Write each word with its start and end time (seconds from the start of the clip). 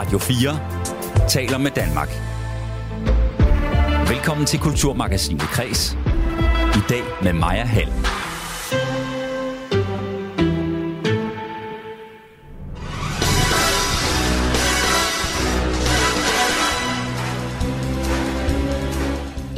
Radio 0.00 0.18
4 0.18 1.28
taler 1.28 1.58
med 1.58 1.70
Danmark. 1.70 2.08
Velkommen 4.08 4.46
til 4.46 4.60
Kulturmagasinet 4.60 5.42
Kres. 5.42 5.98
I 6.74 6.82
dag 6.88 7.02
med 7.22 7.32
Maja 7.32 7.64
Hall. 7.64 8.19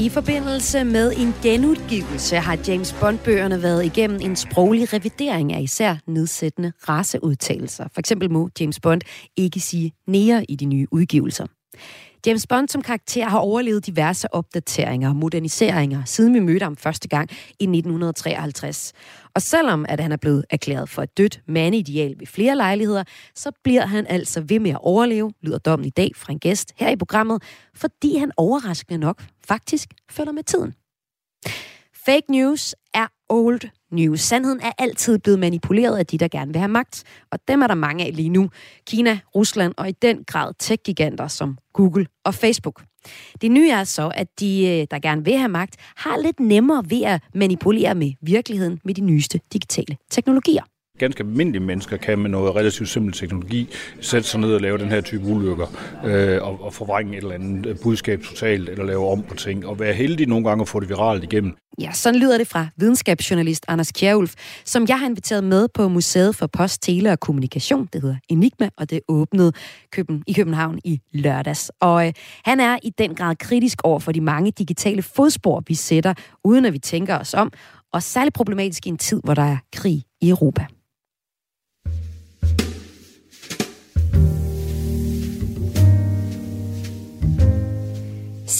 I 0.02 0.08
forbindelse 0.08 0.84
med 0.84 1.12
en 1.16 1.34
genudgivelse 1.42 2.36
har 2.36 2.58
James 2.68 2.92
Bond-bøgerne 3.00 3.62
været 3.62 3.84
igennem 3.84 4.20
en 4.22 4.36
sproglig 4.36 4.92
revidering 4.92 5.52
af 5.52 5.60
især 5.62 5.96
nedsættende 6.06 6.72
raceudtalelser. 6.88 7.88
For 7.92 8.00
eksempel 8.00 8.30
må 8.30 8.48
James 8.60 8.80
Bond 8.80 9.00
ikke 9.36 9.60
sige 9.60 9.92
nære 10.06 10.44
i 10.50 10.56
de 10.56 10.64
nye 10.64 10.86
udgivelser. 10.90 11.46
James 12.26 12.46
Bond 12.46 12.68
som 12.68 12.82
karakter 12.82 13.28
har 13.28 13.38
overlevet 13.38 13.86
diverse 13.86 14.34
opdateringer 14.34 15.08
og 15.08 15.16
moderniseringer, 15.16 16.04
siden 16.04 16.34
vi 16.34 16.40
mødte 16.40 16.64
ham 16.64 16.76
første 16.76 17.08
gang 17.08 17.30
i 17.58 17.64
1953. 17.64 18.92
Og 19.34 19.42
selvom 19.42 19.86
at 19.88 20.00
han 20.00 20.12
er 20.12 20.16
blevet 20.16 20.44
erklæret 20.50 20.88
for 20.88 21.02
et 21.02 21.18
dødt 21.18 21.40
mandideal 21.48 22.14
ved 22.18 22.26
flere 22.26 22.56
lejligheder, 22.56 23.04
så 23.34 23.50
bliver 23.64 23.86
han 23.86 24.06
altså 24.06 24.40
ved 24.40 24.60
med 24.60 24.70
at 24.70 24.78
overleve, 24.80 25.32
lyder 25.42 25.58
dommen 25.58 25.86
i 25.86 25.90
dag 25.90 26.10
fra 26.16 26.32
en 26.32 26.38
gæst 26.38 26.72
her 26.76 26.90
i 26.90 26.96
programmet, 26.96 27.42
fordi 27.74 28.16
han 28.16 28.32
overraskende 28.36 28.98
nok 28.98 29.22
faktisk 29.48 29.88
følger 30.10 30.32
med 30.32 30.42
tiden. 30.42 30.74
Fake 32.06 32.26
news 32.28 32.74
old 33.32 33.60
news. 33.90 34.20
Sandheden 34.20 34.60
er 34.60 34.72
altid 34.78 35.18
blevet 35.18 35.38
manipuleret 35.38 35.98
af 35.98 36.06
de, 36.06 36.18
der 36.18 36.28
gerne 36.28 36.52
vil 36.52 36.58
have 36.58 36.68
magt. 36.68 37.04
Og 37.30 37.38
dem 37.48 37.62
er 37.62 37.66
der 37.66 37.74
mange 37.74 38.04
af 38.04 38.16
lige 38.16 38.28
nu. 38.28 38.50
Kina, 38.86 39.18
Rusland 39.34 39.74
og 39.76 39.88
i 39.88 39.92
den 39.92 40.24
grad 40.24 40.52
tech-giganter 40.58 41.28
som 41.28 41.58
Google 41.72 42.06
og 42.24 42.34
Facebook. 42.34 42.84
Det 43.40 43.50
nye 43.50 43.70
er 43.70 43.84
så, 43.84 44.12
at 44.14 44.40
de, 44.40 44.66
øh, 44.66 44.86
der 44.90 44.98
gerne 44.98 45.24
vil 45.24 45.36
have 45.36 45.48
magt, 45.48 45.76
har 45.96 46.16
lidt 46.22 46.40
nemmere 46.40 46.84
ved 46.88 47.02
at 47.02 47.22
manipulere 47.34 47.94
med 47.94 48.12
virkeligheden 48.22 48.80
med 48.84 48.94
de 48.94 49.00
nyeste 49.00 49.40
digitale 49.52 49.96
teknologier 50.10 50.62
ganske 51.02 51.22
almindelige 51.22 51.62
mennesker 51.62 51.96
kan 51.96 52.18
med 52.18 52.30
noget 52.30 52.56
relativt 52.56 52.88
simpel 52.88 53.12
teknologi 53.12 53.68
sætte 54.00 54.28
sig 54.28 54.40
ned 54.40 54.54
og 54.54 54.60
lave 54.60 54.78
den 54.78 54.88
her 54.88 55.00
type 55.00 55.24
ulykker 55.24 55.66
øh, 56.04 56.42
og, 56.42 56.62
og 56.62 56.74
forvrænge 56.74 57.12
et 57.12 57.22
eller 57.22 57.34
andet 57.34 57.66
øh, 57.66 57.76
budskab 57.82 58.22
totalt 58.22 58.68
eller 58.68 58.84
lave 58.84 59.08
om 59.08 59.22
på 59.22 59.34
ting 59.34 59.66
og 59.66 59.80
være 59.80 59.92
heldig 59.92 60.26
nogle 60.26 60.48
gange 60.48 60.62
at 60.62 60.68
få 60.68 60.80
det 60.80 60.88
viralt 60.88 61.24
igennem. 61.24 61.56
Ja, 61.80 61.92
sådan 61.92 62.20
lyder 62.20 62.38
det 62.38 62.48
fra 62.48 62.66
videnskabsjournalist 62.76 63.64
Anders 63.68 63.92
Kjærulf, 63.92 64.34
som 64.64 64.84
jeg 64.88 64.98
har 64.98 65.06
inviteret 65.06 65.44
med 65.44 65.68
på 65.74 65.88
Museet 65.88 66.36
for 66.36 66.46
Post, 66.46 66.82
Tele 66.82 67.12
og 67.12 67.20
Kommunikation. 67.20 67.88
Det 67.92 68.02
hedder 68.02 68.16
Enigma, 68.28 68.68
og 68.76 68.90
det 68.90 69.00
åbnede 69.08 69.52
Køben, 69.92 70.22
i 70.26 70.32
København 70.32 70.78
i 70.84 71.00
lørdags. 71.12 71.70
Og 71.80 72.06
øh, 72.06 72.12
han 72.44 72.60
er 72.60 72.78
i 72.82 72.90
den 72.98 73.14
grad 73.14 73.36
kritisk 73.36 73.78
over 73.84 73.98
for 73.98 74.12
de 74.12 74.20
mange 74.20 74.50
digitale 74.50 75.02
fodspor, 75.02 75.62
vi 75.66 75.74
sætter, 75.74 76.14
uden 76.44 76.64
at 76.64 76.72
vi 76.72 76.78
tænker 76.78 77.18
os 77.18 77.34
om, 77.34 77.52
og 77.92 78.02
særligt 78.02 78.34
problematisk 78.34 78.86
i 78.86 78.88
en 78.88 78.98
tid, 78.98 79.20
hvor 79.24 79.34
der 79.34 79.42
er 79.42 79.56
krig 79.72 80.02
i 80.20 80.28
Europa. 80.28 80.66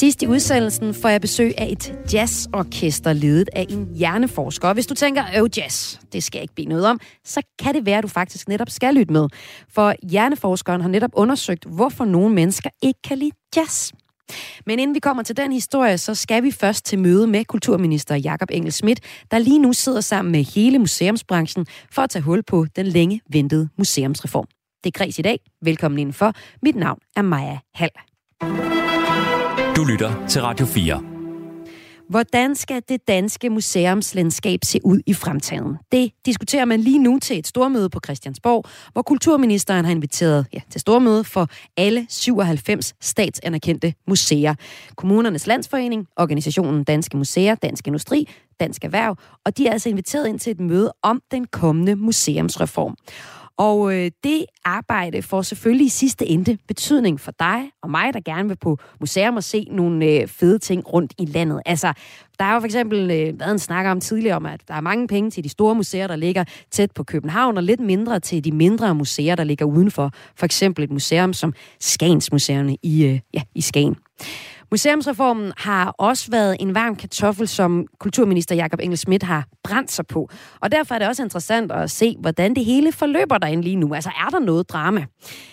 Sidst 0.03 0.23
i 0.23 0.27
udsendelsen 0.27 0.95
får 0.95 1.09
jeg 1.09 1.21
besøg 1.21 1.55
af 1.59 1.69
et 1.71 1.95
jazzorkester 2.13 3.13
ledet 3.13 3.49
af 3.53 3.67
en 3.69 3.89
hjerneforsker. 3.95 4.69
Og 4.69 4.75
hvis 4.75 4.87
du 4.87 4.95
tænker, 4.95 5.25
øv 5.37 5.49
jazz, 5.57 5.99
det 6.13 6.25
skal 6.25 6.39
jeg 6.39 6.43
ikke 6.43 6.55
blive 6.55 6.69
noget 6.69 6.87
om, 6.87 7.01
så 7.25 7.43
kan 7.59 7.75
det 7.75 7.87
være, 7.87 7.99
at 7.99 8.03
du 8.03 8.09
faktisk 8.09 8.49
netop 8.49 8.71
skal 8.71 8.95
lytte 8.95 9.13
med. 9.13 9.29
For 9.69 9.95
hjerneforskeren 10.03 10.81
har 10.81 10.89
netop 10.89 11.11
undersøgt, 11.13 11.65
hvorfor 11.65 12.05
nogle 12.05 12.35
mennesker 12.35 12.71
ikke 12.83 13.03
kan 13.05 13.19
lide 13.19 13.31
jazz. 13.57 13.93
Men 14.67 14.79
inden 14.79 14.95
vi 14.95 15.01
kommer 15.01 15.23
til 15.23 15.37
den 15.37 15.53
historie, 15.53 15.99
så 15.99 16.15
skal 16.15 16.43
vi 16.43 16.51
først 16.51 16.85
til 16.85 16.99
møde 16.99 17.27
med 17.27 17.45
kulturminister 17.45 18.17
Jakob 18.17 18.49
Engel 18.53 18.73
Schmidt, 18.73 19.01
der 19.31 19.39
lige 19.39 19.59
nu 19.59 19.73
sidder 19.73 20.01
sammen 20.01 20.33
med 20.33 20.45
hele 20.45 20.79
museumsbranchen 20.79 21.67
for 21.91 22.03
at 22.03 22.11
tage 22.11 22.23
hul 22.23 22.43
på 22.43 22.67
den 22.77 22.87
længe 22.87 23.21
ventede 23.31 23.69
museumsreform. 23.79 24.47
Det 24.85 24.97
er 24.97 24.99
Græs 24.99 25.19
i 25.19 25.23
dag. 25.23 25.41
Velkommen 25.63 25.99
indenfor. 25.99 26.33
Mit 26.63 26.77
navn 26.77 26.99
er 27.17 27.23
Maja 27.23 27.59
Hall. 27.75 28.12
Du 29.83 29.87
lytter 29.87 30.27
til 30.27 30.43
Radio 30.43 30.67
4. 30.67 31.03
Hvordan 32.09 32.55
skal 32.55 32.83
det 32.89 33.09
danske 33.09 33.51
museumslandskab 33.51 34.61
se 34.65 34.81
ud 34.85 35.01
i 35.07 35.15
fremtiden? 35.15 35.77
Det 35.93 36.13
diskuterer 36.27 36.65
man 36.65 36.81
lige 36.81 36.99
nu 36.99 37.19
til 37.19 37.39
et 37.39 37.47
stormøde 37.47 37.91
på 37.91 38.01
Christiansborg, 38.05 38.65
hvor 38.93 39.03
kulturministeren 39.03 39.85
har 39.85 39.93
inviteret 39.93 40.47
ja, 40.53 40.61
til 40.71 40.81
stormøde 40.81 41.25
for 41.25 41.49
alle 41.77 42.07
97 42.09 42.95
statsanerkendte 43.01 43.95
museer. 44.09 44.55
Kommunernes 44.97 45.47
Landsforening, 45.47 46.07
Organisationen 46.17 46.85
Danske 46.85 47.17
Museer, 47.17 47.55
Dansk 47.55 47.87
Industri, 47.87 48.29
Dansk 48.61 48.85
Erhverv, 48.85 49.17
og 49.45 49.59
de 49.59 49.67
er 49.67 49.73
altså 49.73 49.89
inviteret 49.89 50.29
ind 50.29 50.39
til 50.39 50.51
et 50.51 50.61
møde 50.61 50.93
om 51.03 51.23
den 51.31 51.47
kommende 51.47 51.97
museumsreform. 51.97 52.97
Og 53.57 53.95
øh, 53.95 54.11
det 54.25 54.45
arbejde 54.65 55.23
får 55.23 55.43
selvfølgelig 55.43 55.87
i 55.87 55.89
sidste 55.89 56.27
ende 56.27 56.59
betydning 56.69 57.21
for 57.21 57.33
dig 57.39 57.71
og 57.83 57.91
mig, 57.91 58.15
der 58.15 58.21
gerne 58.21 58.49
vil 58.49 58.57
på 58.57 58.79
museum 59.01 59.37
og 59.37 59.45
se 59.45 59.67
nogle 59.71 60.07
øh, 60.07 60.29
fede 60.29 60.59
ting 60.59 60.93
rundt 60.93 61.13
i 61.19 61.25
landet. 61.25 61.63
Altså, 61.67 61.93
der 62.39 62.45
er 62.45 62.55
jo 62.55 62.61
for 62.61 62.67
eksempel 62.67 63.11
øh, 63.11 63.41
været 63.41 63.51
en 63.51 63.59
snak 63.59 63.87
om 63.87 64.01
tidligere 64.01 64.37
om, 64.37 64.47
at 64.47 64.61
der 64.69 64.75
er 64.75 64.81
mange 64.81 65.09
penge 65.09 65.31
til 65.31 65.45
de 65.45 65.49
store 65.49 65.75
museer, 65.75 66.07
der 66.07 66.17
ligger 66.17 66.45
tæt 66.71 66.91
på 66.91 67.05
København, 67.05 67.57
og 67.57 67.63
lidt 67.63 67.81
mindre 67.81 68.21
til 68.21 68.45
de 68.45 68.53
mindre 68.53 68.95
museer, 68.95 69.35
der 69.35 69.45
ligger 69.45 69.65
udenfor. 69.65 70.11
For 70.37 70.45
eksempel 70.45 70.85
et 70.85 70.91
museum 70.91 71.33
som 71.33 71.55
Skagens 71.81 72.33
Museum 72.33 72.69
i, 72.83 73.05
øh, 73.05 73.21
ja, 73.35 73.43
i 73.55 73.61
Skagen. 73.61 73.97
Museumsreformen 74.73 75.53
har 75.57 75.95
også 75.99 76.31
været 76.31 76.57
en 76.61 76.75
varm 76.75 76.97
kartoffel, 76.97 77.49
som 77.49 77.87
kulturminister 77.99 78.55
Jakob 78.55 78.81
Engel 78.83 78.99
Schmidt 78.99 79.23
har 79.23 79.47
brændt 79.65 79.91
sig 79.91 80.07
på. 80.07 80.29
Og 80.61 80.73
derfor 80.73 80.95
er 80.95 80.99
det 80.99 81.09
også 81.09 81.23
interessant 81.23 81.73
at 81.73 81.91
se, 81.91 82.17
hvordan 82.21 82.55
det 82.55 82.65
hele 82.65 82.93
forløber 82.93 83.39
derinde 83.39 83.63
lige 83.63 83.77
nu. 83.77 83.95
Altså 83.95 84.11
er 84.11 84.31
der 84.31 84.39
noget 84.39 84.69
drama? 84.69 85.07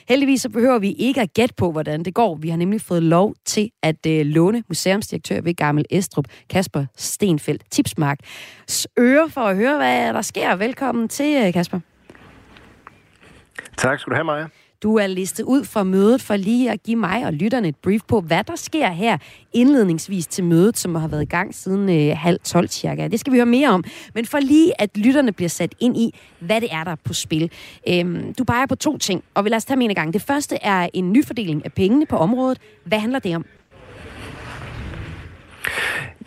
Heldigvis 0.09 0.41
så 0.41 0.50
behøver 0.50 0.79
vi 0.79 0.91
ikke 0.91 1.22
at 1.22 1.34
gætte 1.34 1.56
på, 1.56 1.72
hvordan 1.72 2.03
det 2.03 2.13
går. 2.13 2.35
Vi 2.35 2.50
har 2.50 2.58
nemlig 2.58 2.81
fået 2.81 3.03
lov 3.03 3.35
til 3.46 3.69
at 3.84 4.06
uh, 4.08 4.12
låne 4.13 4.63
museumsdirektør 4.68 5.41
ved 5.41 5.56
Gammel 5.56 5.85
Estrup, 5.90 6.25
Kasper 6.50 6.85
Stenfeldt 6.97 7.63
Tipsmark. 7.72 8.19
Øre 9.00 9.29
for 9.29 9.41
at 9.41 9.56
høre, 9.56 9.78
hvad 9.78 10.13
der 10.13 10.22
sker. 10.22 10.56
Velkommen 10.56 11.09
til, 11.09 11.46
øh, 11.46 11.53
Kasper. 11.53 11.79
Tak 13.78 14.00
skal 14.00 14.12
du 14.12 14.16
have, 14.16 14.25
Maja. 14.25 14.46
Du 14.84 14.95
er 14.95 15.07
listet 15.07 15.44
ud 15.44 15.63
for 15.63 15.84
mødet 15.84 16.22
for 16.22 16.35
lige 16.35 16.72
at 16.72 16.84
give 16.84 16.95
mig 16.95 17.25
og 17.25 17.34
lytterne 17.34 17.67
et 17.67 17.75
brief 17.75 18.01
på, 18.07 18.22
hvad 18.22 18.44
der 18.44 18.56
sker 18.56 18.91
her 18.91 19.17
indledningsvis 19.53 20.28
til 20.28 20.44
mødet, 20.44 20.78
som 20.78 20.95
har 20.95 21.07
været 21.07 21.22
i 21.22 21.25
gang 21.25 21.56
siden 21.56 21.90
øh, 21.90 22.17
halv 22.17 22.40
12 22.44 22.67
cirka. 22.67 23.07
Det 23.07 23.19
skal 23.19 23.34
vi 23.34 23.38
høre 23.38 23.45
mere 23.45 23.69
om. 23.69 23.84
Men 24.13 24.25
for 24.25 24.40
lige 24.40 24.81
at 24.81 24.97
lytterne 24.97 25.31
bliver 25.31 25.50
sat 25.50 25.75
ind 25.79 25.97
i, 25.97 26.16
hvad 26.40 26.62
det 26.62 26.69
er, 26.72 26.84
der 26.84 26.91
er 26.91 26.95
på 26.95 27.13
spil. 27.13 27.51
Øhm, 27.90 28.34
du 28.34 28.44
peger 28.44 28.66
på 28.66 28.75
to 28.75 28.97
ting, 28.97 29.23
og 29.34 29.44
vi 29.44 29.50
lader 29.50 29.57
os 29.57 29.66
tage 29.66 29.84
en 29.84 29.95
gang. 29.95 30.13
Det 30.13 30.22
første 30.22 30.56
er 30.62 30.90
en 30.94 31.13
nyfordeling 31.13 31.66
af 31.66 31.73
pengene 31.73 32.06
på 32.06 32.17
området. 32.17 32.57
Hvad 32.85 33.00
handler 33.00 33.19
det 33.19 33.35
om? 33.35 33.46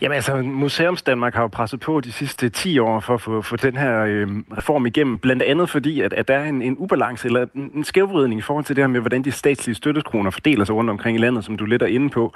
Jamen 0.02 0.14
altså, 0.14 0.36
Museums 0.36 1.02
Danmark 1.02 1.34
har 1.34 1.42
jo 1.42 1.48
presset 1.48 1.80
på 1.80 2.00
de 2.00 2.12
sidste 2.12 2.48
10 2.48 2.78
år 2.78 3.00
for 3.00 3.14
at 3.14 3.20
få, 3.20 3.42
for 3.42 3.56
den 3.56 3.76
her 3.76 4.00
øh, 4.00 4.28
reform 4.58 4.86
igennem, 4.86 5.18
blandt 5.18 5.42
andet 5.42 5.70
fordi, 5.70 6.00
at, 6.00 6.12
at 6.12 6.28
der 6.28 6.34
er 6.34 6.44
en, 6.44 6.62
en 6.62 6.76
ubalance 6.78 7.26
eller 7.26 7.46
en, 7.54 7.70
en 7.74 7.84
skævvridning 7.84 8.38
i 8.38 8.42
forhold 8.42 8.64
til 8.64 8.76
det 8.76 8.82
her 8.82 8.88
med, 8.88 9.00
hvordan 9.00 9.22
de 9.22 9.32
statslige 9.32 9.74
støttekroner 9.74 10.30
fordeler 10.30 10.64
sig 10.64 10.74
rundt 10.74 10.90
omkring 10.90 11.16
i 11.16 11.20
landet, 11.20 11.44
som 11.44 11.56
du 11.56 11.64
lidt 11.64 11.82
er 11.82 11.86
inde 11.86 12.10
på. 12.10 12.34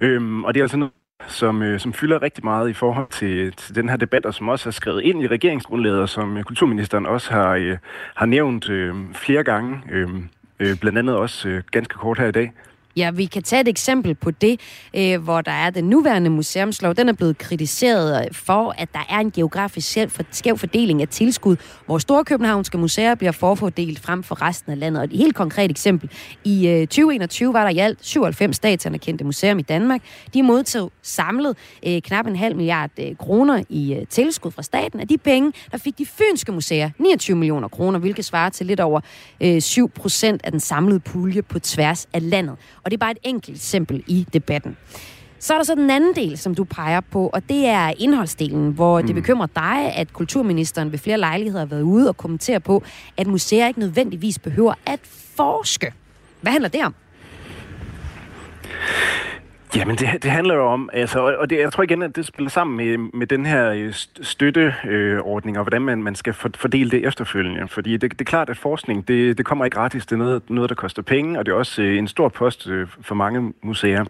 Øhm, 0.00 0.44
og 0.44 0.54
det 0.54 0.60
er 0.60 0.64
altså 0.64 0.76
noget, 0.76 0.92
som, 1.26 1.62
øh, 1.62 1.80
som 1.80 1.92
fylder 1.92 2.22
rigtig 2.22 2.44
meget 2.44 2.70
i 2.70 2.72
forhold 2.72 3.08
til, 3.10 3.52
til 3.52 3.74
den 3.74 3.88
her 3.88 3.96
debat, 3.96 4.26
og 4.26 4.34
som 4.34 4.48
også 4.48 4.68
er 4.68 4.72
skrevet 4.72 5.02
ind 5.02 5.22
i 5.22 5.26
regeringsgrundlaget, 5.26 6.00
og 6.00 6.08
som 6.08 6.36
øh, 6.36 6.44
kulturministeren 6.44 7.06
også 7.06 7.32
har, 7.32 7.54
øh, 7.54 7.76
har 8.14 8.26
nævnt 8.26 8.70
øh, 8.70 8.94
flere 9.12 9.44
gange, 9.44 9.82
øh, 9.90 10.08
øh, 10.60 10.80
blandt 10.80 10.98
andet 10.98 11.16
også 11.16 11.48
øh, 11.48 11.62
ganske 11.70 11.94
kort 11.94 12.18
her 12.18 12.26
i 12.26 12.32
dag. 12.32 12.52
Ja, 12.96 13.10
vi 13.10 13.24
kan 13.24 13.42
tage 13.42 13.60
et 13.60 13.68
eksempel 13.68 14.14
på 14.14 14.30
det, 14.30 14.60
øh, 14.96 15.22
hvor 15.22 15.40
der 15.40 15.52
er 15.52 15.70
den 15.70 15.84
nuværende 15.84 16.30
museumslov. 16.30 16.94
Den 16.94 17.08
er 17.08 17.12
blevet 17.12 17.38
kritiseret 17.38 18.24
øh, 18.24 18.34
for, 18.34 18.74
at 18.78 18.88
der 18.92 19.06
er 19.10 19.18
en 19.18 19.30
geografisk 19.30 19.98
skæv 20.30 20.58
fordeling 20.58 21.02
af 21.02 21.08
tilskud, 21.08 21.56
hvor 21.86 21.98
Storkøbenhavnske 21.98 22.78
museer 22.78 23.14
bliver 23.14 23.32
forfordelt 23.32 23.98
frem 23.98 24.22
for 24.22 24.42
resten 24.42 24.72
af 24.72 24.78
landet. 24.78 24.98
Og 24.98 25.04
et 25.04 25.12
helt 25.12 25.34
konkret 25.34 25.70
eksempel. 25.70 26.10
I 26.44 26.68
øh, 26.68 26.80
2021 26.80 27.52
var 27.52 27.62
der 27.62 27.70
i 27.70 27.78
alt 27.78 27.98
97 28.02 28.56
statsanerkendte 28.56 29.24
museer 29.24 29.56
i 29.56 29.62
Danmark. 29.62 30.02
De 30.34 30.42
modtog 30.42 30.92
samlet 31.02 31.56
øh, 31.86 32.02
knap 32.02 32.26
en 32.26 32.36
halv 32.36 32.56
milliard 32.56 32.90
øh, 32.98 33.16
kroner 33.16 33.62
i 33.68 33.94
øh, 33.94 34.06
tilskud 34.06 34.50
fra 34.50 34.62
staten. 34.62 35.00
Af 35.00 35.08
de 35.08 35.18
penge, 35.18 35.52
der 35.72 35.78
fik 35.78 35.98
de 35.98 36.06
fynske 36.06 36.52
museer 36.52 36.90
29 36.98 37.36
millioner 37.36 37.68
kroner, 37.68 37.98
hvilket 37.98 38.24
svarer 38.24 38.50
til 38.50 38.66
lidt 38.66 38.80
over 38.80 39.00
øh, 39.40 39.60
7 39.60 39.90
procent 39.90 40.40
af 40.44 40.50
den 40.50 40.60
samlede 40.60 41.00
pulje 41.00 41.42
på 41.42 41.58
tværs 41.58 42.08
af 42.12 42.30
landet. 42.30 42.56
Og 42.86 42.90
det 42.90 42.96
er 42.96 42.98
bare 42.98 43.10
et 43.10 43.18
enkelt 43.22 43.56
eksempel 43.56 44.04
i 44.06 44.26
debatten. 44.32 44.76
Så 45.38 45.54
er 45.54 45.58
der 45.58 45.64
så 45.64 45.74
den 45.74 45.90
anden 45.90 46.14
del, 46.14 46.38
som 46.38 46.54
du 46.54 46.64
peger 46.64 47.00
på, 47.00 47.30
og 47.32 47.48
det 47.48 47.66
er 47.66 47.92
indholdsdelen, 47.98 48.72
hvor 48.72 49.00
mm. 49.00 49.06
det 49.06 49.14
bekymrer 49.14 49.46
dig, 49.46 49.92
at 49.96 50.12
kulturministeren 50.12 50.92
ved 50.92 50.98
flere 50.98 51.18
lejligheder 51.18 51.58
har 51.58 51.66
været 51.66 51.82
ude 51.82 52.08
og 52.08 52.16
kommentere 52.16 52.60
på, 52.60 52.82
at 53.16 53.26
museer 53.26 53.68
ikke 53.68 53.80
nødvendigvis 53.80 54.38
behøver 54.38 54.74
at 54.86 55.00
forske 55.36 55.92
Hvad 56.40 56.52
handler 56.52 56.68
det 56.68 56.84
om? 56.84 56.94
Jamen, 59.76 59.96
det, 59.96 60.22
det 60.22 60.30
handler 60.30 60.54
jo 60.54 60.66
om, 60.66 60.90
altså, 60.92 61.36
og 61.38 61.50
det, 61.50 61.58
jeg 61.58 61.72
tror 61.72 61.82
igen, 61.82 62.02
at 62.02 62.16
det 62.16 62.26
spiller 62.26 62.50
sammen 62.50 62.76
med, 62.76 63.10
med 63.18 63.26
den 63.26 63.46
her 63.46 63.70
øh, 63.70 63.92
støtteordning, 64.22 65.56
øh, 65.56 65.60
og 65.60 65.64
hvordan 65.64 65.82
man, 65.82 66.02
man 66.02 66.14
skal 66.14 66.34
fordele 66.34 66.90
det 66.90 67.06
efterfølgende. 67.06 67.68
Fordi 67.68 67.92
det, 67.96 68.12
det 68.12 68.20
er 68.20 68.24
klart, 68.24 68.50
at 68.50 68.58
forskning, 68.58 69.08
det, 69.08 69.38
det 69.38 69.46
kommer 69.46 69.64
ikke 69.64 69.74
gratis. 69.74 70.06
Det 70.06 70.12
er 70.12 70.16
noget, 70.16 70.50
noget, 70.50 70.68
der 70.68 70.74
koster 70.74 71.02
penge, 71.02 71.38
og 71.38 71.46
det 71.46 71.52
er 71.52 71.56
også 71.56 71.82
øh, 71.82 71.98
en 71.98 72.08
stor 72.08 72.28
post 72.28 72.68
øh, 72.68 72.88
for 73.00 73.14
mange 73.14 73.52
museer. 73.62 74.04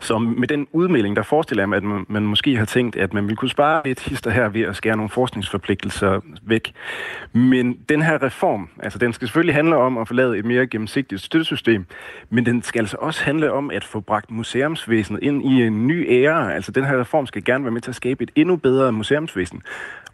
Så 0.00 0.18
med 0.18 0.48
den 0.48 0.66
udmelding, 0.72 1.16
der 1.16 1.22
forestiller 1.22 1.62
jeg 1.62 1.68
mig, 1.68 1.76
at 1.76 1.82
man, 1.82 2.06
man 2.08 2.22
måske 2.22 2.56
har 2.56 2.64
tænkt, 2.64 2.96
at 2.96 3.14
man 3.14 3.24
ville 3.24 3.36
kunne 3.36 3.48
spare 3.48 3.82
lidt 3.84 4.00
hister 4.00 4.30
her 4.30 4.48
ved 4.48 4.62
at 4.62 4.76
skære 4.76 4.96
nogle 4.96 5.10
forskningsforpligtelser 5.10 6.20
væk. 6.42 6.72
Men 7.32 7.78
den 7.88 8.02
her 8.02 8.22
reform, 8.22 8.68
altså 8.82 8.98
den 8.98 9.12
skal 9.12 9.28
selvfølgelig 9.28 9.54
handle 9.54 9.76
om 9.76 9.98
at 9.98 10.08
få 10.08 10.14
lavet 10.14 10.38
et 10.38 10.44
mere 10.44 10.66
gennemsigtigt 10.66 11.20
støttesystem, 11.22 11.86
men 12.30 12.46
den 12.46 12.62
skal 12.62 12.80
altså 12.80 12.96
også 13.00 13.24
handle 13.24 13.52
om 13.52 13.70
at 13.70 13.84
få 13.84 14.00
bragt 14.00 14.30
museumsvæsenet 14.30 15.22
ind 15.22 15.44
i 15.44 15.62
en 15.62 15.86
ny 15.86 16.06
æra. 16.10 16.52
Altså 16.52 16.72
den 16.72 16.84
her 16.84 17.00
reform 17.00 17.26
skal 17.26 17.44
gerne 17.44 17.64
være 17.64 17.72
med 17.72 17.80
til 17.80 17.90
at 17.90 17.94
skabe 17.94 18.22
et 18.22 18.30
endnu 18.34 18.56
bedre 18.56 18.92
museumsvæsen. 18.92 19.62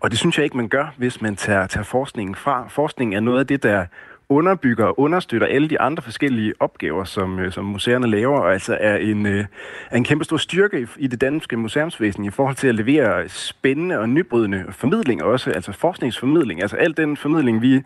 Og 0.00 0.10
det 0.10 0.19
synes 0.19 0.37
jeg 0.38 0.44
ikke, 0.44 0.56
man 0.56 0.69
gør, 0.69 0.94
hvis 0.96 1.22
man 1.22 1.37
tager, 1.37 1.66
tager 1.66 1.84
forskningen 1.84 2.34
fra. 2.34 2.69
Forskningen 2.69 3.16
er 3.16 3.20
noget 3.20 3.38
af 3.38 3.46
det, 3.46 3.62
der 3.62 3.87
underbygger 4.28 4.84
og 4.84 5.00
understøtter 5.00 5.46
alle 5.46 5.69
de 5.69 5.81
andre 5.81 6.02
forskellige 6.02 6.55
opgaver, 6.61 7.05
som, 7.05 7.38
øh, 7.38 7.52
som 7.52 7.64
museerne 7.64 8.06
laver, 8.06 8.40
og 8.40 8.52
altså 8.52 8.76
er 8.81 8.96
en, 8.96 9.26
øh, 9.26 9.44
er 9.90 9.96
en 9.96 10.05
kæmpe 10.05 10.25
stor 10.25 10.37
styrke 10.37 10.88
i, 10.96 11.06
det 11.06 11.20
danske 11.20 11.56
museumsvæsen 11.56 12.25
i 12.25 12.31
forhold 12.31 12.56
til 12.56 12.69
at 12.69 12.75
levere 12.75 13.28
spændende 13.28 13.99
og 13.99 14.08
nybrydende 14.08 14.64
formidling 14.70 15.23
også, 15.23 15.50
altså 15.50 15.73
forskningsformidling. 15.73 16.62
Altså 16.62 16.76
al 16.76 16.96
den 16.96 17.17
formidling, 17.17 17.62
vi 17.62 17.82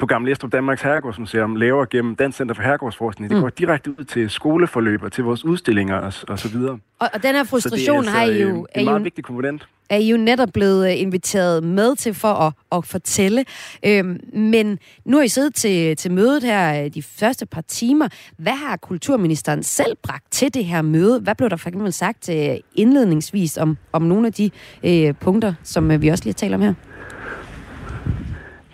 på 0.00 0.06
Gamle 0.06 0.32
Estrup 0.32 0.52
Danmarks 0.52 0.82
Herregårdsmuseum 0.82 1.56
laver 1.56 1.84
gennem 1.84 2.16
Dansk 2.16 2.38
Center 2.38 2.54
for 2.54 2.62
Herregårdsforskning, 2.62 3.32
mm. 3.32 3.34
det 3.34 3.42
går 3.42 3.50
direkte 3.50 3.90
ud 3.90 4.04
til 4.04 4.30
skoleforløb 4.30 5.02
og 5.02 5.12
til 5.12 5.24
vores 5.24 5.44
udstillinger 5.44 5.96
og, 5.96 6.12
og 6.28 6.38
så 6.38 6.48
videre. 6.48 6.78
Og, 6.98 7.08
og 7.14 7.22
den 7.22 7.34
her 7.34 7.44
frustration 7.44 7.98
altså, 7.98 8.12
har 8.12 8.24
I 8.24 8.42
jo... 8.42 8.48
Øh, 8.48 8.64
er 8.74 8.80
en 8.80 8.84
meget 8.84 8.98
jo... 8.98 9.02
vigtig 9.02 9.24
komponent 9.24 9.68
er 9.90 9.96
I 9.96 10.10
jo 10.10 10.16
netop 10.16 10.48
blevet 10.54 10.90
øh, 10.90 11.00
inviteret 11.00 11.64
med 11.64 11.96
til 11.96 12.14
for 12.14 12.32
at, 12.32 12.52
at 12.72 12.84
fortælle. 12.84 13.44
Øhm, 13.86 14.20
men 14.32 14.78
nu 15.04 15.16
har 15.16 15.24
I 15.24 15.28
siddet 15.28 15.54
til, 15.54 15.96
til 15.96 16.12
mødet 16.12 16.42
her 16.42 16.84
øh, 16.84 16.90
de 16.94 17.02
første 17.02 17.46
par 17.46 17.60
timer. 17.60 18.08
Hvad 18.38 18.52
har 18.52 18.76
kulturministeren 18.76 19.62
selv 19.62 19.96
bragt 20.02 20.32
til 20.32 20.54
det 20.54 20.64
her 20.64 20.82
møde? 20.82 21.20
Hvad 21.20 21.34
blev 21.34 21.50
der 21.50 21.56
for 21.56 21.68
eksempel 21.68 21.92
sagt 21.92 22.28
øh, 22.28 22.56
indledningsvis 22.74 23.58
om, 23.58 23.76
om 23.92 24.02
nogle 24.02 24.26
af 24.26 24.32
de 24.32 24.50
øh, 24.84 25.14
punkter, 25.20 25.54
som 25.62 26.02
vi 26.02 26.08
også 26.08 26.24
lige 26.24 26.34
har 26.34 26.38
talt 26.38 26.54
om 26.54 26.60
her? 26.60 26.74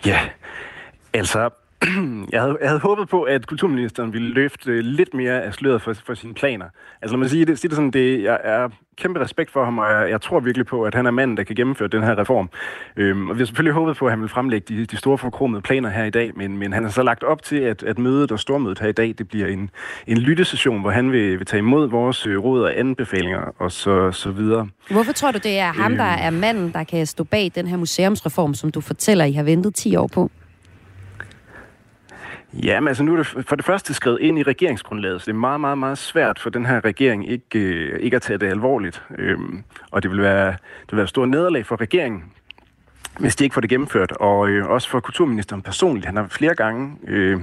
Ja, 0.05 0.19
altså 1.13 1.49
jeg 2.33 2.41
havde, 2.41 2.57
jeg 2.61 2.69
havde 2.69 2.79
håbet 2.79 3.09
på, 3.09 3.23
at 3.23 3.47
kulturministeren 3.47 4.13
ville 4.13 4.29
løfte 4.29 4.81
lidt 4.81 5.13
mere 5.13 5.43
af 5.43 5.53
sløret 5.53 5.81
for, 5.81 5.93
for 5.93 6.13
sine 6.13 6.33
planer. 6.33 6.65
Altså 7.01 7.15
når 7.15 7.19
man 7.19 7.29
siger 7.29 7.45
det, 7.45 7.59
siger 7.59 7.69
det 7.69 7.75
sådan, 7.75 7.91
det, 7.91 8.23
jeg 8.23 8.39
er 8.43 8.69
kæmpe 8.97 9.19
respekt 9.19 9.51
for 9.51 9.65
ham, 9.65 9.77
og 9.77 9.91
jeg, 9.91 10.09
jeg 10.09 10.21
tror 10.21 10.39
virkelig 10.39 10.65
på, 10.65 10.83
at 10.83 10.95
han 10.95 11.05
er 11.05 11.11
manden, 11.11 11.37
der 11.37 11.43
kan 11.43 11.55
gennemføre 11.55 11.87
den 11.87 12.03
her 12.03 12.19
reform. 12.19 12.49
Øhm, 12.95 13.29
og 13.29 13.35
vi 13.35 13.39
har 13.39 13.45
selvfølgelig 13.45 13.73
håbet 13.73 13.97
på, 13.97 14.05
at 14.05 14.11
han 14.11 14.21
vil 14.21 14.29
fremlægge 14.29 14.75
de, 14.75 14.85
de 14.85 14.97
store 14.97 15.17
forkromede 15.17 15.61
planer 15.61 15.89
her 15.89 16.03
i 16.03 16.09
dag, 16.09 16.31
men, 16.35 16.57
men 16.57 16.73
han 16.73 16.83
har 16.83 16.91
så 16.91 17.03
lagt 17.03 17.23
op 17.23 17.43
til, 17.43 17.55
at, 17.55 17.83
at 17.83 17.99
mødet 17.99 18.31
og 18.31 18.39
stormødet 18.39 18.79
her 18.79 18.87
i 18.87 18.91
dag, 18.91 19.15
det 19.17 19.27
bliver 19.27 19.47
en, 19.47 19.69
en 20.07 20.17
lyttesession, 20.17 20.81
hvor 20.81 20.91
han 20.91 21.11
vil, 21.11 21.39
vil 21.39 21.45
tage 21.45 21.59
imod 21.59 21.89
vores 21.89 22.27
øh, 22.27 22.43
råd 22.43 22.63
og 22.63 22.79
anbefalinger 22.79 23.41
og 23.59 23.71
så, 23.71 24.11
så 24.11 24.31
videre. 24.31 24.67
Hvorfor 24.89 25.11
tror 25.11 25.31
du, 25.31 25.39
det 25.43 25.59
er 25.59 25.73
ham, 25.73 25.95
der 25.95 26.13
øhm. 26.13 26.21
er 26.21 26.29
manden, 26.29 26.73
der 26.73 26.83
kan 26.83 27.05
stå 27.05 27.23
bag 27.23 27.51
den 27.55 27.67
her 27.67 27.77
museumsreform, 27.77 28.53
som 28.53 28.71
du 28.71 28.81
fortæller, 28.81 29.25
I 29.25 29.31
har 29.31 29.43
ventet 29.43 29.75
10 29.75 29.95
år 29.95 30.07
på? 30.07 30.31
Ja, 32.63 32.79
men 32.79 32.87
altså 32.87 33.03
nu 33.03 33.13
er 33.13 33.17
det 33.17 33.27
for 33.27 33.55
det 33.55 33.65
første 33.65 33.93
skrevet 33.93 34.19
ind 34.21 34.39
i 34.39 34.43
regeringsgrundlaget, 34.43 35.21
så 35.21 35.25
det 35.25 35.31
er 35.31 35.39
meget, 35.39 35.61
meget, 35.61 35.77
meget 35.77 35.97
svært 35.97 36.39
for 36.39 36.49
den 36.49 36.65
her 36.65 36.85
regering 36.85 37.29
ikke, 37.29 37.59
øh, 37.59 37.99
ikke 37.99 38.15
at 38.15 38.21
tage 38.21 38.37
det 38.37 38.47
alvorligt. 38.47 39.03
Øhm, 39.17 39.63
og 39.91 40.03
det 40.03 40.11
vil, 40.11 40.21
være, 40.21 40.47
det 40.47 40.91
vil 40.91 40.97
være 40.97 41.03
et 41.03 41.09
stort 41.09 41.29
nederlag 41.29 41.65
for 41.65 41.81
regeringen, 41.81 42.23
hvis 43.19 43.35
de 43.35 43.43
ikke 43.43 43.53
får 43.53 43.61
det 43.61 43.69
gennemført. 43.69 44.11
Og 44.11 44.49
øh, 44.49 44.69
også 44.69 44.89
for 44.89 44.99
kulturministeren 44.99 45.61
personligt. 45.61 46.05
Han 46.05 46.15
har 46.15 46.27
flere 46.27 46.55
gange 46.55 46.97
øh, 47.07 47.41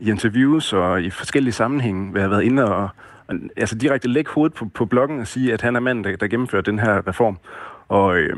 i 0.00 0.10
interviews 0.10 0.72
og 0.72 1.02
i 1.02 1.10
forskellige 1.10 1.52
sammenhænge 1.52 2.14
været 2.14 2.42
inde 2.42 2.64
og, 2.64 2.88
og 3.26 3.34
altså 3.56 3.78
direkte 3.78 4.08
lægge 4.08 4.30
hovedet 4.30 4.54
på, 4.54 4.64
på 4.64 4.84
bloggen 4.84 5.20
og 5.20 5.26
sige, 5.26 5.52
at 5.52 5.62
han 5.62 5.76
er 5.76 5.80
manden, 5.80 6.04
der, 6.04 6.16
der 6.16 6.26
gennemfører 6.28 6.62
den 6.62 6.78
her 6.78 7.08
reform. 7.08 7.38
Og, 7.88 8.16
øh, 8.16 8.36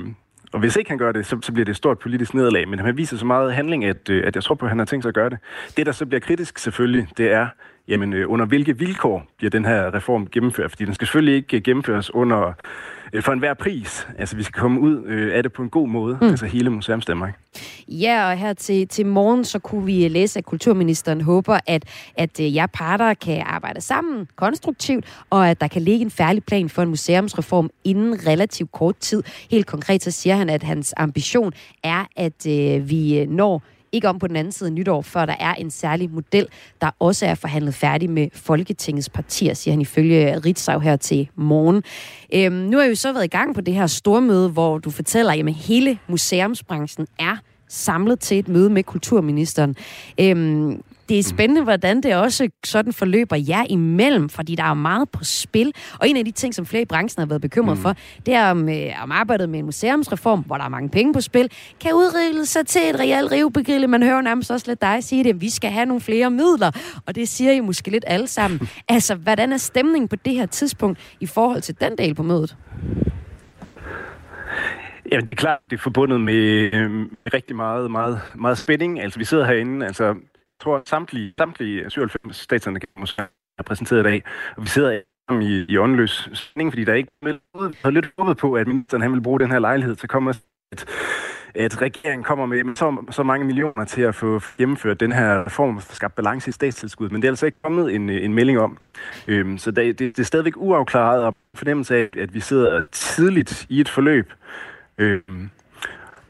og 0.54 0.60
hvis 0.60 0.76
ikke 0.76 0.90
han 0.90 0.98
gør 0.98 1.12
det, 1.12 1.26
så, 1.26 1.38
så 1.42 1.52
bliver 1.52 1.64
det 1.64 1.70
et 1.70 1.76
stort 1.76 1.98
politisk 1.98 2.34
nederlag. 2.34 2.68
Men 2.68 2.78
han 2.78 2.96
viser 2.96 3.16
så 3.16 3.26
meget 3.26 3.54
handling, 3.54 3.84
at, 3.84 4.08
øh, 4.10 4.26
at 4.26 4.34
jeg 4.34 4.42
tror 4.42 4.54
på, 4.54 4.66
at 4.66 4.70
han 4.70 4.78
har 4.78 4.86
tænkt 4.86 5.04
sig 5.04 5.08
at 5.08 5.14
gøre 5.14 5.30
det. 5.30 5.38
Det, 5.76 5.86
der 5.86 5.92
så 5.92 6.06
bliver 6.06 6.20
kritisk 6.20 6.58
selvfølgelig, 6.58 7.08
det 7.16 7.32
er, 7.32 7.48
jamen, 7.88 8.12
øh, 8.12 8.30
under 8.30 8.46
hvilke 8.46 8.78
vilkår 8.78 9.26
bliver 9.36 9.50
den 9.50 9.64
her 9.64 9.94
reform 9.94 10.26
gennemført? 10.26 10.70
Fordi 10.70 10.84
den 10.84 10.94
skal 10.94 11.06
selvfølgelig 11.06 11.34
ikke 11.34 11.60
gennemføres 11.60 12.14
under 12.14 12.52
øh, 13.12 13.22
for 13.22 13.32
enhver 13.32 13.54
pris. 13.54 14.08
Altså, 14.18 14.36
vi 14.36 14.42
skal 14.42 14.60
komme 14.60 14.80
ud 14.80 15.04
øh, 15.06 15.36
af 15.36 15.42
det 15.42 15.52
på 15.52 15.62
en 15.62 15.70
god 15.70 15.88
måde, 15.88 16.18
mm. 16.20 16.28
altså 16.28 16.46
hele 16.46 16.70
Museums 16.70 17.06
Danmark. 17.06 17.38
Ja, 17.88 18.30
og 18.30 18.38
her 18.38 18.52
til, 18.52 18.88
til 18.88 19.06
morgen, 19.06 19.44
så 19.44 19.58
kunne 19.58 19.84
vi 19.84 20.08
læse, 20.08 20.38
at 20.38 20.44
kulturministeren 20.44 21.20
håber, 21.20 21.58
at, 21.66 21.84
at 22.16 22.40
øh, 22.40 22.54
jer 22.54 22.66
parter 22.66 23.14
kan 23.14 23.42
arbejde 23.46 23.80
sammen 23.80 24.28
konstruktivt, 24.36 25.24
og 25.30 25.50
at 25.50 25.60
der 25.60 25.68
kan 25.68 25.82
ligge 25.82 26.04
en 26.04 26.10
færdig 26.10 26.44
plan 26.44 26.68
for 26.68 26.82
en 26.82 26.88
museumsreform 26.88 27.70
inden 27.84 28.26
relativt 28.26 28.72
kort 28.72 28.96
tid. 28.96 29.22
Helt 29.50 29.66
konkret 29.66 30.02
så 30.02 30.10
siger 30.10 30.36
han, 30.36 30.50
at 30.50 30.62
hans 30.62 30.94
ambition 30.96 31.52
er, 31.82 32.04
at 32.16 32.46
øh, 32.46 32.90
vi 32.90 33.18
øh, 33.18 33.28
når 33.28 33.62
ikke 33.94 34.08
om 34.08 34.18
på 34.18 34.26
den 34.26 34.36
anden 34.36 34.52
side 34.52 34.70
nytår, 34.70 35.02
før 35.02 35.26
der 35.26 35.34
er 35.40 35.54
en 35.54 35.70
særlig 35.70 36.10
model, 36.10 36.46
der 36.80 36.90
også 36.98 37.26
er 37.26 37.34
forhandlet 37.34 37.74
færdig 37.74 38.10
med 38.10 38.28
Folketingets 38.32 39.08
partier, 39.08 39.54
siger 39.54 39.72
han 39.72 39.80
ifølge 39.80 40.38
Ritzau 40.38 40.78
her 40.78 40.96
til 40.96 41.28
morgen. 41.36 41.82
Øhm, 42.34 42.54
nu 42.54 42.78
har 42.78 42.84
vi 42.84 42.88
jo 42.88 42.94
så 42.94 43.12
været 43.12 43.24
i 43.24 43.28
gang 43.28 43.54
på 43.54 43.60
det 43.60 43.74
her 43.74 43.86
stormøde, 43.86 44.48
hvor 44.48 44.78
du 44.78 44.90
fortæller, 44.90 45.32
at 45.32 45.54
hele 45.54 45.98
museumsbranchen 46.08 47.06
er 47.18 47.36
samlet 47.68 48.20
til 48.20 48.38
et 48.38 48.48
møde 48.48 48.70
med 48.70 48.82
kulturministeren. 48.82 49.76
Øhm, 50.20 50.82
det 51.08 51.18
er 51.18 51.22
spændende, 51.22 51.62
hvordan 51.62 52.00
det 52.00 52.16
også 52.16 52.48
sådan 52.64 52.92
forløber 52.92 53.36
jer 53.48 53.64
imellem, 53.68 54.28
fordi 54.28 54.54
der 54.54 54.62
er 54.62 54.74
meget 54.74 55.10
på 55.10 55.24
spil. 55.24 55.72
Og 56.00 56.08
en 56.08 56.16
af 56.16 56.24
de 56.24 56.30
ting, 56.30 56.54
som 56.54 56.66
flere 56.66 56.82
i 56.82 56.84
branchen 56.84 57.20
har 57.20 57.26
været 57.26 57.42
bekymret 57.42 57.76
mm. 57.76 57.82
for, 57.82 57.96
det 58.26 58.34
er 58.34 58.50
om, 58.50 58.68
øh, 58.68 59.02
om 59.02 59.12
arbejdet 59.12 59.48
med 59.48 59.58
en 59.58 59.64
museumsreform, 59.64 60.40
hvor 60.40 60.56
der 60.56 60.64
er 60.64 60.68
mange 60.68 60.88
penge 60.88 61.12
på 61.12 61.20
spil, 61.20 61.50
kan 61.80 61.94
udrille 61.94 62.46
sig 62.46 62.66
til 62.66 62.80
et 62.90 63.00
reelt 63.00 63.32
rivebegrille. 63.32 63.86
Man 63.86 64.02
hører 64.02 64.20
nærmest 64.20 64.50
også 64.50 64.66
lidt 64.68 64.80
dig 64.80 65.04
sige 65.04 65.24
det, 65.24 65.30
at 65.30 65.40
vi 65.40 65.50
skal 65.50 65.70
have 65.70 65.86
nogle 65.86 66.00
flere 66.00 66.30
midler. 66.30 66.70
Og 67.06 67.14
det 67.14 67.28
siger 67.28 67.52
I 67.52 67.60
måske 67.60 67.90
lidt 67.90 68.04
alle 68.06 68.26
sammen. 68.26 68.60
altså, 68.88 69.14
hvordan 69.14 69.52
er 69.52 69.56
stemningen 69.56 70.08
på 70.08 70.16
det 70.16 70.32
her 70.32 70.46
tidspunkt 70.46 71.16
i 71.20 71.26
forhold 71.26 71.62
til 71.62 71.80
den 71.80 71.98
del 71.98 72.14
på 72.14 72.22
mødet? 72.22 72.56
Ja, 75.12 75.16
det 75.16 75.32
er 75.32 75.36
klart, 75.36 75.58
det 75.70 75.76
er 75.76 75.80
forbundet 75.80 76.20
med 76.20 76.74
øh, 76.74 77.06
rigtig 77.34 77.56
meget, 77.56 77.90
meget, 77.90 78.20
meget 78.34 78.58
spænding. 78.58 79.00
Altså, 79.00 79.18
vi 79.18 79.24
sidder 79.24 79.44
herinde, 79.44 79.86
altså, 79.86 80.14
tror, 80.60 80.82
samtlige, 80.86 81.34
samtlige 81.38 81.90
97 81.90 82.36
staterne 82.36 82.80
er 83.58 83.62
præsenteret 83.62 84.00
i 84.00 84.02
dag. 84.02 84.22
Og 84.56 84.62
vi 84.62 84.68
sidder 84.68 85.00
i, 85.40 85.64
i 85.68 85.78
åndløs 85.78 86.28
spænding, 86.34 86.72
fordi 86.72 86.84
der 86.84 86.92
er 86.92 86.96
ikke 86.96 87.10
ud. 87.54 87.76
har 87.82 87.90
lidt 87.90 88.10
håbet 88.18 88.36
på, 88.36 88.54
at 88.54 88.66
ministeren 88.66 89.02
han 89.02 89.12
vil 89.12 89.22
bruge 89.22 89.40
den 89.40 89.50
her 89.50 89.58
lejlighed 89.58 89.96
til 89.96 90.06
at 90.06 90.10
komme 90.10 90.34
at, 90.72 90.86
at 91.54 91.82
regeringen 91.82 92.24
kommer 92.24 92.46
med 92.46 92.76
så, 92.76 93.04
så 93.10 93.22
mange 93.22 93.46
millioner 93.46 93.84
til 93.84 94.02
at 94.02 94.14
få 94.14 94.40
gennemført 94.58 95.00
den 95.00 95.12
her 95.12 95.46
reform 95.46 95.80
for 95.80 95.94
skabt 95.94 96.14
balance 96.14 96.48
i 96.48 96.52
statstilskud, 96.52 97.08
men 97.08 97.22
det 97.22 97.28
er 97.28 97.32
altså 97.32 97.46
ikke 97.46 97.58
kommet 97.62 97.94
en, 97.94 98.10
en 98.10 98.34
melding 98.34 98.58
om. 98.58 98.78
Øhm, 99.28 99.58
så 99.58 99.70
det, 99.70 99.98
det, 99.98 100.16
det 100.16 100.22
er 100.22 100.26
stadigvæk 100.26 100.56
uafklaret 100.56 101.24
og 101.24 101.34
fornemmelse 101.54 101.96
af, 101.96 102.08
at 102.18 102.34
vi 102.34 102.40
sidder 102.40 102.84
tidligt 102.92 103.66
i 103.68 103.80
et 103.80 103.88
forløb, 103.88 104.32
øhm, 104.98 105.50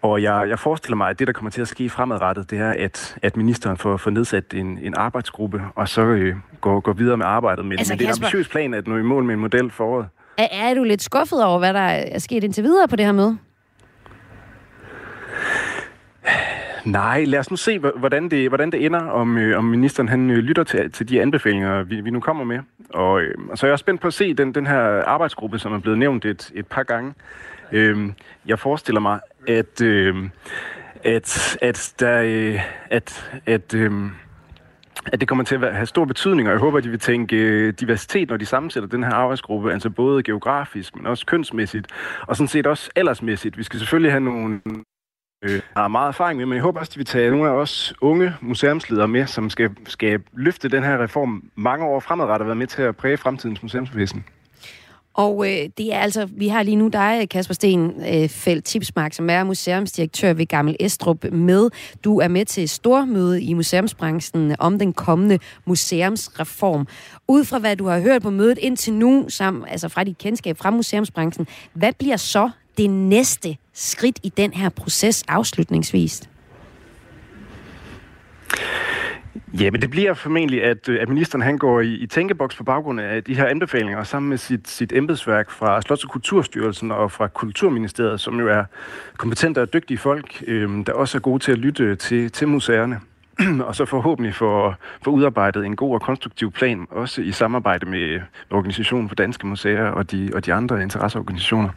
og 0.05 0.23
jeg, 0.23 0.47
jeg 0.49 0.59
forestiller 0.59 0.97
mig, 0.97 1.11
at 1.11 1.19
det, 1.19 1.27
der 1.27 1.33
kommer 1.33 1.51
til 1.51 1.61
at 1.61 1.69
ske 1.69 1.91
fremadrettet, 1.91 2.51
det 2.51 2.59
er, 2.59 2.75
at, 2.79 3.17
at 3.23 3.37
ministeren 3.37 3.77
får, 3.77 3.97
får 3.97 4.11
nedsat 4.11 4.55
en, 4.55 4.79
en 4.83 4.95
arbejdsgruppe, 4.97 5.63
og 5.75 5.89
så 5.89 6.03
øh, 6.03 6.37
går, 6.61 6.81
går 6.81 6.93
videre 6.93 7.17
med 7.17 7.27
arbejdet. 7.27 7.65
Men, 7.65 7.79
altså, 7.79 7.93
men 7.93 7.99
det 7.99 8.05
er 8.05 8.09
en 8.09 8.15
ambitiøs 8.19 8.49
plan 8.49 8.75
at 8.75 8.87
nå 8.87 8.97
i 8.97 9.03
mål 9.03 9.25
med 9.25 9.35
en 9.35 9.41
model 9.41 9.71
for 9.71 9.85
året. 9.85 10.07
Er, 10.39 10.49
er 10.53 10.75
du 10.75 10.85
lidt 10.85 11.03
skuffet 11.03 11.45
over, 11.45 11.59
hvad 11.59 11.75
der 11.75 11.81
er 11.81 12.19
sket 12.19 12.45
indtil 12.45 12.65
videre 12.65 12.89
på 12.89 12.97
det 12.97 13.05
her 13.05 13.13
møde? 13.13 13.39
Nej, 16.85 17.25
lad 17.25 17.39
os 17.39 17.51
nu 17.51 17.57
se, 17.57 17.79
hvordan 17.79 18.29
det, 18.29 18.49
hvordan 18.49 18.73
det 18.73 18.87
ender, 18.87 19.01
om, 19.01 19.39
øh, 19.39 19.59
om 19.59 19.65
ministeren 19.65 20.09
han 20.09 20.31
øh, 20.31 20.37
lytter 20.37 20.65
til, 20.65 20.93
til 20.93 21.09
de 21.09 21.23
anbefalinger, 21.23 21.83
vi, 21.83 22.01
vi 22.01 22.11
nu 22.11 22.21
kommer 22.21 22.45
med. 22.45 22.59
Og, 22.91 23.21
øh, 23.21 23.35
og 23.51 23.59
så 23.59 23.67
er 23.67 23.69
jeg 23.69 23.73
også 23.73 23.83
spændt 23.83 24.01
på 24.01 24.07
at 24.07 24.15
se 24.15 24.35
den, 24.35 24.55
den 24.55 24.67
her 24.67 24.81
arbejdsgruppe, 25.05 25.59
som 25.59 25.73
er 25.73 25.79
blevet 25.79 25.99
nævnt 25.99 26.25
et, 26.25 26.51
et 26.55 26.67
par 26.67 26.83
gange. 26.83 27.15
Øh, 27.73 28.09
jeg 28.47 28.59
forestiller 28.59 29.01
mig, 29.01 29.21
at, 29.49 29.81
øh, 29.83 30.31
at, 31.05 31.59
at, 31.63 31.95
der, 32.01 32.23
øh, 32.23 32.61
at, 32.91 33.31
at, 33.47 33.75
øh, 33.75 33.93
at 35.13 35.21
det 35.21 35.29
kommer 35.29 35.45
til 35.45 35.65
at 35.65 35.75
have 35.75 35.87
stor 35.87 36.05
betydning, 36.05 36.49
og 36.49 36.53
jeg 36.53 36.61
håber, 36.61 36.79
at 36.79 36.85
de 36.85 36.89
vil 36.89 36.99
tænke 36.99 37.37
øh, 37.37 37.73
diversitet, 37.81 38.29
når 38.29 38.37
de 38.37 38.47
sammensætter 38.47 38.89
den 38.89 39.05
her 39.05 39.11
arbejdsgruppe, 39.11 39.73
altså 39.73 39.91
både 39.91 40.23
geografisk, 40.23 40.97
men 40.97 41.07
også 41.07 41.27
kønsmæssigt, 41.27 41.87
og 42.27 42.37
sådan 42.37 42.49
set 42.49 42.67
også 42.67 42.91
aldersmæssigt. 42.97 43.59
Vi 43.59 43.63
skal 43.63 43.79
selvfølgelig 43.79 44.13
have 44.13 44.21
nogle 44.21 44.61
øh, 45.45 45.61
har 45.77 45.89
meget 45.89 46.09
erfaring 46.09 46.37
med, 46.37 46.47
men 46.47 46.55
jeg 46.55 46.63
håber 46.63 46.81
også, 46.81 46.93
at 46.93 46.99
vi 46.99 47.05
tager 47.05 47.31
nogle 47.31 47.49
af 47.49 47.53
os 47.53 47.95
unge 48.01 48.35
museumsledere 48.41 49.09
med, 49.09 49.27
som 49.27 49.51
skal, 49.51 49.71
skal 49.87 50.23
løfte 50.33 50.69
den 50.69 50.83
her 50.83 51.03
reform 51.03 51.51
mange 51.55 51.87
år 51.87 52.01
fremadrettet 52.01 52.41
og 52.41 52.47
være 52.47 52.57
med 52.57 52.67
til 52.67 52.83
at 52.83 52.97
præge 52.97 53.17
fremtidens 53.17 53.63
museumsvæsen. 53.63 54.25
Og 55.15 55.47
øh, 55.47 55.69
det 55.79 55.95
er 55.95 55.99
altså, 55.99 56.29
vi 56.37 56.49
har 56.49 56.63
lige 56.63 56.77
nu 56.77 56.89
dig, 56.89 57.29
Kasper 57.31 57.55
Sten 57.55 57.93
øh, 58.15 58.29
Felt 58.29 58.65
Tipsmark, 58.65 59.13
som 59.13 59.31
er 59.31 59.45
museumsdirektør 59.45 60.33
ved 60.33 60.47
Gammel 60.47 60.77
Estrup 60.81 61.25
med. 61.33 61.71
Du 62.05 62.19
er 62.19 62.29
med 62.29 62.45
til 62.45 62.69
stormøde 62.69 63.43
i 63.43 63.55
museumsbranchen 63.55 64.57
om 64.59 64.79
den 64.79 64.93
kommende 64.93 65.39
museumsreform. 65.65 66.87
Ud 67.29 67.45
fra 67.45 67.59
hvad 67.59 67.77
du 67.77 67.87
har 67.87 68.01
hørt 68.01 68.23
på 68.23 68.31
mødet 68.31 68.59
indtil 68.59 68.93
nu, 68.93 69.25
sammen, 69.29 69.65
altså 69.69 69.89
fra 69.89 70.05
dit 70.05 70.19
kendskab 70.19 70.59
fra 70.59 70.71
museumsbranchen, 70.71 71.47
hvad 71.73 71.93
bliver 71.93 72.17
så 72.17 72.51
det 72.79 72.91
næste 72.91 73.57
skridt 73.73 74.19
i 74.23 74.29
den 74.29 74.53
her 74.53 74.69
proces 74.69 75.25
afslutningsvis? 75.29 76.23
Ja, 79.61 79.71
men 79.71 79.83
det 79.83 79.91
bliver 79.91 80.15
formentlig, 80.15 80.65
at, 80.65 80.89
øh, 80.89 81.03
at 81.03 81.09
ministeren 81.09 81.43
han 81.43 81.59
går 81.59 81.81
i, 81.81 81.95
i 81.95 82.07
tænkeboks 82.07 82.57
på 82.57 82.65
baggrund 82.65 83.01
af 83.01 83.25
de 83.25 83.35
her 83.35 83.47
anbefalinger, 83.47 84.05
sammen 84.05 84.31
med 84.31 84.39
sit, 84.39 84.69
sit 84.69 84.93
embedsværk 84.93 85.51
fra 85.51 85.81
Slots- 85.81 86.05
og 86.05 86.11
Kulturstyrelsen 86.11 86.91
og 86.91 87.13
fra 87.13 87.29
Kulturministeriet, 87.29 88.21
som 88.21 88.41
jo 88.41 88.49
er 88.49 88.65
kompetente 89.17 89.63
og 89.63 89.73
dygtige 89.73 89.99
folk, 89.99 90.45
øh, 90.47 90.87
der 90.87 90.93
også 90.93 91.19
er 91.19 91.21
gode 91.21 91.43
til 91.43 91.53
at 91.53 91.59
lytte 91.59 91.97
til, 91.97 92.31
til 92.31 92.49
museerne. 92.49 93.01
og 93.67 93.77
så 93.77 93.85
forhåbentlig 93.85 94.35
få, 94.35 94.75
få 95.05 95.11
udarbejdet 95.11 95.67
en 95.67 95.77
god 95.77 95.95
og 95.95 96.01
konstruktiv 96.01 96.53
plan, 96.53 96.87
også 96.91 97.23
i 97.23 97.33
samarbejde 97.33 97.87
med 97.87 98.21
Organisationen 98.51 99.09
for 99.09 99.15
Danske 99.15 99.47
Museer 99.47 99.87
og 99.87 100.11
de, 100.11 100.31
og 100.35 100.47
de 100.47 100.53
andre 100.53 100.83
interesseorganisationer. 100.83 101.69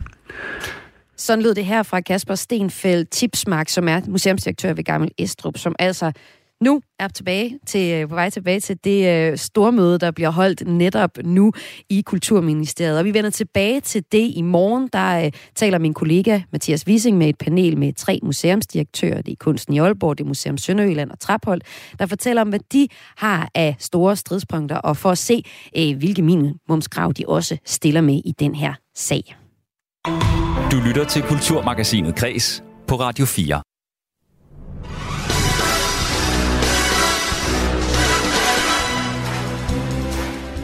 Sådan 1.15 1.43
lød 1.43 1.55
det 1.55 1.65
her 1.65 1.83
fra 1.83 2.01
Kasper 2.01 2.35
Stenfeldt 2.35 3.09
Tipsmark, 3.09 3.69
som 3.69 3.87
er 3.87 4.01
museumsdirektør 4.07 4.73
ved 4.73 4.83
Gammel 4.83 5.11
Estrup, 5.17 5.57
som 5.57 5.75
altså 5.79 6.11
nu 6.61 6.81
er 6.99 7.07
tilbage 7.07 7.59
til, 7.67 7.93
øh, 7.93 8.09
på 8.09 8.15
vej 8.15 8.29
tilbage 8.29 8.59
til 8.59 8.77
det 8.83 9.31
øh, 9.31 9.37
store 9.37 9.71
møde, 9.71 9.99
der 9.99 10.11
bliver 10.11 10.29
holdt 10.29 10.67
netop 10.67 11.11
nu 11.23 11.51
i 11.89 12.01
Kulturministeriet. 12.01 12.99
Og 12.99 13.05
vi 13.05 13.13
vender 13.13 13.29
tilbage 13.29 13.81
til 13.81 14.03
det 14.11 14.31
i 14.35 14.41
morgen. 14.41 14.89
Der 14.93 15.25
uh, 15.25 15.31
taler 15.55 15.79
min 15.79 15.93
kollega 15.93 16.41
Mathias 16.51 16.87
Wissing 16.87 17.17
med 17.17 17.29
et 17.29 17.37
panel 17.37 17.77
med 17.77 17.93
tre 17.93 18.19
museumsdirektører. 18.23 19.21
Det 19.21 19.31
er 19.31 19.35
Kunsten 19.39 19.73
i 19.73 19.79
Aalborg, 19.79 20.17
det 20.17 20.23
er 20.23 20.27
Museum 20.27 20.57
Sønderjylland 20.57 21.11
og 21.11 21.19
Traphold, 21.19 21.61
der 21.99 22.05
fortæller 22.05 22.41
om, 22.41 22.49
hvad 22.49 22.59
de 22.73 22.87
har 23.17 23.49
af 23.55 23.75
store 23.79 24.15
stridspunkter, 24.15 24.75
og 24.75 24.97
for 24.97 25.11
at 25.11 25.17
se, 25.17 25.43
uh, 25.77 25.97
hvilke 25.97 26.21
minimumskrav 26.21 27.13
de 27.13 27.23
også 27.27 27.57
stiller 27.65 28.01
med 28.01 28.21
i 28.25 28.33
den 28.39 28.55
her 28.55 28.73
sag. 28.95 29.35
Du 30.71 30.77
lytter 30.87 31.05
til 31.09 31.21
Kulturmagasinet 31.21 32.15
Kres 32.15 32.63
på 32.87 32.95
Radio 32.95 33.25
4. 33.25 33.61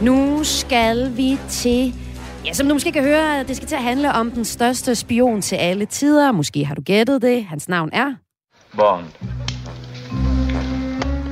Nu 0.04 0.44
skal 0.44 1.16
vi 1.16 1.38
til... 1.48 1.94
Ja, 2.44 2.52
som 2.52 2.68
du 2.68 2.74
måske 2.74 2.92
kan 2.92 3.04
høre, 3.04 3.42
det 3.42 3.56
skal 3.56 3.68
til 3.68 3.76
at 3.76 3.82
handle 3.82 4.12
om 4.12 4.30
den 4.30 4.44
største 4.44 4.94
spion 4.94 5.42
til 5.42 5.56
alle 5.56 5.86
tider. 5.86 6.32
Måske 6.32 6.64
har 6.64 6.74
du 6.74 6.82
gættet 6.82 7.22
det. 7.22 7.44
Hans 7.44 7.68
navn 7.68 7.90
er... 7.92 8.14
Bond. 8.76 9.04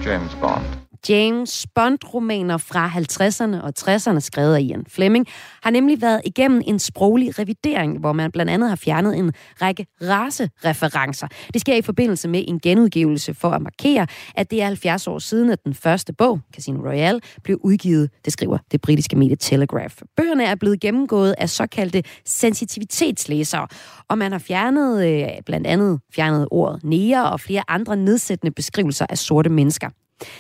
James 0.04 0.34
Bond. 0.40 0.81
James 1.08 1.66
Bond-romaner 1.74 2.56
fra 2.56 2.88
50'erne 2.88 3.62
og 3.62 3.72
60'erne, 3.78 4.20
skrevet 4.20 4.54
af 4.54 4.60
Ian 4.60 4.84
Fleming, 4.88 5.26
har 5.62 5.70
nemlig 5.70 6.00
været 6.00 6.20
igennem 6.24 6.62
en 6.66 6.78
sproglig 6.78 7.38
revidering, 7.38 7.98
hvor 7.98 8.12
man 8.12 8.32
blandt 8.32 8.50
andet 8.52 8.68
har 8.68 8.76
fjernet 8.76 9.18
en 9.18 9.32
række 9.62 9.86
racereferencer. 10.02 11.26
Det 11.52 11.60
sker 11.60 11.74
i 11.74 11.82
forbindelse 11.82 12.28
med 12.28 12.44
en 12.48 12.60
genudgivelse 12.60 13.34
for 13.34 13.50
at 13.50 13.62
markere, 13.62 14.06
at 14.34 14.50
det 14.50 14.62
er 14.62 14.66
70 14.66 15.06
år 15.06 15.18
siden, 15.18 15.50
at 15.50 15.64
den 15.64 15.74
første 15.74 16.12
bog, 16.12 16.40
Casino 16.54 16.80
Royale, 16.88 17.20
blev 17.44 17.58
udgivet, 17.64 18.10
det 18.24 18.32
skriver 18.32 18.58
det 18.72 18.80
britiske 18.80 19.16
medie 19.16 19.36
Telegraph. 19.36 19.96
Bøgerne 20.16 20.44
er 20.44 20.54
blevet 20.54 20.80
gennemgået 20.80 21.34
af 21.38 21.50
såkaldte 21.50 22.02
sensitivitetslæsere, 22.26 23.66
og 24.08 24.18
man 24.18 24.32
har 24.32 24.38
fjernet 24.38 25.06
øh, 25.06 25.28
blandt 25.46 25.66
andet 25.66 26.00
fjernet 26.14 26.48
ordet 26.50 26.84
nære 26.84 27.30
og 27.30 27.40
flere 27.40 27.62
andre 27.68 27.96
nedsættende 27.96 28.52
beskrivelser 28.54 29.06
af 29.08 29.18
sorte 29.18 29.50
mennesker. 29.50 29.88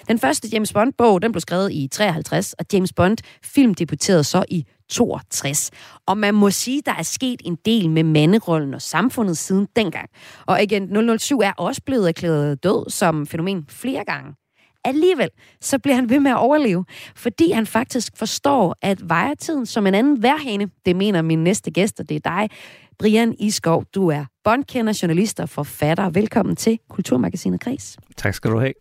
Den 0.08 0.18
første 0.18 0.48
James 0.52 0.72
Bond-bog, 0.72 1.22
den 1.22 1.32
blev 1.32 1.40
skrevet 1.40 1.72
i 1.72 1.88
53, 1.92 2.52
og 2.52 2.66
James 2.72 2.92
Bond 2.92 3.18
film 3.44 3.74
debuterede 3.74 4.24
så 4.24 4.44
i 4.48 4.66
62. 4.88 5.70
Og 6.06 6.18
man 6.18 6.34
må 6.34 6.50
sige, 6.50 6.82
der 6.86 6.94
er 6.94 7.02
sket 7.02 7.42
en 7.44 7.58
del 7.64 7.90
med 7.90 8.02
manderollen 8.02 8.74
og 8.74 8.82
samfundet 8.82 9.38
siden 9.38 9.68
dengang. 9.76 10.10
Og 10.46 10.60
Agent 10.60 11.20
007 11.20 11.38
er 11.38 11.52
også 11.52 11.82
blevet 11.86 12.08
erklæret 12.08 12.64
død 12.64 12.90
som 12.90 13.26
fænomen 13.26 13.66
flere 13.68 14.04
gange. 14.04 14.34
Alligevel 14.84 15.28
så 15.60 15.78
bliver 15.78 15.94
han 15.94 16.10
ved 16.10 16.20
med 16.20 16.30
at 16.30 16.36
overleve, 16.36 16.84
fordi 17.16 17.50
han 17.50 17.66
faktisk 17.66 18.12
forstår, 18.16 18.76
at 18.82 19.08
vejetiden 19.08 19.66
som 19.66 19.86
en 19.86 19.94
anden 19.94 20.22
værhane, 20.22 20.68
det 20.86 20.96
mener 20.96 21.22
min 21.22 21.44
næste 21.44 21.70
gæst, 21.70 22.00
og 22.00 22.08
det 22.08 22.16
er 22.16 22.20
dig, 22.20 22.48
Brian 22.98 23.34
Iskov. 23.38 23.84
Du 23.94 24.08
er 24.08 24.24
bondkender, 24.44 24.98
journalist 25.02 25.40
og 25.40 25.48
forfatter. 25.48 26.10
Velkommen 26.10 26.56
til 26.56 26.78
Kulturmagasinet 26.88 27.60
Kris. 27.60 27.96
Tak 28.16 28.34
skal 28.34 28.50
du 28.50 28.58
have. 28.58 28.72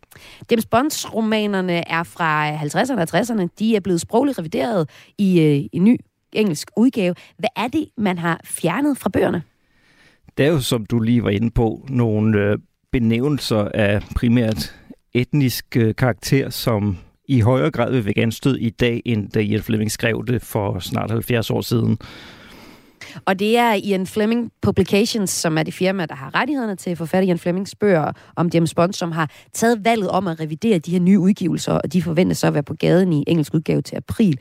James 0.50 0.66
Bonds 0.66 1.14
romanerne 1.14 1.88
er 1.90 2.02
fra 2.02 2.56
50'erne 2.56 3.00
og 3.00 3.18
60'erne. 3.20 3.48
De 3.58 3.76
er 3.76 3.80
blevet 3.80 4.00
sprogligt 4.00 4.38
revideret 4.38 4.90
i 5.18 5.40
øh, 5.40 5.68
en 5.72 5.84
ny 5.84 5.96
engelsk 6.32 6.70
udgave. 6.76 7.14
Hvad 7.38 7.48
er 7.56 7.68
det, 7.68 7.88
man 7.96 8.18
har 8.18 8.40
fjernet 8.44 8.98
fra 8.98 9.08
bøgerne? 9.08 9.42
Det 10.38 10.46
er 10.46 10.50
jo, 10.50 10.60
som 10.60 10.86
du 10.86 11.00
lige 11.00 11.24
var 11.24 11.30
inde 11.30 11.50
på, 11.50 11.86
nogle 11.88 12.38
øh, 12.38 12.58
benævnelser 12.92 13.68
af 13.74 14.02
primært 14.16 14.74
etnisk 15.14 15.76
øh, 15.76 15.94
karakter, 15.94 16.50
som 16.50 16.96
i 17.28 17.40
højere 17.40 17.70
grad 17.70 17.92
vil 17.92 18.04
vække 18.04 18.22
anstød 18.22 18.56
i 18.56 18.70
dag, 18.70 19.02
end 19.04 19.30
da 19.30 19.40
Ian 19.40 19.62
Fleming 19.62 19.90
skrev 19.90 20.24
det 20.26 20.42
for 20.42 20.78
snart 20.78 21.10
70 21.10 21.50
år 21.50 21.60
siden. 21.60 21.98
Og 23.24 23.38
det 23.38 23.58
er 23.58 23.72
Ian 23.72 24.06
Fleming 24.06 24.52
Publications, 24.62 25.30
som 25.30 25.58
er 25.58 25.62
det 25.62 25.74
firma, 25.74 26.06
der 26.06 26.14
har 26.14 26.34
rettighederne 26.34 26.76
til 26.76 26.96
forfatter 26.96 27.28
Ian 27.28 27.38
Flemings 27.38 27.74
bøger 27.74 28.12
om 28.36 28.50
James 28.54 28.74
Bond, 28.74 28.92
som 28.92 29.12
har 29.12 29.30
taget 29.52 29.84
valget 29.84 30.08
om 30.08 30.26
at 30.26 30.40
revidere 30.40 30.78
de 30.78 30.90
her 30.90 31.00
nye 31.00 31.18
udgivelser, 31.18 31.72
og 31.72 31.92
de 31.92 32.02
forventes 32.02 32.38
så 32.38 32.46
at 32.46 32.54
være 32.54 32.62
på 32.62 32.74
gaden 32.74 33.12
i 33.12 33.24
engelsk 33.26 33.54
udgave 33.54 33.82
til 33.82 33.96
april. 33.96 34.38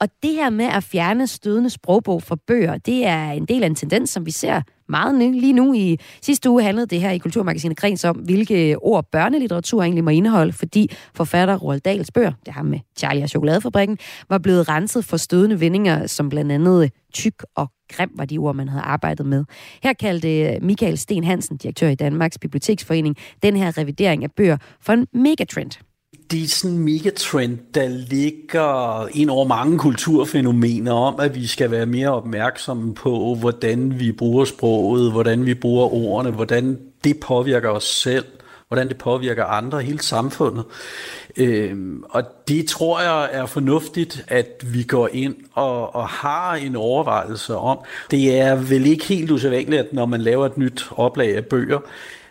Og 0.00 0.08
det 0.22 0.30
her 0.30 0.50
med 0.50 0.64
at 0.64 0.84
fjerne 0.84 1.26
stødende 1.26 1.70
sprogbog 1.70 2.22
fra 2.22 2.36
bøger, 2.46 2.78
det 2.78 3.06
er 3.06 3.30
en 3.30 3.44
del 3.44 3.62
af 3.62 3.66
en 3.66 3.74
tendens, 3.74 4.10
som 4.10 4.26
vi 4.26 4.30
ser 4.30 4.62
meget 4.88 5.14
lige 5.34 5.52
nu. 5.52 5.74
I 5.74 5.98
sidste 6.22 6.50
uge 6.50 6.62
handlede 6.62 6.86
det 6.86 7.00
her 7.00 7.10
i 7.10 7.18
Kulturmagasinet 7.18 7.76
Kreds 7.76 8.04
om, 8.04 8.16
hvilke 8.16 8.76
ord 8.78 9.04
børnelitteratur 9.12 9.82
egentlig 9.82 10.04
må 10.04 10.10
indeholde, 10.10 10.52
fordi 10.52 10.90
forfatter 11.14 11.56
Roald 11.56 11.80
Dahls 11.80 12.10
bøger, 12.10 12.32
det 12.46 12.54
har 12.54 12.62
med 12.62 12.78
Charlie 12.98 13.22
og 13.22 13.28
Chokoladefabrikken, 13.28 13.98
var 14.28 14.38
blevet 14.38 14.68
renset 14.68 15.04
for 15.04 15.16
stødende 15.16 15.60
vendinger, 15.60 16.06
som 16.06 16.28
blandt 16.28 16.52
andet 16.52 16.90
tyk 17.12 17.44
og 17.54 17.70
grim 17.92 18.10
var 18.14 18.24
de 18.24 18.38
ord, 18.38 18.54
man 18.54 18.68
havde 18.68 18.82
arbejdet 18.82 19.26
med. 19.26 19.44
Her 19.82 19.92
kaldte 19.92 20.40
øh, 20.40 20.62
Michael 20.62 20.98
Sten 20.98 21.24
Hansen, 21.24 21.56
direktør 21.56 21.88
i 21.88 21.94
Danmarks 21.94 22.38
Biblioteksforening, 22.38 23.16
den 23.42 23.56
her 23.56 23.78
revidering 23.78 24.24
af 24.24 24.32
bøger 24.32 24.56
for 24.80 24.92
en 24.92 25.06
megatrend 25.12 25.87
det 26.30 26.42
er 26.42 26.48
sådan 26.48 26.76
en 26.76 26.84
megatrend, 26.84 27.58
der 27.74 27.88
ligger 27.88 29.06
ind 29.12 29.30
over 29.30 29.46
mange 29.46 29.78
kulturfænomener 29.78 30.92
om, 30.92 31.20
at 31.20 31.34
vi 31.34 31.46
skal 31.46 31.70
være 31.70 31.86
mere 31.86 32.08
opmærksomme 32.08 32.94
på, 32.94 33.34
hvordan 33.34 34.00
vi 34.00 34.12
bruger 34.12 34.44
sproget, 34.44 35.12
hvordan 35.12 35.46
vi 35.46 35.54
bruger 35.54 35.94
ordene, 35.94 36.30
hvordan 36.30 36.78
det 37.04 37.20
påvirker 37.20 37.68
os 37.68 37.84
selv, 37.84 38.24
hvordan 38.68 38.88
det 38.88 38.98
påvirker 38.98 39.44
andre, 39.44 39.82
hele 39.82 40.02
samfundet. 40.02 40.64
Øhm, 41.36 42.02
og 42.10 42.22
det 42.48 42.68
tror 42.68 43.00
jeg 43.00 43.28
er 43.32 43.46
fornuftigt, 43.46 44.24
at 44.28 44.64
vi 44.66 44.82
går 44.82 45.08
ind 45.12 45.34
og, 45.52 45.94
og 45.94 46.08
har 46.08 46.54
en 46.54 46.76
overvejelse 46.76 47.56
om. 47.56 47.78
Det 48.10 48.40
er 48.40 48.54
vel 48.54 48.86
ikke 48.86 49.04
helt 49.04 49.30
usædvanligt, 49.30 49.80
at 49.80 49.92
når 49.92 50.06
man 50.06 50.20
laver 50.20 50.46
et 50.46 50.58
nyt 50.58 50.86
oplag 50.90 51.36
af 51.36 51.44
bøger, 51.44 51.78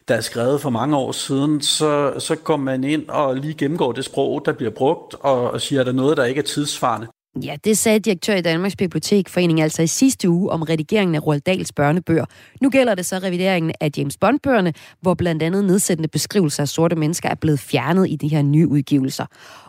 der 0.07 0.15
er 0.15 0.21
skrevet 0.21 0.61
for 0.61 0.69
mange 0.69 0.97
år 0.97 1.11
siden, 1.11 1.61
så, 1.61 2.13
så 2.19 2.35
går 2.35 2.57
man 2.57 2.83
ind 2.83 3.09
og 3.09 3.35
lige 3.35 3.53
gennemgår 3.53 3.91
det 3.91 4.05
sprog, 4.05 4.41
der 4.45 4.53
bliver 4.53 4.71
brugt, 4.71 5.15
og, 5.19 5.51
og 5.51 5.61
siger, 5.61 5.81
at 5.81 5.85
der 5.85 5.91
er 5.91 5.95
noget, 5.95 6.17
der 6.17 6.25
ikke 6.25 6.39
er 6.39 6.43
tidsvarende. 6.43 7.07
Ja, 7.43 7.55
det 7.63 7.77
sagde 7.77 7.99
direktør 7.99 8.35
i 8.35 8.41
Danmarks 8.41 8.75
Bibliotekforening 8.75 9.61
altså 9.61 9.81
i 9.81 9.87
sidste 9.87 10.29
uge 10.29 10.51
om 10.51 10.61
redigeringen 10.61 11.15
af 11.15 11.27
Roald 11.27 11.41
Dahls 11.41 11.73
børnebøger. 11.73 12.25
Nu 12.61 12.69
gælder 12.69 12.95
det 12.95 13.05
så 13.05 13.19
revideringen 13.23 13.73
af 13.81 13.91
James 13.97 14.17
Bond-bøgerne, 14.17 14.73
hvor 15.01 15.13
blandt 15.13 15.43
andet 15.43 15.65
nedsættende 15.65 16.09
beskrivelser 16.09 16.63
af 16.63 16.67
sorte 16.67 16.95
mennesker 16.95 17.29
er 17.29 17.35
blevet 17.35 17.59
fjernet 17.59 18.09
i 18.09 18.15
de 18.15 18.27
her 18.27 18.41
nye 18.41 18.67
udgivelser. 18.67 19.25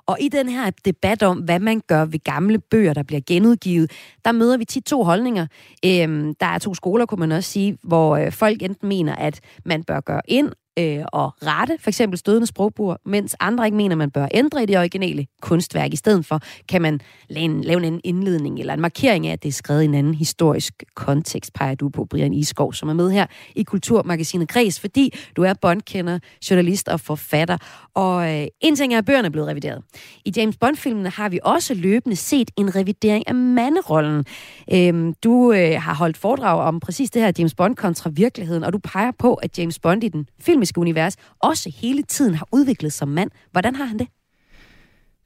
Og 0.09 0.17
i 0.21 0.29
den 0.29 0.49
her 0.49 0.71
debat 0.85 1.23
om, 1.23 1.38
hvad 1.38 1.59
man 1.59 1.83
gør 1.87 2.05
ved 2.05 2.25
gamle 2.25 2.59
bøger, 2.59 2.95
der 2.95 3.03
bliver 3.03 3.21
genudgivet, 3.27 3.91
der 4.25 4.33
møder 4.33 4.57
vi 4.57 4.65
tit 4.65 4.85
to 4.85 5.05
holdninger. 5.05 5.47
Øhm, 5.85 6.35
der 6.35 6.47
er 6.47 6.59
to 6.59 6.75
skoler, 6.75 7.07
kunne 7.07 7.21
man 7.21 7.33
også 7.33 7.50
sige, 7.50 7.79
hvor 7.83 8.17
øh, 8.17 8.33
folk 8.33 8.62
enten 8.62 8.88
mener, 8.88 9.15
at 9.15 9.41
man 9.65 9.85
bør 9.85 10.00
gøre 10.00 10.21
ind 10.29 10.53
øh, 10.79 11.05
og 11.12 11.33
rette 11.47 11.77
for 11.81 11.91
eksempel 11.91 12.19
stødende 12.19 12.47
sprogbrug, 12.47 12.97
mens 13.07 13.37
andre 13.41 13.65
ikke 13.65 13.77
mener, 13.77 13.97
man 13.97 14.11
bør 14.11 14.29
ændre 14.35 14.62
i 14.62 14.67
det 14.67 14.79
originale 14.79 15.27
kunstværk. 15.43 15.93
I 15.93 15.97
stedet 15.97 16.27
for 16.27 16.41
kan 16.69 16.83
man 16.83 17.00
lave 17.29 17.45
en, 17.45 17.61
lave 17.65 17.87
en 17.87 18.00
indledning 18.05 18.61
eller 18.61 18.75
en 18.75 18.81
markering 18.81 19.27
af, 19.27 19.33
at 19.33 19.43
det 19.43 19.49
er 19.49 19.53
skrevet 19.53 19.83
i 19.83 19.85
en 19.85 19.95
anden 19.95 20.15
historisk 20.15 20.85
kontekst, 20.95 21.53
peger 21.53 21.75
du 21.75 21.88
på, 21.88 22.05
Brian 22.05 22.35
Iskov, 22.35 22.73
som 22.73 22.88
er 22.88 22.95
med 22.95 23.11
her 23.11 23.27
i 23.57 23.62
Kulturmagasinet 23.62 24.49
Græs, 24.49 24.81
fordi 24.81 25.15
du 25.37 25.43
er 25.43 25.55
bondkender, 25.62 26.19
journalist 26.50 26.88
og 26.88 27.00
forfatter. 27.00 27.57
Og 27.95 28.35
øh, 28.35 28.47
en 28.61 28.77
ting 28.77 28.95
er, 28.95 28.99
at 28.99 29.05
bøgerne 29.05 29.27
er 29.27 29.31
blevet 29.31 29.49
revideret. 29.49 29.83
I 30.25 30.33
James 30.37 30.57
Bond-filmene 30.57 31.11
har 31.11 31.28
vi 31.28 31.40
også 31.43 31.75
løbende 31.75 32.17
set 32.17 32.50
en 32.57 32.76
revidering 32.76 33.28
af 33.28 33.35
manderollen. 33.35 34.25
Øhm, 34.73 35.14
du 35.25 35.52
øh, 35.52 35.83
har 35.83 35.95
holdt 35.95 36.17
foredrag 36.17 36.61
om 36.61 36.81
præcis 36.81 37.11
det 37.11 37.23
her 37.23 37.33
James 37.38 37.55
Bond 37.55 37.76
kontra 37.76 38.11
virkeligheden, 38.11 38.64
og 38.64 38.73
du 38.73 38.78
peger 38.78 39.12
på, 39.19 39.35
at 39.35 39.59
James 39.59 39.78
Bond 39.78 40.05
i 40.05 40.09
den 40.09 40.28
filmiske 40.40 40.78
univers 40.78 41.17
også 41.38 41.73
hele 41.81 42.02
tiden 42.02 42.35
har 42.35 42.49
udviklet 42.52 42.93
sig 42.93 42.99
som 42.99 43.09
mand. 43.09 43.31
Hvordan 43.52 43.75
har 43.75 43.85
han 43.85 43.99
det? 43.99 44.07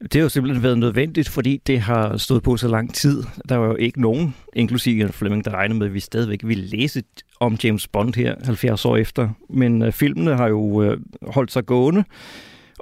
Det 0.02 0.14
har 0.14 0.20
jo 0.20 0.28
simpelthen 0.28 0.62
været 0.62 0.78
nødvendigt, 0.78 1.28
fordi 1.28 1.60
det 1.66 1.80
har 1.80 2.16
stået 2.16 2.42
på 2.42 2.56
så 2.56 2.68
lang 2.68 2.94
tid. 2.94 3.22
Der 3.48 3.56
var 3.56 3.66
jo 3.66 3.76
ikke 3.76 4.00
nogen, 4.00 4.34
inklusive 4.54 5.08
Fleming, 5.08 5.44
der 5.44 5.50
regnede 5.50 5.78
med, 5.78 5.86
at 5.86 5.94
vi 5.94 6.00
stadigvæk 6.00 6.40
ville 6.44 6.64
læse 6.64 7.02
om 7.40 7.58
James 7.64 7.88
Bond 7.88 8.14
her 8.14 8.34
70 8.44 8.84
år 8.84 8.96
efter. 8.96 9.28
Men 9.50 9.82
øh, 9.82 9.92
filmene 9.92 10.36
har 10.36 10.48
jo 10.48 10.82
øh, 10.82 11.00
holdt 11.22 11.52
sig 11.52 11.66
gående, 11.66 12.04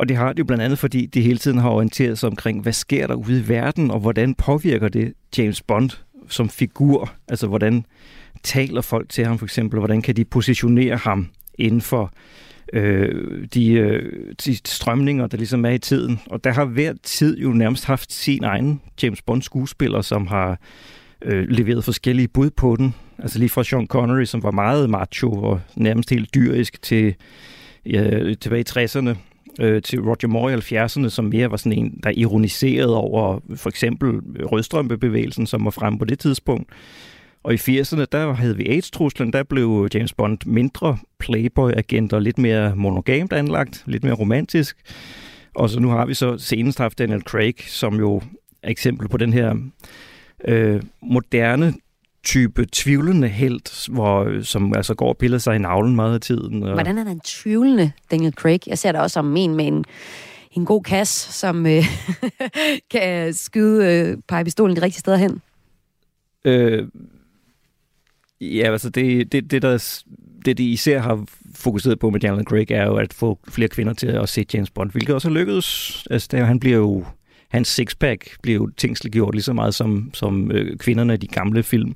og 0.00 0.08
det 0.08 0.16
har 0.16 0.32
det 0.32 0.38
jo 0.38 0.44
blandt 0.44 0.64
andet, 0.64 0.78
fordi 0.78 1.06
de 1.06 1.20
hele 1.20 1.38
tiden 1.38 1.58
har 1.58 1.70
orienteret 1.70 2.18
sig 2.18 2.28
omkring, 2.28 2.62
hvad 2.62 2.72
sker 2.72 3.06
der 3.06 3.14
ude 3.14 3.40
i 3.40 3.48
verden, 3.48 3.90
og 3.90 4.00
hvordan 4.00 4.34
påvirker 4.34 4.88
det 4.88 5.12
James 5.38 5.62
Bond 5.62 5.90
som 6.28 6.48
figur? 6.48 7.12
Altså, 7.28 7.46
hvordan 7.46 7.84
taler 8.42 8.80
folk 8.80 9.08
til 9.08 9.24
ham 9.24 9.38
for 9.38 9.46
eksempel? 9.46 9.78
Hvordan 9.78 10.02
kan 10.02 10.16
de 10.16 10.24
positionere 10.24 10.96
ham 10.96 11.28
inden 11.58 11.80
for 11.80 12.12
øh, 12.72 13.46
de, 13.54 13.72
øh, 13.72 14.12
de 14.44 14.56
strømninger, 14.56 15.26
der 15.26 15.36
ligesom 15.36 15.64
er 15.64 15.70
i 15.70 15.78
tiden. 15.78 16.20
Og 16.26 16.44
der 16.44 16.52
har 16.52 16.64
hver 16.64 16.92
tid 17.02 17.38
jo 17.38 17.48
nærmest 17.48 17.84
haft 17.84 18.12
sin 18.12 18.44
egen 18.44 18.80
James 19.02 19.22
Bond-skuespiller, 19.22 20.00
som 20.00 20.26
har 20.26 20.60
øh, 21.22 21.48
leveret 21.48 21.84
forskellige 21.84 22.28
bud 22.28 22.50
på 22.50 22.76
den. 22.76 22.94
Altså 23.18 23.38
lige 23.38 23.48
fra 23.48 23.64
Sean 23.64 23.86
Connery, 23.86 24.24
som 24.24 24.42
var 24.42 24.50
meget 24.50 24.90
macho 24.90 25.32
og 25.42 25.60
nærmest 25.76 26.10
helt 26.10 26.34
dyrisk, 26.34 26.82
til 26.82 27.14
ja, 27.86 28.34
tilbage 28.34 28.60
i 28.60 28.84
60'erne, 28.84 29.16
øh, 29.60 29.82
til 29.82 30.00
Roger 30.00 30.28
Moore 30.28 30.52
i 30.52 30.56
70'erne, 30.56 31.08
som 31.08 31.24
mere 31.24 31.50
var 31.50 31.56
sådan 31.56 31.78
en, 31.78 32.00
der 32.02 32.12
ironiserede 32.16 32.96
over 32.96 33.40
for 33.56 33.68
eksempel 33.68 34.20
rødstrømpebevægelsen, 34.44 35.46
som 35.46 35.64
var 35.64 35.70
fremme 35.70 35.98
på 35.98 36.04
det 36.04 36.18
tidspunkt. 36.18 36.70
Og 37.42 37.54
i 37.54 37.56
80'erne, 37.56 38.04
der 38.12 38.32
havde 38.32 38.56
vi 38.56 38.68
AIDS-truslen, 38.68 39.32
der 39.32 39.42
blev 39.42 39.88
James 39.94 40.12
Bond 40.12 40.38
mindre 40.46 40.98
playboy-agent 41.24 42.12
og 42.12 42.22
lidt 42.22 42.38
mere 42.38 42.76
monogamt 42.76 43.32
anlagt, 43.32 43.82
lidt 43.86 44.04
mere 44.04 44.14
romantisk. 44.14 44.76
Og 45.54 45.70
så 45.70 45.80
nu 45.80 45.88
har 45.88 46.06
vi 46.06 46.14
så 46.14 46.38
senest 46.38 46.78
haft 46.78 46.98
Daniel 46.98 47.22
Craig, 47.22 47.54
som 47.58 47.94
jo 47.94 48.22
er 48.62 48.70
eksempel 48.70 49.08
på 49.08 49.16
den 49.16 49.32
her 49.32 49.54
øh, 50.44 50.82
moderne 51.02 51.74
type 52.24 52.66
tvivlende 52.72 53.28
held, 53.28 53.90
hvor, 53.92 54.42
som 54.42 54.74
altså 54.74 54.94
går 54.94 55.08
og 55.08 55.16
piller 55.16 55.38
sig 55.38 55.56
i 55.56 55.58
navlen 55.58 55.96
meget 55.96 56.14
af 56.14 56.20
tiden. 56.20 56.62
Og... 56.62 56.72
Hvordan 56.72 56.98
er 56.98 57.04
den 57.04 57.20
tvivlende 57.20 57.92
Daniel 58.10 58.32
Craig? 58.32 58.60
Jeg 58.66 58.78
ser 58.78 58.92
det 58.92 59.00
også 59.00 59.14
som 59.14 59.36
en 59.36 59.54
med 59.54 59.66
en, 59.66 59.84
en 60.52 60.64
god 60.64 60.82
kasse, 60.82 61.32
som 61.32 61.66
øh, 61.66 61.84
kan 62.92 63.34
skyde 63.34 63.86
øh, 63.86 64.16
pegepistolen 64.28 64.76
de 64.76 64.82
rigtige 64.82 65.00
steder 65.00 65.16
hen. 65.16 65.42
Øh, 66.44 66.88
Ja, 68.40 68.72
altså 68.72 68.90
det, 68.90 69.32
det, 69.32 69.50
det, 69.50 69.62
der, 69.62 70.02
det, 70.44 70.58
de 70.58 70.64
især 70.64 71.00
har 71.00 71.24
fokuseret 71.54 71.98
på 71.98 72.10
med 72.10 72.20
Daniel 72.20 72.44
Craig, 72.44 72.70
er 72.70 72.86
jo 72.86 72.96
at 72.96 73.12
få 73.12 73.38
flere 73.48 73.68
kvinder 73.68 73.92
til 73.92 74.06
at 74.06 74.28
se 74.28 74.46
James 74.54 74.70
Bond, 74.70 74.90
hvilket 74.90 75.14
også 75.14 75.28
har 75.28 75.34
lykkedes. 75.34 76.06
Altså, 76.10 76.28
der, 76.30 76.44
han 76.44 76.60
bliver 76.60 76.76
jo, 76.76 77.04
hans 77.50 77.68
sixpack 77.68 78.36
blev 78.42 78.70
tingsliggjort 78.76 79.34
lige 79.34 79.42
så 79.42 79.52
meget 79.52 79.74
som, 79.74 80.10
som 80.14 80.50
øh, 80.50 80.76
kvinderne 80.78 81.14
i 81.14 81.16
de 81.16 81.26
gamle 81.26 81.62
film. 81.62 81.94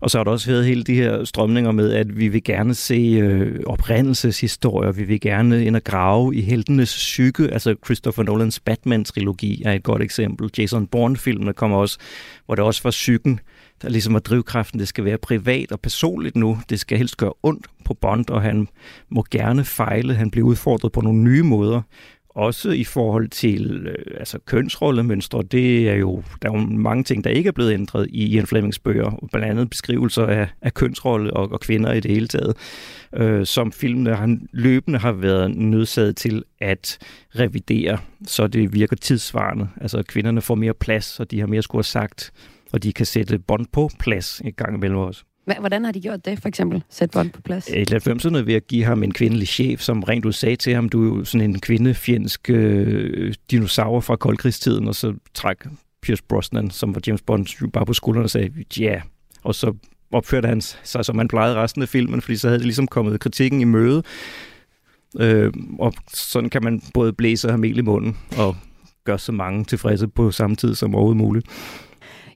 Og 0.00 0.10
så 0.10 0.18
har 0.18 0.24
der 0.24 0.30
også 0.30 0.50
været 0.50 0.66
hele 0.66 0.82
de 0.82 0.94
her 0.94 1.24
strømninger 1.24 1.72
med, 1.72 1.92
at 1.92 2.18
vi 2.18 2.28
vil 2.28 2.44
gerne 2.44 2.74
se 2.74 2.94
øh, 2.94 3.60
oprindelseshistorier, 3.66 4.92
vi 4.92 5.04
vil 5.04 5.20
gerne 5.20 5.64
ind 5.64 5.76
og 5.76 5.84
grave 5.84 6.36
i 6.36 6.40
heltenes 6.40 6.94
psyke. 6.94 7.48
Altså 7.52 7.74
Christopher 7.84 8.24
Nolans 8.24 8.60
Batman-trilogi 8.60 9.62
er 9.64 9.72
et 9.72 9.82
godt 9.82 10.02
eksempel. 10.02 10.50
Jason 10.58 10.86
Bourne-filmene 10.86 11.52
kommer 11.52 11.76
også, 11.76 11.98
hvor 12.46 12.54
det 12.54 12.64
også 12.64 12.80
var 12.84 12.90
psyken, 12.90 13.40
der 13.82 13.88
ligesom 13.88 14.14
var 14.14 14.20
drivkraften. 14.20 14.80
Det 14.80 14.88
skal 14.88 15.04
være 15.04 15.18
privat 15.18 15.72
og 15.72 15.80
personligt 15.80 16.36
nu. 16.36 16.58
Det 16.70 16.80
skal 16.80 16.98
helst 16.98 17.16
gøre 17.16 17.32
ondt 17.42 17.66
på 17.84 17.94
Bond, 17.94 18.30
og 18.30 18.42
han 18.42 18.68
må 19.08 19.24
gerne 19.30 19.64
fejle. 19.64 20.14
Han 20.14 20.30
bliver 20.30 20.46
udfordret 20.46 20.92
på 20.92 21.00
nogle 21.00 21.22
nye 21.22 21.42
måder. 21.42 21.82
Også 22.28 22.70
i 22.70 22.84
forhold 22.84 23.28
til 23.28 23.86
øh, 23.86 24.18
altså 24.18 24.38
kønsrollemønstre, 24.46 25.42
det 25.42 25.88
er 25.88 25.94
jo, 25.94 26.22
der 26.42 26.48
er 26.48 26.52
jo 26.52 26.66
mange 26.66 27.04
ting, 27.04 27.24
der 27.24 27.30
ikke 27.30 27.48
er 27.48 27.52
blevet 27.52 27.72
ændret 27.72 28.06
i 28.10 28.26
Ian 28.26 28.46
Flemings 28.46 28.78
bøger, 28.78 29.28
blandt 29.32 29.48
andet 29.48 29.70
beskrivelser 29.70 30.26
af, 30.26 30.48
af 30.62 30.74
kønsrolle 30.74 31.34
og, 31.34 31.52
og 31.52 31.60
kvinder 31.60 31.92
i 31.92 32.00
det 32.00 32.10
hele 32.10 32.28
taget, 32.28 32.56
øh, 33.16 33.46
som 33.46 33.72
filmene 33.72 34.14
han 34.14 34.48
løbende 34.52 34.98
har 34.98 35.12
været 35.12 35.56
nødsaget 35.56 36.16
til 36.16 36.44
at 36.60 36.98
revidere, 37.38 37.98
så 38.26 38.46
det 38.46 38.74
virker 38.74 38.96
tidsvarende. 38.96 39.68
Altså 39.80 40.02
kvinderne 40.02 40.40
får 40.40 40.54
mere 40.54 40.74
plads, 40.74 41.20
og 41.20 41.30
de 41.30 41.40
har 41.40 41.46
mere 41.46 41.62
skulle 41.62 41.78
have 41.78 41.84
sagt 41.84 42.32
og 42.72 42.82
de 42.82 42.92
kan 42.92 43.06
sætte 43.06 43.38
bånd 43.38 43.66
på 43.72 43.90
plads 43.98 44.42
i 44.44 44.50
gang 44.50 44.74
imellem 44.74 44.98
også. 44.98 45.24
Hvordan 45.60 45.84
har 45.84 45.92
de 45.92 46.00
gjort 46.00 46.24
det, 46.24 46.42
for 46.42 46.48
eksempel? 46.48 46.82
Sæt 46.90 47.10
bånd 47.10 47.30
på 47.30 47.42
plads? 47.42 47.68
I 47.68 47.82
90'erne 47.82 48.36
ved 48.38 48.54
at 48.54 48.66
give 48.66 48.84
ham 48.84 49.02
en 49.02 49.12
kvindelig 49.12 49.48
chef, 49.48 49.80
som 49.80 50.02
rent 50.02 50.24
ud 50.24 50.32
sagde 50.32 50.56
til 50.56 50.74
ham, 50.74 50.88
du 50.88 51.02
er 51.02 51.18
jo 51.18 51.24
sådan 51.24 51.50
en 51.50 51.60
kvindefjendsk 51.60 52.50
øh, 52.50 53.34
dinosaur 53.50 54.00
fra 54.00 54.16
koldkrigstiden, 54.16 54.88
og 54.88 54.94
så 54.94 55.14
træk 55.34 55.56
Pierce 56.02 56.22
Brosnan, 56.28 56.70
som 56.70 56.94
var 56.94 57.00
James 57.06 57.22
Bond, 57.22 57.70
bare 57.72 57.86
på 57.86 57.92
skulderen 57.92 58.24
og 58.24 58.30
sagde, 58.30 58.50
ja. 58.78 58.84
Yeah. 58.84 59.00
Og 59.42 59.54
så 59.54 59.74
opførte 60.12 60.48
han 60.48 60.60
sig, 60.60 61.04
som 61.04 61.18
han 61.18 61.28
plejede 61.28 61.56
resten 61.56 61.82
af 61.82 61.88
filmen, 61.88 62.20
fordi 62.20 62.36
så 62.36 62.48
havde 62.48 62.58
det 62.58 62.66
ligesom 62.66 62.86
kommet 62.86 63.20
kritikken 63.20 63.60
i 63.60 63.64
møde. 63.64 64.02
Øh, 65.20 65.52
og 65.78 65.94
sådan 66.14 66.50
kan 66.50 66.64
man 66.64 66.82
både 66.94 67.12
blæse 67.12 67.48
og 67.48 67.52
have 67.52 67.60
mel 67.60 67.78
i 67.78 67.82
munden, 67.82 68.16
og 68.36 68.56
gøre 69.04 69.18
så 69.18 69.32
mange 69.32 69.64
tilfredse 69.64 70.08
på 70.08 70.30
samme 70.30 70.56
tid 70.56 70.74
som 70.74 70.94
overhovedet 70.94 71.16
muligt. 71.16 71.46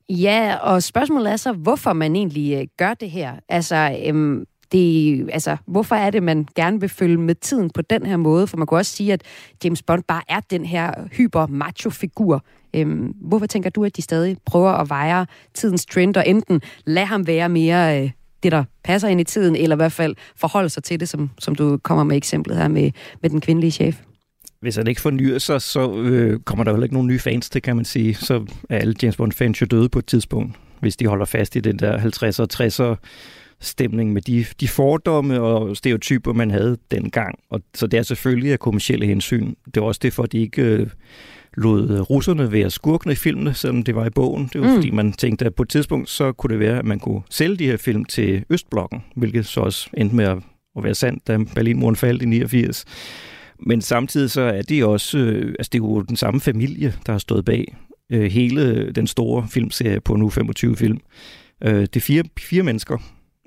Ja, 0.09 0.57
og 0.57 0.83
spørgsmålet 0.83 1.33
er 1.33 1.37
så, 1.37 1.53
hvorfor 1.53 1.93
man 1.93 2.17
egentlig 2.17 2.55
øh, 2.55 2.67
gør 2.77 2.95
det 2.95 3.11
her. 3.11 3.33
Altså, 3.49 3.99
øhm, 4.07 4.45
det, 4.73 5.29
altså, 5.33 5.57
hvorfor 5.67 5.95
er 5.95 6.11
det, 6.11 6.23
man 6.23 6.47
gerne 6.57 6.81
vil 6.81 6.89
følge 6.89 7.17
med 7.17 7.35
tiden 7.35 7.71
på 7.71 7.83
den 7.83 8.07
her 8.07 8.17
måde? 8.17 8.47
For 8.47 8.57
man 8.57 8.67
kan 8.67 8.79
også 8.79 8.97
sige, 8.97 9.13
at 9.13 9.23
James 9.65 9.83
Bond 9.83 10.03
bare 10.09 10.23
er 10.29 10.41
den 10.41 10.65
her 10.65 11.09
hyper-macho-figur. 11.13 12.45
Øhm, 12.75 13.15
hvorfor 13.21 13.47
tænker 13.47 13.71
du, 13.71 13.85
at 13.85 13.97
de 13.97 14.03
stadig 14.03 14.37
prøver 14.47 14.71
at 14.71 14.89
veje 14.89 15.27
tidens 15.55 15.87
trend, 15.87 16.17
og 16.17 16.29
enten 16.29 16.61
lade 16.87 17.07
ham 17.07 17.27
være 17.27 17.49
mere 17.49 18.03
øh, 18.03 18.11
det, 18.43 18.53
der 18.53 18.65
passer 18.85 19.09
ind 19.09 19.21
i 19.21 19.25
tiden, 19.25 19.57
eller 19.57 19.77
i 19.77 19.79
hvert 19.79 19.93
fald 19.93 20.17
forholde 20.37 20.69
sig 20.69 20.83
til 20.83 21.01
det, 21.01 21.09
som, 21.09 21.31
som 21.39 21.55
du 21.55 21.79
kommer 21.83 22.05
med 22.05 22.17
eksemplet 22.17 22.57
her 22.57 22.69
med, 22.69 22.91
med 23.23 23.31
den 23.31 23.41
kvindelige 23.41 23.71
chef? 23.71 24.01
Hvis 24.63 24.77
han 24.77 24.87
ikke 24.87 25.01
fornyer 25.01 25.39
sig, 25.39 25.63
så 25.63 25.95
øh, 25.95 26.41
kommer 26.41 26.65
der 26.65 26.73
jo 26.73 26.83
ikke 26.83 26.95
nogen 26.95 27.09
nye 27.09 27.19
fans 27.19 27.51
til, 27.51 27.63
kan 27.63 27.77
man 27.77 27.85
sige. 27.85 28.15
Så 28.15 28.47
er 28.71 28.79
alle 28.79 28.95
James 29.03 29.17
Bond-fans 29.17 29.61
jo 29.61 29.67
døde 29.67 29.89
på 29.89 29.99
et 29.99 30.07
tidspunkt, 30.07 30.57
hvis 30.81 30.97
de 30.97 31.07
holder 31.07 31.25
fast 31.25 31.57
i 31.57 31.61
den 31.61 31.79
der 31.79 31.99
50'er 31.99 32.41
og 32.41 32.49
60'er 32.55 32.97
stemning 33.61 34.13
med 34.13 34.23
de, 34.23 34.45
de 34.61 34.69
fordomme 34.69 35.41
og 35.41 35.77
stereotyper, 35.77 36.33
man 36.33 36.51
havde 36.51 36.77
dengang. 36.91 37.39
Og, 37.51 37.61
så 37.75 37.87
det 37.87 37.99
er 37.99 38.03
selvfølgelig 38.03 38.53
af 38.53 38.59
kommersielle 38.59 39.07
hensyn. 39.07 39.55
Det 39.75 39.83
var 39.83 39.89
også 39.89 40.01
det, 40.03 40.13
for 40.13 40.23
at 40.23 40.33
de 40.33 40.39
ikke 40.39 40.63
øh, 40.63 40.87
lod 41.57 42.11
russerne 42.11 42.53
være 42.53 42.71
skurkene 42.71 43.13
i 43.13 43.17
filmene, 43.17 43.55
selvom 43.55 43.83
det 43.83 43.95
var 43.95 44.07
i 44.07 44.11
bogen. 44.11 44.51
Det 44.53 44.61
var 44.61 44.69
mm. 44.69 44.75
fordi, 44.75 44.91
man 44.91 45.13
tænkte, 45.13 45.45
at 45.45 45.55
på 45.55 45.63
et 45.63 45.69
tidspunkt, 45.69 46.11
så 46.11 46.33
kunne 46.33 46.53
det 46.53 46.61
være, 46.61 46.79
at 46.79 46.85
man 46.85 46.99
kunne 46.99 47.23
sælge 47.31 47.57
de 47.57 47.67
her 47.67 47.77
film 47.77 48.05
til 48.05 48.45
Østblokken, 48.51 49.05
hvilket 49.17 49.47
så 49.47 49.61
også 49.61 49.91
endte 49.97 50.17
med 50.17 50.25
at, 50.25 50.39
at 50.77 50.85
være 50.85 50.95
sandt, 50.95 51.29
da 51.29 51.39
Berlinmuren 51.55 51.97
faldt 51.97 52.23
i 52.23 52.27
89. 52.27 52.85
Men 53.67 53.81
samtidig 53.81 54.31
så 54.31 54.41
er 54.41 54.63
det 54.63 54.85
også, 54.85 55.19
øh, 55.19 55.55
altså 55.59 55.71
det 55.73 55.79
er 55.79 55.83
jo 55.83 56.03
den 56.03 56.17
samme 56.17 56.41
familie, 56.41 56.95
der 57.07 57.13
har 57.13 57.19
stået 57.19 57.45
bag 57.45 57.77
øh, 58.11 58.31
hele 58.31 58.93
den 58.93 59.07
store 59.07 59.47
filmserie 59.49 60.01
på 60.01 60.17
nu 60.17 60.31
25 60.31 60.77
film. 60.77 60.99
Øh, 61.65 61.81
det 61.81 61.97
er 61.97 62.01
fire, 62.01 62.25
fire 62.39 62.63
mennesker, 62.63 62.99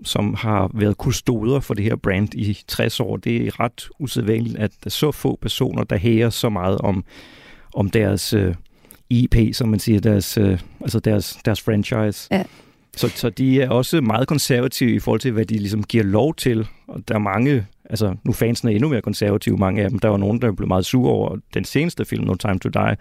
som 0.03 0.33
har 0.33 0.71
været 0.73 0.97
kustoder 0.97 1.59
for 1.59 1.73
det 1.73 1.83
her 1.83 1.95
brand 1.95 2.35
i 2.35 2.57
60 2.67 2.99
år. 2.99 3.17
Det 3.17 3.47
er 3.47 3.59
ret 3.59 3.89
usædvanligt, 3.99 4.57
at 4.57 4.71
der 4.71 4.87
er 4.87 4.89
så 4.89 5.11
få 5.11 5.37
personer, 5.41 5.83
der 5.83 5.97
hæger 5.97 6.29
så 6.29 6.49
meget 6.49 6.77
om, 6.77 7.03
om 7.73 7.89
deres 7.89 8.33
øh, 8.33 8.55
IP, 9.09 9.35
som 9.53 9.69
man 9.69 9.79
siger, 9.79 9.99
deres, 9.99 10.37
øh, 10.37 10.59
altså 10.81 10.99
deres, 10.99 11.37
deres 11.45 11.61
franchise. 11.61 12.27
Ja. 12.31 12.43
Så, 12.97 13.07
så 13.07 13.29
de 13.29 13.61
er 13.61 13.69
også 13.69 14.01
meget 14.01 14.27
konservative 14.27 14.95
i 14.95 14.99
forhold 14.99 15.19
til, 15.19 15.31
hvad 15.31 15.45
de 15.45 15.57
ligesom 15.57 15.83
giver 15.83 16.03
lov 16.03 16.35
til. 16.35 16.67
Og 16.87 17.01
der 17.07 17.15
er 17.15 17.19
mange 17.19 17.65
Altså, 17.89 18.15
nu 18.23 18.33
fansene 18.33 18.71
er 18.71 18.75
endnu 18.75 18.89
mere 18.89 19.01
konservative, 19.01 19.57
mange 19.57 19.83
af 19.83 19.89
dem. 19.89 19.99
Der 19.99 20.07
var 20.07 20.17
nogen, 20.17 20.41
der 20.41 20.51
blev 20.51 20.67
meget 20.67 20.85
sure 20.85 21.11
over 21.11 21.37
den 21.53 21.65
seneste 21.65 22.05
film, 22.05 22.23
No 22.23 22.35
Time 22.35 22.59
to 22.59 22.69
Die, 22.69 22.97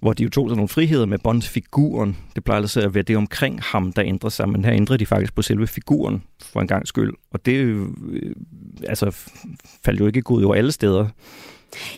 hvor 0.00 0.12
de 0.12 0.22
jo 0.22 0.30
tog 0.30 0.48
sig 0.48 0.56
nogle 0.56 0.68
friheder 0.68 1.06
med 1.06 1.18
Bond-figuren. 1.18 2.16
Det 2.34 2.44
plejer 2.44 2.60
altså 2.60 2.80
at 2.80 2.94
være 2.94 3.02
det 3.02 3.16
omkring 3.16 3.60
ham, 3.62 3.92
der 3.92 4.04
ændrer 4.04 4.30
sig, 4.30 4.48
men 4.48 4.64
her 4.64 4.72
ændrede 4.72 4.98
de 4.98 5.06
faktisk 5.06 5.34
på 5.34 5.42
selve 5.42 5.66
figuren 5.66 6.22
for 6.42 6.60
en 6.60 6.66
gang 6.66 6.88
skyld. 6.88 7.12
Og 7.30 7.46
det 7.46 7.52
øh, 7.52 7.86
altså, 8.88 9.10
faldt 9.84 10.00
jo 10.00 10.06
ikke 10.06 10.22
god 10.22 10.44
over 10.44 10.54
alle 10.54 10.72
steder. 10.72 11.08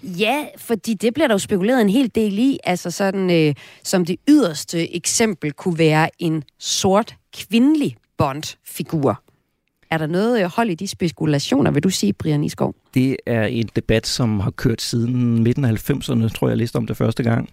Ja, 0.02 0.44
fordi 0.58 0.94
det 0.94 1.14
bliver 1.14 1.26
der 1.26 1.34
jo 1.34 1.38
spekuleret 1.38 1.80
en 1.80 1.88
hel 1.88 2.10
del 2.14 2.38
i. 2.38 2.58
Altså 2.64 2.90
sådan, 2.90 3.30
øh, 3.30 3.54
som 3.82 4.04
det 4.04 4.16
yderste 4.28 4.96
eksempel 4.96 5.52
kunne 5.52 5.78
være 5.78 6.08
en 6.18 6.42
sort 6.58 7.16
kvindelig 7.36 7.96
Bond-figur. 8.18 9.23
Er 9.90 9.98
der 9.98 10.06
noget 10.06 10.44
øh, 10.44 10.50
hold 10.56 10.70
i 10.70 10.74
de 10.74 10.88
spekulationer, 10.88 11.70
vil 11.70 11.82
du 11.82 11.90
sige, 11.90 12.12
Brian 12.12 12.44
Iskov? 12.44 12.74
Det 12.94 13.16
er 13.26 13.44
en 13.44 13.68
debat, 13.76 14.06
som 14.06 14.40
har 14.40 14.50
kørt 14.50 14.82
siden 14.82 15.42
midten 15.42 15.64
af 15.64 15.90
90'erne, 15.90 16.28
tror 16.28 16.46
jeg, 16.46 16.50
jeg 16.50 16.56
læste 16.56 16.76
om 16.76 16.86
det 16.86 16.96
første 16.96 17.22
gang. 17.22 17.48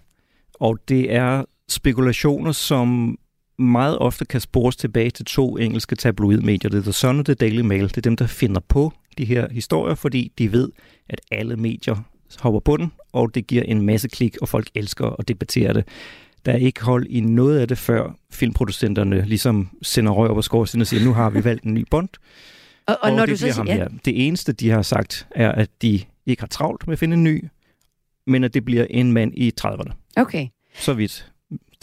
Og 0.54 0.78
det 0.88 1.14
er 1.14 1.44
spekulationer, 1.68 2.52
som 2.52 3.18
meget 3.58 3.98
ofte 3.98 4.24
kan 4.24 4.40
spores 4.40 4.76
tilbage 4.76 5.10
til 5.10 5.24
to 5.24 5.56
engelske 5.56 5.96
tabloidmedier. 5.96 6.70
Det 6.70 6.78
er 6.78 6.82
The 6.82 6.92
Sun 6.92 7.18
og 7.18 7.24
The 7.24 7.34
Daily 7.34 7.60
Mail. 7.60 7.82
Det 7.82 7.96
er 7.96 8.00
dem, 8.00 8.16
der 8.16 8.26
finder 8.26 8.60
på 8.68 8.92
de 9.18 9.24
her 9.24 9.48
historier, 9.50 9.94
fordi 9.94 10.32
de 10.38 10.52
ved, 10.52 10.68
at 11.08 11.20
alle 11.30 11.56
medier 11.56 11.96
hopper 12.40 12.60
på 12.60 12.76
den, 12.76 12.92
og 13.12 13.34
det 13.34 13.46
giver 13.46 13.62
en 13.62 13.82
masse 13.82 14.08
klik, 14.08 14.36
og 14.42 14.48
folk 14.48 14.70
elsker 14.74 15.16
at 15.18 15.28
debattere 15.28 15.74
det. 15.74 15.84
Der 16.44 16.52
er 16.52 16.56
ikke 16.56 16.82
hold 16.82 17.06
i 17.06 17.20
noget 17.20 17.58
af 17.58 17.68
det, 17.68 17.78
før 17.78 18.16
filmproducenterne 18.30 19.24
ligesom 19.24 19.68
sender 19.82 20.12
røg 20.12 20.30
op 20.30 20.36
og 20.36 20.44
skorsten 20.44 20.80
og 20.80 20.86
siger, 20.86 21.04
nu 21.04 21.12
har 21.12 21.30
vi 21.30 21.44
valgt 21.44 21.64
en 21.64 21.74
ny 21.74 21.86
Bond. 21.90 22.08
Og, 22.86 22.94
og, 23.02 23.10
og 23.10 23.16
når 23.16 23.26
det 23.26 23.40
du 23.40 23.46
så 23.46 23.52
ham 23.52 23.66
ja. 23.66 23.86
Det 24.04 24.26
eneste, 24.26 24.52
de 24.52 24.70
har 24.70 24.82
sagt, 24.82 25.26
er, 25.30 25.52
at 25.52 25.70
de 25.82 26.00
ikke 26.26 26.42
har 26.42 26.46
travlt 26.46 26.86
med 26.86 26.92
at 26.92 26.98
finde 26.98 27.14
en 27.14 27.24
ny, 27.24 27.44
men 28.26 28.44
at 28.44 28.54
det 28.54 28.64
bliver 28.64 28.86
en 28.90 29.12
mand 29.12 29.32
i 29.34 29.52
30'erne. 29.60 29.92
Okay. 30.16 30.48
Så 30.74 30.94
vidt. 30.94 31.32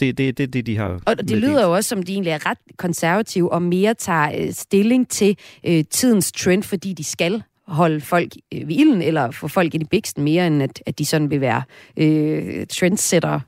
Det 0.00 0.08
er 0.08 0.12
det, 0.12 0.38
det, 0.38 0.52
det, 0.52 0.66
de 0.66 0.76
har 0.76 1.00
Og 1.06 1.18
det 1.18 1.38
lyder 1.38 1.64
jo 1.64 1.74
også, 1.74 1.88
som 1.88 2.02
de 2.02 2.12
egentlig 2.12 2.30
er 2.30 2.46
ret 2.46 2.58
konservative 2.76 3.52
og 3.52 3.62
mere 3.62 3.94
tager 3.94 4.32
øh, 4.38 4.52
stilling 4.52 5.08
til 5.08 5.36
øh, 5.66 5.84
tidens 5.90 6.32
trend, 6.32 6.62
fordi 6.62 6.92
de 6.92 7.04
skal 7.04 7.42
holde 7.66 8.00
folk 8.00 8.32
øh, 8.54 8.68
ved 8.68 8.76
ilden, 8.76 9.02
eller 9.02 9.30
få 9.30 9.48
folk 9.48 9.74
ind 9.74 9.82
i 9.82 9.86
biksten 9.86 10.24
mere, 10.24 10.46
end 10.46 10.62
at, 10.62 10.82
at 10.86 10.98
de 10.98 11.06
sådan 11.06 11.30
vil 11.30 11.40
være 11.40 11.62
øh, 11.96 12.66
trendsetter. 12.66 13.40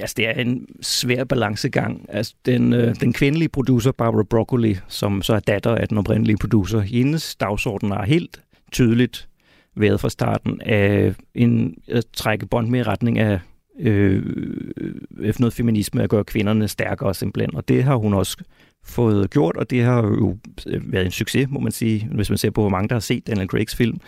Altså, 0.00 0.14
det 0.16 0.28
er 0.28 0.32
en 0.32 0.66
svær 0.80 1.24
balancegang. 1.24 2.06
Altså, 2.08 2.34
den, 2.46 2.72
øh, 2.72 2.94
den 3.00 3.12
kvindelige 3.12 3.48
producer, 3.48 3.92
Barbara 3.92 4.22
Broccoli, 4.22 4.76
som 4.88 5.22
så 5.22 5.34
er 5.34 5.40
datter 5.40 5.74
af 5.74 5.88
den 5.88 5.98
oprindelige 5.98 6.36
producer, 6.36 6.80
hendes 6.80 7.36
dagsorden 7.36 7.92
er 7.92 8.02
helt 8.02 8.42
tydeligt 8.72 9.28
været 9.76 10.00
fra 10.00 10.08
starten 10.08 10.60
af 10.60 11.14
en 11.34 11.74
at 11.88 12.04
trække 12.12 12.46
bånd 12.46 12.68
med 12.68 12.80
i 12.80 12.82
retning 12.82 13.18
af 13.18 13.40
øh, 13.80 14.22
øh, 15.18 15.34
noget 15.38 15.52
feminisme, 15.52 16.02
at 16.02 16.10
gøre 16.10 16.24
kvinderne 16.24 16.68
stærkere 16.68 17.14
simpelthen. 17.14 17.56
Og 17.56 17.68
det 17.68 17.84
har 17.84 17.96
hun 17.96 18.14
også 18.14 18.36
fået 18.84 19.30
gjort, 19.30 19.56
og 19.56 19.70
det 19.70 19.82
har 19.82 20.02
jo 20.02 20.38
øh, 20.66 20.92
været 20.92 21.04
en 21.04 21.10
succes, 21.10 21.48
må 21.50 21.60
man 21.60 21.72
sige, 21.72 22.08
hvis 22.12 22.30
man 22.30 22.38
ser 22.38 22.50
på, 22.50 22.60
hvor 22.60 22.70
mange 22.70 22.88
der 22.88 22.94
har 22.94 23.00
set 23.00 23.26
Daniel 23.26 23.48
Craigs 23.48 23.76
film. 23.76 24.00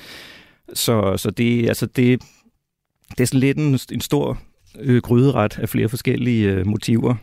Så, 0.75 1.17
så 1.17 1.31
det, 1.31 1.69
altså 1.69 1.87
det, 1.87 2.23
det 3.11 3.21
er 3.21 3.27
sådan 3.27 3.41
lidt 3.41 3.59
en, 3.59 3.79
en 3.93 4.01
stor 4.01 4.39
øh, 4.81 5.03
gryderet 5.03 5.59
af 5.59 5.69
flere 5.69 5.89
forskellige 5.89 6.51
øh, 6.51 6.67
motiver. 6.67 7.15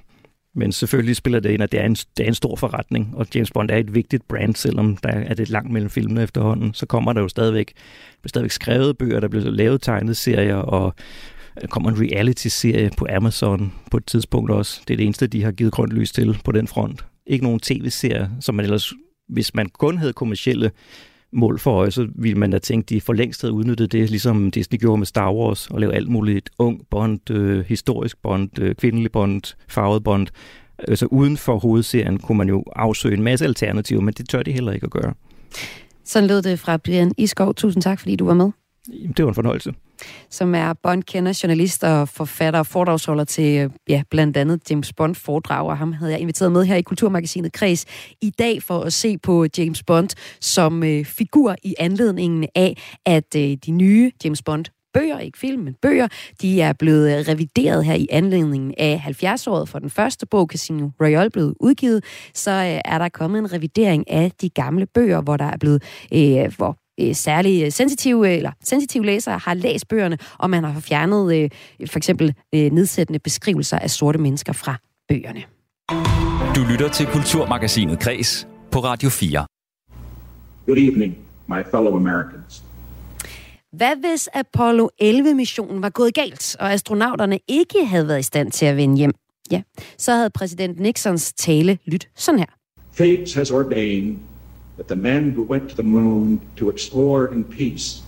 Men 0.55 0.71
selvfølgelig 0.71 1.15
spiller 1.15 1.39
det 1.39 1.49
ind, 1.49 1.63
at 1.63 1.71
det 1.71 1.79
er, 1.79 1.85
en, 1.85 1.95
det 1.95 2.23
er 2.23 2.27
en 2.27 2.33
stor 2.33 2.55
forretning, 2.55 3.13
og 3.15 3.27
James 3.35 3.51
Bond 3.51 3.71
er 3.71 3.77
et 3.77 3.95
vigtigt 3.95 4.27
brand, 4.27 4.55
selvom 4.55 4.97
der 4.97 5.09
er 5.09 5.33
det 5.33 5.49
langt 5.49 5.71
mellem 5.71 5.89
filmene 5.89 6.23
efterhånden. 6.23 6.73
Så 6.73 6.85
kommer 6.85 7.13
der 7.13 7.21
jo 7.21 7.27
stadigvæk, 7.27 7.67
der 7.67 8.17
bliver 8.21 8.29
stadigvæk 8.29 8.51
skrevet 8.51 8.97
bøger, 8.97 9.19
der 9.19 9.27
bliver 9.27 9.51
lavet 9.51 9.81
tegnet 9.81 10.17
serier, 10.17 10.55
og 10.55 10.93
øh, 10.97 11.61
der 11.61 11.67
kommer 11.67 11.89
en 11.89 12.01
reality-serie 12.01 12.91
på 12.97 13.07
Amazon 13.09 13.73
på 13.91 13.97
et 13.97 14.05
tidspunkt 14.05 14.51
også. 14.51 14.81
Det 14.87 14.93
er 14.93 14.97
det 14.97 15.05
eneste, 15.05 15.27
de 15.27 15.43
har 15.43 15.51
givet 15.51 15.73
grønt 15.73 15.93
lys 15.93 16.11
til 16.11 16.37
på 16.45 16.51
den 16.51 16.67
front. 16.67 17.05
Ikke 17.27 17.43
nogen 17.43 17.59
tv-serie, 17.59 18.29
som 18.39 18.55
man 18.55 18.65
ellers, 18.65 18.93
hvis 19.29 19.55
man 19.55 19.69
kun 19.69 19.97
havde 19.97 20.13
kommercielle 20.13 20.71
mål 21.31 21.59
for 21.59 21.71
øje, 21.71 21.91
så 21.91 22.07
ville 22.15 22.37
man 22.37 22.51
da 22.51 22.57
tænke, 22.57 22.85
at 22.85 22.89
de 22.89 23.01
for 23.01 23.13
længst 23.13 23.41
havde 23.41 23.53
udnyttet 23.53 23.91
det, 23.91 24.09
ligesom 24.09 24.51
Disney 24.51 24.79
gjorde 24.79 24.97
med 24.97 25.05
Star 25.05 25.33
Wars, 25.33 25.67
og 25.67 25.79
lave 25.79 25.93
alt 25.93 26.09
muligt 26.09 26.49
ung 26.59 26.81
bond, 26.89 27.31
øh, 27.31 27.65
historisk 27.65 28.21
bond, 28.21 28.59
øh, 28.59 28.75
kvindelig 28.75 29.11
bond, 29.11 29.55
farvet 29.67 30.03
bond. 30.03 30.27
Altså 30.87 31.05
uden 31.05 31.37
for 31.37 31.59
hovedserien 31.59 32.19
kunne 32.19 32.37
man 32.37 32.49
jo 32.49 32.63
afsøge 32.75 33.17
en 33.17 33.23
masse 33.23 33.45
alternativer, 33.45 34.01
men 34.01 34.13
det 34.13 34.29
tør 34.29 34.43
de 34.43 34.51
heller 34.51 34.71
ikke 34.71 34.85
at 34.85 34.91
gøre. 34.91 35.13
Sådan 36.05 36.29
lød 36.29 36.41
det 36.41 36.59
fra 36.59 36.77
Brian 36.77 37.11
Iskov. 37.17 37.53
Tusind 37.53 37.83
tak, 37.83 37.99
fordi 37.99 38.15
du 38.15 38.25
var 38.25 38.33
med. 38.33 38.51
Det 39.17 39.25
var 39.25 39.29
en 39.29 39.35
fornøjelse. 39.35 39.73
Som 40.29 40.55
er 40.55 40.73
Bond-kender, 40.73 41.39
journalist 41.43 41.83
og 41.83 42.09
forfatter 42.09 42.59
og 42.59 42.67
foredragsholder 42.67 43.23
til 43.23 43.57
øh, 43.57 43.69
ja, 43.89 44.03
blandt 44.11 44.37
andet 44.37 44.71
James 44.71 44.93
Bond-foredrag, 44.93 45.67
og 45.67 45.77
ham 45.77 45.93
havde 45.93 46.11
jeg 46.11 46.19
inviteret 46.19 46.51
med 46.51 46.65
her 46.65 46.75
i 46.75 46.81
Kulturmagasinet 46.81 47.53
Kreds 47.53 47.85
i 48.21 48.29
dag 48.29 48.63
for 48.63 48.79
at 48.79 48.93
se 48.93 49.17
på 49.17 49.45
James 49.57 49.83
Bond 49.83 50.09
som 50.41 50.83
øh, 50.83 51.05
figur 51.05 51.55
i 51.63 51.75
anledningen 51.79 52.47
af, 52.55 52.77
at 53.05 53.35
øh, 53.35 53.57
de 53.65 53.71
nye 53.71 54.11
James 54.23 54.41
Bond 54.41 54.65
bøger, 54.93 55.19
ikke 55.19 55.37
film, 55.37 55.61
men 55.61 55.75
bøger, 55.81 56.07
de 56.41 56.61
er 56.61 56.73
blevet 56.73 57.19
øh, 57.19 57.27
revideret 57.27 57.85
her 57.85 57.93
i 57.93 58.07
anledningen 58.09 58.73
af 58.77 59.03
70-året 59.23 59.69
for 59.69 59.79
den 59.79 59.89
første 59.89 60.25
bog, 60.25 60.47
Casino 60.47 60.89
Royale, 61.01 61.29
blevet 61.29 61.53
udgivet, 61.59 62.03
så 62.33 62.51
øh, 62.51 62.81
er 62.85 62.97
der 62.97 63.09
kommet 63.09 63.39
en 63.39 63.53
revidering 63.53 64.11
af 64.11 64.31
de 64.41 64.49
gamle 64.49 64.85
bøger, 64.85 65.21
hvor 65.21 65.37
der 65.37 65.45
er 65.45 65.57
blevet, 65.57 65.83
øh, 66.13 66.53
hvor 66.57 66.77
øh, 66.99 67.15
særlig 67.15 67.73
sensitive, 67.73 68.35
eller 68.35 68.51
sensitive 68.63 69.05
læsere 69.05 69.37
har 69.37 69.53
læst 69.53 69.87
bøgerne, 69.87 70.17
og 70.37 70.49
man 70.49 70.63
har 70.63 70.79
fjernet 70.79 71.35
øh, 71.35 71.49
for 71.89 71.99
eksempel 71.99 72.33
øh, 72.55 72.71
nedsættende 72.71 73.19
beskrivelser 73.19 73.79
af 73.79 73.89
sorte 73.89 74.19
mennesker 74.19 74.53
fra 74.53 74.75
bøgerne. 75.07 75.43
Du 76.55 76.61
lytter 76.71 76.89
til 76.89 77.05
Kulturmagasinet 77.05 77.99
Kres 77.99 78.47
på 78.71 78.79
Radio 78.79 79.09
4. 79.09 79.45
Good 80.65 80.77
evening, 80.77 81.17
my 81.47 81.63
fellow 81.71 81.95
Americans. 81.95 82.63
Hvad 83.71 84.09
hvis 84.09 84.29
Apollo 84.33 84.89
11-missionen 85.03 85.81
var 85.81 85.89
gået 85.89 86.13
galt, 86.13 86.55
og 86.59 86.73
astronauterne 86.73 87.39
ikke 87.47 87.85
havde 87.85 88.07
været 88.07 88.19
i 88.19 88.23
stand 88.23 88.51
til 88.51 88.65
at 88.65 88.77
vende 88.77 88.97
hjem? 88.97 89.11
Ja, 89.51 89.61
så 89.97 90.11
havde 90.11 90.29
præsident 90.29 90.79
Nixons 90.79 91.33
tale 91.33 91.77
lyttet 91.85 92.09
sådan 92.15 92.39
her. 92.39 92.47
Fate 92.91 93.35
has 93.35 93.51
ordained 93.51 94.15
that 94.79 94.87
the 94.87 94.95
men 94.95 95.33
who 95.35 95.43
went 95.43 95.69
to 95.69 95.75
the 95.75 95.83
moon 95.83 96.41
to 96.55 96.69
explore 96.69 97.33
in 97.33 97.43
peace 97.43 98.01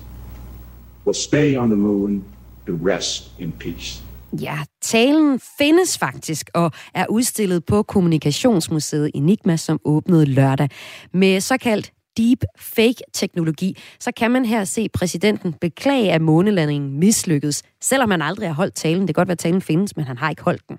will 1.05 1.13
stay 1.13 1.57
on 1.57 1.69
the 1.69 1.75
moon 1.75 2.23
to 2.67 2.73
rest 2.83 3.31
in 3.39 3.51
peace. 3.51 4.03
Ja, 4.41 4.57
talen 4.81 5.39
findes 5.57 5.97
faktisk 5.97 6.49
og 6.53 6.71
er 6.93 7.05
udstillet 7.09 7.65
på 7.65 7.83
Kommunikationsmuseet 7.83 9.11
Enigma, 9.13 9.57
som 9.57 9.79
åbnede 9.85 10.25
lørdag. 10.25 10.69
Med 11.13 11.41
såkaldt 11.41 11.91
deep 12.17 12.43
fake 12.59 13.01
teknologi, 13.13 13.77
så 13.99 14.11
kan 14.17 14.31
man 14.31 14.45
her 14.45 14.63
se 14.63 14.89
præsidenten 14.89 15.53
beklage, 15.53 16.11
at 16.11 16.21
månelandingen 16.21 16.99
mislykkedes, 16.99 17.63
selvom 17.81 18.11
han 18.11 18.21
aldrig 18.21 18.47
har 18.47 18.53
holdt 18.53 18.75
talen. 18.75 19.01
Det 19.01 19.15
kan 19.15 19.19
godt 19.21 19.27
være, 19.27 19.33
at 19.33 19.39
talen 19.39 19.61
findes, 19.61 19.97
men 19.97 20.05
han 20.05 20.17
har 20.17 20.29
ikke 20.29 20.43
holdt 20.43 20.69
den. 20.69 20.77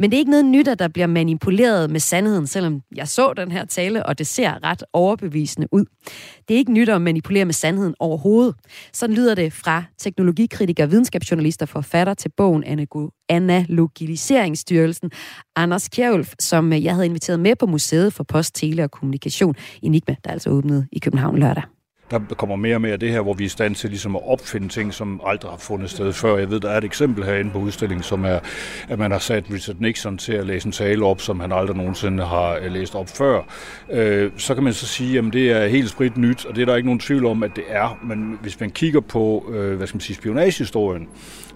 Men 0.00 0.10
det 0.10 0.16
er 0.16 0.18
ikke 0.18 0.30
noget 0.30 0.44
nyt, 0.44 0.68
at 0.68 0.78
der 0.78 0.88
bliver 0.88 1.06
manipuleret 1.06 1.90
med 1.90 2.00
sandheden, 2.00 2.46
selvom 2.46 2.82
jeg 2.96 3.08
så 3.08 3.32
den 3.32 3.52
her 3.52 3.64
tale, 3.64 4.06
og 4.06 4.18
det 4.18 4.26
ser 4.26 4.64
ret 4.64 4.84
overbevisende 4.92 5.68
ud. 5.72 5.84
Det 6.48 6.54
er 6.54 6.58
ikke 6.58 6.72
nyt 6.72 6.88
at 6.88 7.02
manipulere 7.02 7.44
med 7.44 7.54
sandheden 7.54 7.94
overhovedet. 7.98 8.54
Sådan 8.92 9.16
lyder 9.16 9.34
det 9.34 9.52
fra 9.52 9.84
teknologikritiker, 9.98 10.86
videnskabsjournalist 10.86 11.62
og 11.62 11.68
forfatter 11.68 12.14
til 12.14 12.28
bogen 12.36 12.64
Analogiseringsstyrelsen, 13.28 15.10
Anders 15.56 15.88
Kjærulf, 15.88 16.32
som 16.38 16.72
jeg 16.72 16.94
havde 16.94 17.06
inviteret 17.06 17.40
med 17.40 17.56
på 17.56 17.66
Museet 17.66 18.12
for 18.12 18.24
Post, 18.24 18.54
Tele 18.54 18.84
og 18.84 18.90
Kommunikation, 18.90 19.54
Enigma, 19.82 20.16
der 20.24 20.30
altså 20.30 20.50
åbnede 20.50 20.86
i 20.92 20.98
København 20.98 21.38
lørdag 21.38 21.79
der 22.10 22.34
kommer 22.34 22.56
mere 22.56 22.74
og 22.74 22.80
mere 22.80 22.92
af 22.92 23.00
det 23.00 23.10
her, 23.10 23.20
hvor 23.20 23.34
vi 23.34 23.44
er 23.44 23.46
i 23.46 23.48
stand 23.48 23.74
til 23.74 23.90
ligesom 23.90 24.16
at 24.16 24.22
opfinde 24.24 24.68
ting, 24.68 24.94
som 24.94 25.20
aldrig 25.26 25.50
har 25.50 25.58
fundet 25.58 25.90
sted 25.90 26.12
før. 26.12 26.36
Jeg 26.36 26.50
ved, 26.50 26.60
der 26.60 26.70
er 26.70 26.78
et 26.78 26.84
eksempel 26.84 27.24
herinde 27.24 27.50
på 27.50 27.58
udstillingen, 27.58 28.02
som 28.02 28.24
er, 28.24 28.38
at 28.88 28.98
man 28.98 29.10
har 29.10 29.18
sat 29.18 29.44
Richard 29.50 29.76
Nixon 29.78 30.18
til 30.18 30.32
at 30.32 30.46
læse 30.46 30.66
en 30.66 30.72
tale 30.72 31.04
op, 31.04 31.20
som 31.20 31.40
han 31.40 31.52
aldrig 31.52 31.76
nogensinde 31.76 32.24
har 32.24 32.58
øh, 32.62 32.72
læst 32.72 32.94
op 32.94 33.08
før. 33.08 33.42
Øh, 33.92 34.30
så 34.36 34.54
kan 34.54 34.64
man 34.64 34.72
så 34.72 34.86
sige, 34.86 35.18
at 35.18 35.24
det 35.32 35.50
er 35.50 35.66
helt 35.66 35.90
sprit 35.90 36.16
nyt, 36.16 36.44
og 36.44 36.54
det 36.56 36.62
er 36.62 36.66
der 36.66 36.76
ikke 36.76 36.86
nogen 36.86 37.00
tvivl 37.00 37.26
om, 37.26 37.42
at 37.42 37.56
det 37.56 37.64
er. 37.68 37.98
Men 38.04 38.38
hvis 38.42 38.60
man 38.60 38.70
kigger 38.70 39.00
på, 39.00 39.50
øh, 39.52 39.76
hvad 39.76 39.86
skal 39.86 39.96
man 39.96 40.00
sige, 40.00 40.16
spionagehistorien, 40.16 41.08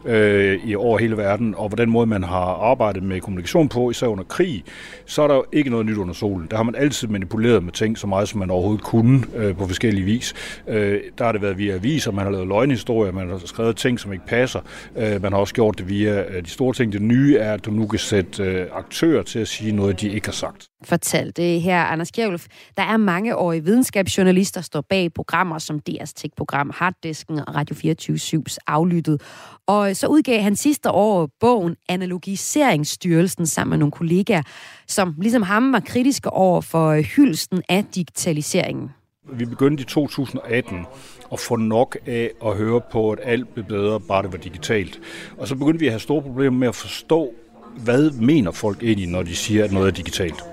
øh, 0.07 0.61
i 0.65 0.75
over 0.75 0.99
hele 0.99 1.17
verden, 1.17 1.55
og 1.57 1.69
hvordan 1.69 1.91
måde 1.91 2.07
man 2.07 2.25
har 2.25 2.71
arbejdet 2.71 3.03
med 3.03 3.21
kommunikation 3.21 3.69
på, 3.69 3.91
især 3.91 4.07
under 4.07 4.25
krig, 4.25 4.65
så 5.07 5.23
er 5.23 5.29
der 5.29 5.35
jo 5.35 5.45
ikke 5.53 5.71
noget 5.71 5.87
nyt 5.87 5.97
under 5.97 6.15
solen. 6.15 6.47
Der 6.51 6.57
har 6.57 6.63
man 6.65 6.75
altid 6.75 7.09
manipuleret 7.09 7.65
med 7.65 7.73
ting 7.73 7.99
så 7.99 8.07
meget, 8.07 8.29
som 8.29 8.39
man 8.39 8.51
overhovedet 8.51 8.85
kunne 8.85 9.23
øh, 9.37 9.57
på 9.57 9.67
forskellige 9.67 10.05
vis. 10.05 10.35
Øh, 10.69 11.01
der 11.19 11.25
har 11.25 11.33
det 11.33 11.43
været 11.43 11.59
via 11.59 11.75
aviser, 11.75 12.13
man 12.13 12.25
har 12.25 12.33
lavet 12.33 12.49
løgnhistorier, 12.49 13.13
man 13.13 13.29
har 13.29 13.41
skrevet 13.45 13.77
ting, 13.77 14.01
som 14.01 14.13
ikke 14.13 14.27
passer. 14.27 14.61
Øh, 14.97 15.23
man 15.23 15.33
har 15.33 15.41
også 15.41 15.55
gjort 15.55 15.79
det 15.79 15.89
via 15.89 16.25
øh, 16.31 16.43
de 16.45 16.51
store 16.51 16.73
ting. 16.73 16.93
Det 16.93 17.03
nye 17.03 17.37
er, 17.37 17.53
at 17.53 17.65
du 17.65 17.71
nu 17.71 17.87
kan 17.87 17.99
sætte 17.99 18.43
øh, 18.43 18.67
aktører 18.73 19.23
til 19.23 19.39
at 19.39 19.49
sige 19.49 19.73
noget, 19.73 20.01
de 20.01 20.09
ikke 20.09 20.27
har 20.27 20.33
sagt 20.33 20.69
fortalte 20.87 21.43
her 21.43 21.85
Anders 21.85 22.11
Kjærulf. 22.11 22.47
Der 22.77 22.83
er 22.83 22.97
mange 22.97 23.37
årige 23.37 23.65
videnskabsjournalister, 23.65 24.61
der 24.61 24.65
står 24.65 24.81
bag 24.81 25.13
programmer 25.13 25.59
som 25.59 25.81
DR's 25.91 26.13
Tech-program, 26.17 26.71
Harddisken 26.75 27.39
og 27.39 27.55
Radio 27.55 27.75
24-7's 27.75 28.57
Aflyttet. 28.67 29.23
Og 29.67 29.97
så 29.97 30.07
udgav 30.07 30.43
han 30.43 30.57
sidste 30.57 30.91
år 30.91 31.29
bogen 31.41 31.77
Analogiseringsstyrelsen 31.89 33.47
sammen 33.47 33.71
med 33.71 33.79
nogle 33.79 33.93
kollegaer, 33.93 34.43
som 34.89 35.15
ligesom 35.19 35.43
ham 35.43 35.73
var 35.73 35.81
kritiske 35.81 36.31
over 36.31 36.61
for 36.61 36.89
øh, 36.89 37.05
hylsten 37.05 37.63
af 37.69 37.85
digitaliseringen. 37.95 38.91
Vi 39.33 39.45
begyndte 39.45 39.83
i 39.83 39.85
2018 39.85 40.87
at 41.33 41.41
få 41.41 41.57
nok 41.57 41.97
af 42.07 42.31
at 42.47 42.57
høre 42.57 42.81
på, 42.93 43.11
at 43.11 43.19
alt 43.23 43.55
blev 43.55 43.65
bedre, 43.65 44.01
bare 44.01 44.23
det 44.23 44.33
var 44.33 44.39
digitalt. 44.39 45.01
Og 45.39 45.49
så 45.49 45.57
begyndte 45.57 45.81
vi 45.81 45.87
at 45.87 45.93
have 45.93 46.01
store 46.01 46.23
problemer 46.23 46.59
med 46.59 46.69
at 46.69 46.75
forstå, 46.75 47.35
hvad 47.77 48.11
mener 48.11 48.51
folk 48.51 48.83
egentlig, 48.83 49.09
når 49.09 49.23
de 49.23 49.37
siger, 49.37 49.65
at 49.65 49.73
noget 49.73 49.87
er 49.89 49.93
digitalt? 49.93 50.45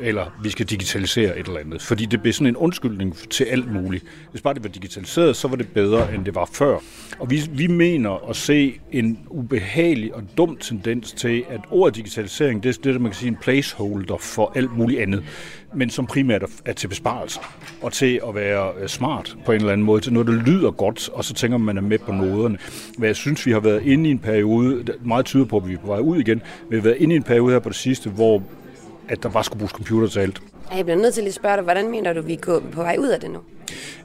Eller 0.00 0.38
vi 0.42 0.50
skal 0.50 0.66
digitalisere 0.66 1.38
et 1.38 1.46
eller 1.46 1.60
andet. 1.60 1.82
Fordi 1.82 2.06
det 2.06 2.20
bliver 2.20 2.32
sådan 2.32 2.46
en 2.46 2.56
undskyldning 2.56 3.16
til 3.30 3.44
alt 3.44 3.72
muligt. 3.72 4.04
Hvis 4.30 4.42
bare 4.42 4.54
det 4.54 4.64
var 4.64 4.70
digitaliseret, 4.70 5.36
så 5.36 5.48
var 5.48 5.56
det 5.56 5.68
bedre, 5.68 6.14
end 6.14 6.24
det 6.24 6.34
var 6.34 6.50
før. 6.52 6.78
Og 7.18 7.30
vi, 7.30 7.42
vi 7.50 7.66
mener 7.66 8.28
at 8.30 8.36
se 8.36 8.80
en 8.92 9.18
ubehagelig 9.28 10.14
og 10.14 10.22
dum 10.36 10.56
tendens 10.56 11.12
til, 11.12 11.44
at 11.48 11.60
ordet 11.70 11.96
digitalisering, 11.96 12.62
det 12.62 12.78
er 12.78 12.82
det, 12.82 13.00
man 13.00 13.10
kan 13.10 13.18
sige 13.18 13.28
en 13.28 13.38
placeholder 13.42 14.16
for 14.16 14.52
alt 14.54 14.76
muligt 14.76 15.00
andet 15.00 15.24
men 15.76 15.90
som 15.90 16.06
primært 16.06 16.44
er 16.64 16.72
til 16.72 16.88
besparelse 16.88 17.40
og 17.82 17.92
til 17.92 18.20
at 18.28 18.34
være 18.34 18.72
øh, 18.80 18.88
smart 18.88 19.36
på 19.46 19.52
en 19.52 19.56
eller 19.56 19.72
anden 19.72 19.86
måde, 19.86 20.00
til 20.00 20.12
noget, 20.12 20.28
der 20.28 20.32
lyder 20.32 20.70
godt, 20.70 21.08
og 21.08 21.24
så 21.24 21.34
tænker 21.34 21.58
man, 21.58 21.66
man 21.66 21.84
er 21.84 21.88
med 21.88 21.98
på 21.98 22.12
noderne. 22.12 22.58
Men 22.98 23.06
jeg 23.06 23.16
synes, 23.16 23.46
vi 23.46 23.52
har 23.52 23.60
været 23.60 23.82
inde 23.82 24.08
i 24.08 24.12
en 24.12 24.18
periode, 24.18 24.84
meget 25.04 25.26
tyder 25.26 25.44
på, 25.44 25.56
at 25.56 25.68
vi 25.68 25.74
er 25.74 25.78
på 25.78 25.86
vej 25.86 25.98
ud 25.98 26.18
igen, 26.18 26.42
vi 26.70 26.76
har 26.76 26.82
været 26.82 26.96
inde 26.96 27.14
i 27.14 27.16
en 27.16 27.22
periode 27.22 27.52
her 27.52 27.58
på 27.58 27.68
det 27.68 27.76
sidste, 27.76 28.10
hvor 28.10 28.42
at 29.08 29.22
der 29.22 29.28
bare 29.28 29.44
skulle 29.44 29.58
bruges 29.58 29.72
computer 29.72 30.08
til 30.08 30.20
alt. 30.20 30.42
Jeg 30.76 30.84
bliver 30.84 30.98
nødt 30.98 31.14
til 31.14 31.26
at 31.26 31.34
spørge 31.34 31.56
dig, 31.56 31.64
hvordan 31.64 31.90
mener 31.90 32.12
du, 32.12 32.22
vi 32.22 32.32
er 32.32 32.60
på 32.72 32.82
vej 32.82 32.96
ud 32.98 33.08
af 33.08 33.20
det 33.20 33.30
nu? 33.30 33.38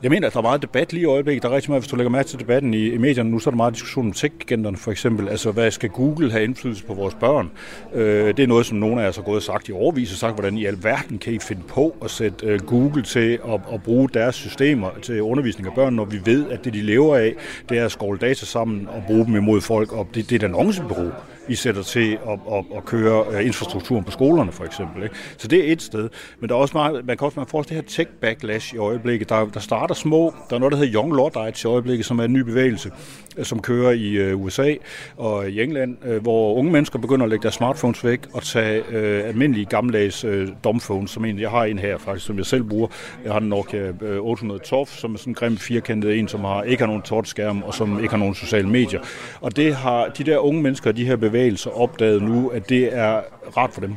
Jeg 0.04 0.12
mener, 0.12 0.28
at 0.28 0.34
der 0.34 0.40
er 0.40 0.44
meget 0.44 0.62
debat 0.62 0.94
lige 0.94 1.02
i 1.02 1.06
øjeblikket. 1.06 1.44
Der 1.44 1.50
er 1.50 1.56
rigtig 1.56 1.72
meget, 1.72 1.84
hvis 1.84 1.90
du 1.90 1.96
lægger 1.96 2.10
mærke 2.10 2.28
til 2.30 2.40
debatten 2.40 2.74
i, 2.74 2.88
i 2.88 2.98
medierne 2.98 3.30
nu, 3.32 3.40
så 3.40 3.50
er 3.50 3.52
der 3.52 3.56
meget 3.58 3.74
diskussion 3.74 4.06
om 4.06 4.14
tech 4.14 4.34
for 4.76 4.92
eksempel. 4.92 5.30
Altså, 5.30 5.52
hvad 5.52 5.72
skal 5.72 5.90
Google 5.90 6.32
have 6.32 6.44
indflydelse 6.44 6.84
på 6.84 6.94
vores 6.94 7.14
børn? 7.14 7.52
Øh, 7.94 8.28
det 8.28 8.40
er 8.44 8.48
noget, 8.48 8.66
som 8.66 8.78
nogle 8.78 9.04
af 9.04 9.08
os 9.08 9.16
har 9.16 9.24
gået 9.24 9.36
og 9.36 9.44
sagt 9.44 9.70
i 9.70 9.72
overvis, 9.72 10.12
og 10.12 10.18
sagt, 10.18 10.34
hvordan 10.34 10.58
i 10.58 10.66
alverden 10.66 11.18
kan 11.18 11.34
I 11.34 11.40
finde 11.40 11.62
på 11.68 11.96
at 12.04 12.12
sætte 12.12 12.46
øh, 12.46 12.60
Google 12.60 13.04
til 13.04 13.40
at, 13.48 13.62
at 13.74 13.84
bruge 13.84 14.10
deres 14.14 14.36
systemer 14.36 14.90
til 15.02 15.22
undervisning 15.22 15.68
af 15.68 15.74
børn, 15.74 15.94
når 15.94 16.06
vi 16.06 16.22
ved, 16.26 16.50
at 16.50 16.66
det, 16.66 16.74
de 16.74 16.82
lever 16.82 17.16
af, 17.16 17.36
det 17.70 17.78
er 17.78 17.86
at 17.86 17.92
skovle 17.92 18.20
data 18.20 18.46
sammen 18.46 18.88
og 18.88 19.04
bruge 19.08 19.26
dem 19.26 19.36
imod 19.36 19.62
folk, 19.62 19.94
og 19.94 20.08
det, 20.14 20.30
det 20.30 20.36
er 20.36 20.48
et 20.48 20.54
annoncebureau. 20.54 21.12
I 21.50 21.56
sætter 21.56 21.84
til 21.84 22.18
at, 22.28 22.40
at, 22.52 22.66
at 22.78 22.86
køre 22.86 23.26
øh, 23.32 23.46
infrastrukturen 23.46 24.04
på 24.04 24.12
skolerne, 24.12 24.52
for 24.52 24.64
eksempel. 24.64 25.04
Ikke? 25.04 25.16
Så 25.38 25.48
det 25.48 25.68
er 25.68 25.72
et 25.72 25.82
sted. 25.82 26.10
Men 26.40 26.50
der 26.50 26.56
er 26.56 26.60
også 26.60 26.78
meget, 26.78 27.06
man 27.06 27.18
kan 27.18 27.26
også 27.26 27.40
man 27.40 27.48
får 27.48 27.62
det 27.62 27.72
her 27.72 27.82
tech-backlash 27.82 28.76
i 28.76 28.78
øjeblikket. 28.78 29.30
Der, 29.30 29.46
der 29.46 29.60
starter 29.60 29.96
små. 29.96 30.34
Der 30.50 30.56
er 30.56 30.60
noget, 30.60 30.72
der 30.72 30.78
hedder 30.78 30.94
Young 30.94 31.14
Luddites 31.14 31.64
i 31.64 31.68
øjeblikket, 31.68 32.06
som 32.06 32.20
er 32.20 32.24
en 32.24 32.34
ny 32.34 32.40
bevægelse, 32.40 32.92
Øh, 33.40 33.46
som 33.46 33.62
kører 33.62 33.92
i 33.92 34.12
øh, 34.12 34.42
USA 34.42 34.74
og 35.18 35.50
i 35.50 35.62
England, 35.62 35.98
øh, 36.06 36.22
hvor 36.22 36.54
unge 36.54 36.72
mennesker 36.72 37.00
begynder 37.00 37.24
at 37.24 37.30
lægge 37.30 37.44
deres 37.44 37.56
smartphones 37.56 38.06
væk 38.06 38.20
og 38.34 38.44
tage 38.44 38.84
øh, 38.90 39.28
almindelige 39.28 39.66
gammeldags 39.66 40.24
øh, 40.24 40.48
domphones, 40.64 41.12
som 41.12 41.26
en, 41.26 41.40
jeg 41.40 41.50
har 41.50 41.64
en 41.64 41.80
her 41.80 41.98
faktisk, 41.98 42.26
som 42.26 42.38
jeg 42.38 42.46
selv 42.46 42.64
bruger. 42.64 42.88
Jeg 43.24 43.32
har 43.32 43.40
en 43.40 43.50
Nokia 43.50 43.94
800 44.20 44.60
TOF, 44.60 44.90
som 44.90 45.14
er 45.14 45.18
sådan 45.18 45.32
en 45.32 45.36
grim 45.36 45.58
firkantet 45.58 46.20
en, 46.20 46.28
som 46.28 46.44
har, 46.44 46.64
ikke 46.64 46.82
har 46.82 46.88
nogen 46.88 47.02
touchskærm 47.02 47.64
og 47.64 47.74
som 47.74 48.00
ikke 48.00 48.10
har 48.10 48.18
nogen 48.18 48.36
sociale 48.36 48.70
medier. 48.70 49.00
Og 49.42 49.56
det 49.56 49.76
har 49.76 50.08
de 50.08 50.24
der 50.24 50.38
unge 50.38 50.62
mennesker, 50.62 50.92
de 50.92 51.06
her 51.06 51.16
bevægelser, 51.16 51.70
opdaget 51.70 52.22
nu, 52.22 52.50
at 52.50 52.70
det 52.70 52.98
er 52.98 53.22
rart 53.58 53.74
for 53.74 53.82
dem 53.82 53.96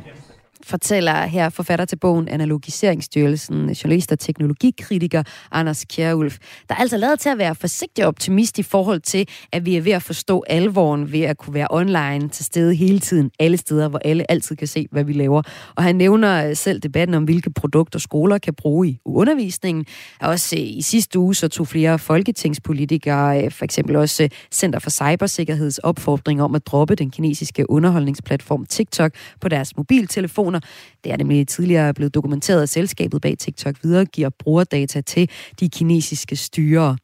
fortæller 0.65 1.25
her 1.25 1.49
forfatter 1.49 1.85
til 1.85 1.95
bogen 1.95 2.27
Analogiseringsstyrelsen, 2.27 3.69
journalist 3.69 4.11
og 4.11 4.19
teknologikritiker 4.19 5.23
Anders 5.51 5.85
Kjærulf. 5.85 6.37
Der 6.69 6.75
er 6.75 6.79
altså 6.79 6.97
lavet 6.97 7.19
til 7.19 7.29
at 7.29 7.37
være 7.37 7.55
forsigtig 7.55 8.05
optimist 8.05 8.59
i 8.59 8.63
forhold 8.63 9.01
til, 9.01 9.27
at 9.51 9.65
vi 9.65 9.75
er 9.75 9.81
ved 9.81 9.91
at 9.91 10.03
forstå 10.03 10.43
alvoren 10.47 11.11
ved 11.11 11.21
at 11.21 11.37
kunne 11.37 11.53
være 11.53 11.67
online 11.69 12.29
til 12.29 12.45
stede 12.45 12.75
hele 12.75 12.99
tiden, 12.99 13.31
alle 13.39 13.57
steder, 13.57 13.89
hvor 13.89 13.99
alle 14.05 14.31
altid 14.31 14.55
kan 14.55 14.67
se, 14.67 14.87
hvad 14.91 15.03
vi 15.03 15.13
laver. 15.13 15.41
Og 15.75 15.83
han 15.83 15.95
nævner 15.95 16.49
øh, 16.49 16.55
selv 16.55 16.79
debatten 16.79 17.15
om, 17.15 17.23
hvilke 17.23 17.49
produkter 17.53 17.99
skoler 17.99 18.37
kan 18.37 18.53
bruge 18.53 18.87
i 18.87 18.99
undervisningen. 19.05 19.85
Også 20.21 20.55
øh, 20.55 20.61
i 20.61 20.81
sidste 20.81 21.19
uge 21.19 21.35
så 21.35 21.47
tog 21.47 21.67
flere 21.67 21.99
folketingspolitikere, 21.99 23.45
øh, 23.45 23.51
for 23.51 23.65
eksempel 23.65 23.95
også 23.95 24.29
Center 24.51 24.79
for 24.79 24.89
Cybersikkerheds 24.89 25.77
opfordring 25.77 26.41
om 26.41 26.55
at 26.55 26.67
droppe 26.67 26.95
den 26.95 27.11
kinesiske 27.11 27.69
underholdningsplatform 27.69 28.65
TikTok 28.65 29.11
på 29.41 29.49
deres 29.49 29.77
mobiltelefon 29.77 30.52
personer. 30.53 30.93
Det 31.03 31.11
er 31.11 31.17
nemlig 31.17 31.47
tidligere 31.47 31.93
blevet 31.93 32.13
dokumenteret, 32.13 32.61
at 32.61 32.69
selskabet 32.69 33.21
bag 33.21 33.37
TikTok 33.37 33.75
videregiver 33.83 34.29
brugerdata 34.29 35.01
til 35.01 35.29
de 35.59 35.69
kinesiske 35.69 36.35
styre. 36.35 36.97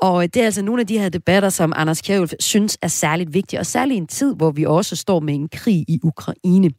Og 0.00 0.22
øh, 0.22 0.28
det 0.34 0.42
er 0.42 0.44
altså 0.44 0.62
nogle 0.62 0.80
af 0.80 0.86
de 0.86 0.98
her 0.98 1.08
debatter, 1.08 1.48
som 1.48 1.72
Anders 1.76 2.00
Kjærulf 2.00 2.32
synes 2.40 2.78
er 2.82 2.88
særligt 2.88 3.34
vigtige, 3.34 3.60
og 3.60 3.66
særligt 3.66 3.94
i 3.94 3.98
en 3.98 4.06
tid, 4.06 4.34
hvor 4.34 4.50
vi 4.50 4.64
også 4.64 4.96
står 4.96 5.20
med 5.20 5.34
en 5.34 5.48
krig 5.48 5.84
i 5.88 6.00
Ukraine. 6.02 6.70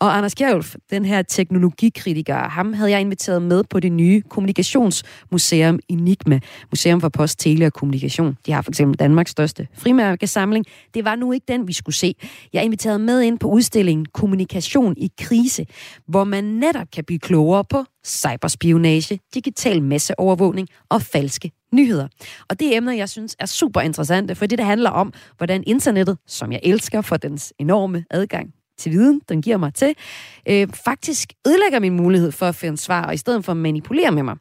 Og 0.00 0.16
Anders 0.16 0.34
Kjærulf, 0.34 0.74
den 0.90 1.04
her 1.04 1.22
teknologikritiker, 1.22 2.48
ham 2.48 2.72
havde 2.72 2.90
jeg 2.90 3.00
inviteret 3.00 3.42
med 3.42 3.64
på 3.64 3.80
det 3.80 3.92
nye 3.92 4.22
kommunikationsmuseum 4.28 5.78
Enigma, 5.88 6.40
Museum 6.70 7.00
for 7.00 7.08
Post, 7.08 7.38
Tele 7.38 7.66
og 7.66 7.72
Kommunikation. 7.72 8.36
De 8.46 8.52
har 8.52 8.62
for 8.62 8.70
eksempel 8.70 8.98
Danmarks 8.98 9.30
største 9.30 9.68
frimærkesamling. 9.74 10.64
Det 10.94 11.04
var 11.04 11.16
nu 11.16 11.32
ikke 11.32 11.44
den, 11.48 11.68
vi 11.68 11.72
skulle 11.72 11.96
se. 11.96 12.14
Jeg 12.52 12.64
inviterede 12.64 12.98
med 12.98 13.22
ind 13.22 13.38
på 13.38 13.48
udstillingen 13.48 14.06
Kommunikation 14.06 14.94
i 14.96 15.10
krise, 15.20 15.66
hvor 16.06 16.24
man 16.24 16.44
netop 16.44 16.86
kan 16.92 17.04
blive 17.04 17.18
klogere 17.18 17.64
på 17.64 17.84
cyberspionage, 18.06 19.20
digital 19.34 19.82
masseovervågning 19.82 20.68
og 20.88 21.02
falske 21.02 21.50
nyheder. 21.72 22.08
Og 22.48 22.60
det 22.60 22.72
er 22.72 22.76
emner, 22.76 22.92
jeg 22.92 23.08
synes 23.08 23.36
er 23.38 23.46
super 23.46 23.80
interessante, 23.80 24.34
for 24.34 24.46
det, 24.46 24.58
det 24.58 24.66
handler 24.66 24.90
om, 24.90 25.12
hvordan 25.36 25.64
internettet, 25.66 26.18
som 26.26 26.52
jeg 26.52 26.60
elsker 26.62 27.00
for 27.00 27.16
dens 27.16 27.52
enorme 27.58 28.04
adgang 28.10 28.54
til 28.78 28.92
viden, 28.92 29.20
den 29.28 29.42
giver 29.42 29.56
mig 29.56 29.74
til, 29.74 29.94
øh, 30.48 30.68
faktisk 30.84 31.32
ødelægger 31.46 31.80
min 31.80 31.92
mulighed 31.96 32.32
for 32.32 32.46
at 32.46 32.54
finde 32.54 32.78
svar, 32.78 33.06
og 33.06 33.14
i 33.14 33.16
stedet 33.16 33.44
for 33.44 33.52
at 33.52 33.56
manipulere 33.56 34.12
med 34.12 34.22
mig. 34.22 34.36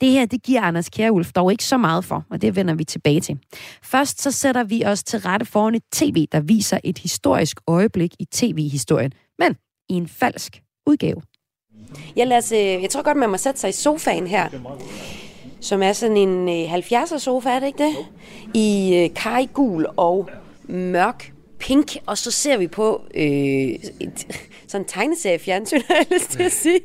Det 0.00 0.10
her, 0.10 0.26
det 0.26 0.42
giver 0.42 0.60
Anders 0.60 0.88
Kjærulf 0.88 1.32
dog 1.32 1.52
ikke 1.52 1.64
så 1.64 1.76
meget 1.76 2.04
for, 2.04 2.24
og 2.30 2.42
det 2.42 2.56
vender 2.56 2.74
vi 2.74 2.84
tilbage 2.84 3.20
til. 3.20 3.38
Først 3.82 4.22
så 4.22 4.30
sætter 4.30 4.64
vi 4.64 4.84
os 4.84 5.02
til 5.02 5.18
rette 5.18 5.46
foran 5.46 5.74
et 5.74 5.82
tv, 5.92 6.26
der 6.32 6.40
viser 6.40 6.78
et 6.84 6.98
historisk 6.98 7.60
øjeblik 7.66 8.14
i 8.18 8.24
tv-historien, 8.24 9.12
men 9.38 9.56
i 9.88 9.94
en 9.94 10.08
falsk 10.08 10.62
udgave. 10.86 11.22
Jeg, 12.16 12.26
lader, 12.26 12.40
os, 12.42 12.52
øh, 12.52 12.58
jeg 12.58 12.90
tror 12.90 13.02
godt, 13.02 13.16
man 13.16 13.30
må 13.30 13.36
sætte 13.36 13.60
sig 13.60 13.70
i 13.70 13.72
sofaen 13.72 14.26
her 14.26 14.48
som 15.60 15.82
er 15.82 15.92
sådan 15.92 16.16
en 16.16 16.48
øh, 16.48 16.74
70'er 16.74 17.18
sofa, 17.18 17.50
er 17.50 17.58
det 17.58 17.66
ikke 17.66 17.84
det? 17.84 17.96
I 18.54 18.94
øh, 19.38 19.48
gul 19.52 19.86
og 19.96 20.28
mørk 20.62 21.32
pink, 21.60 21.96
og 22.06 22.18
så 22.18 22.30
ser 22.30 22.58
vi 22.58 22.66
på 22.66 23.02
øh, 23.14 23.22
et, 23.22 24.26
sådan 24.66 24.84
en 24.84 24.88
tegneserie-fjernsyn, 24.88 25.80
har 25.88 25.94
jeg 25.94 26.06
lyst 26.12 26.30
til 26.30 26.42
at 26.42 26.52
sige. 26.52 26.80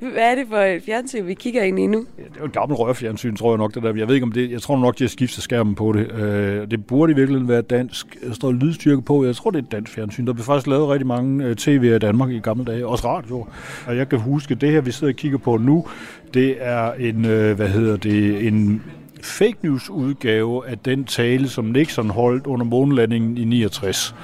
Hvad 0.00 0.30
er 0.30 0.34
det 0.34 0.46
for 0.48 0.56
et 0.56 0.82
fjernsyn, 0.82 1.26
vi 1.26 1.34
kigger 1.34 1.62
ind 1.62 1.78
i 1.78 1.86
nu? 1.86 2.06
Ja, 2.18 2.22
det 2.22 2.30
er 2.36 2.40
jo 2.40 2.44
et 2.44 2.52
gammelt 2.52 2.80
rørfjernsyn, 2.80 3.36
tror 3.36 3.52
jeg 3.52 3.58
nok, 3.58 3.74
det 3.74 3.82
der. 3.82 3.94
Jeg 3.96 4.08
ved 4.08 4.14
ikke 4.14 4.24
om 4.24 4.32
det, 4.32 4.50
jeg 4.50 4.62
tror 4.62 4.78
nok, 4.78 4.98
de 4.98 5.04
har 5.04 5.08
skiftet 5.08 5.42
skærmen 5.42 5.74
på 5.74 5.92
det. 5.92 6.12
Øh, 6.12 6.70
det 6.70 6.86
burde 6.86 7.12
i 7.12 7.16
virkeligheden 7.16 7.48
være 7.48 7.62
dansk. 7.62 8.16
Der 8.26 8.34
står 8.34 8.52
lydstyrke 8.52 9.02
på. 9.02 9.24
Jeg 9.24 9.36
tror, 9.36 9.50
det 9.50 9.58
er 9.58 9.62
et 9.62 9.72
dansk 9.72 9.92
fjernsyn. 9.92 10.26
Der 10.26 10.32
blev 10.32 10.44
faktisk 10.44 10.66
lavet 10.66 10.88
rigtig 10.88 11.06
mange 11.06 11.44
øh, 11.44 11.56
tv'er 11.60 11.94
i 11.94 11.98
Danmark 11.98 12.30
i 12.30 12.38
gamle 12.38 12.64
dage. 12.64 12.86
Også 12.86 13.08
radio. 13.08 13.46
Og 13.86 13.96
jeg 13.96 14.08
kan 14.08 14.18
huske, 14.18 14.54
det 14.54 14.70
her, 14.70 14.80
vi 14.80 14.92
sidder 14.92 15.12
og 15.12 15.16
kigger 15.16 15.38
på 15.38 15.56
nu, 15.56 15.86
det 16.34 16.56
er 16.58 16.92
en, 16.92 17.24
øh, 17.24 17.56
hvad 17.56 17.68
hedder 17.68 17.96
det, 17.96 18.46
en 18.46 18.82
fake 19.22 19.56
news 19.62 19.90
udgave 19.90 20.68
af 20.68 20.78
den 20.78 21.04
tale, 21.04 21.48
som 21.48 21.64
Nixon 21.64 22.10
holdt 22.10 22.46
under 22.46 22.66
månelandingen 22.66 23.38
i 23.38 23.44
69. 23.44 24.14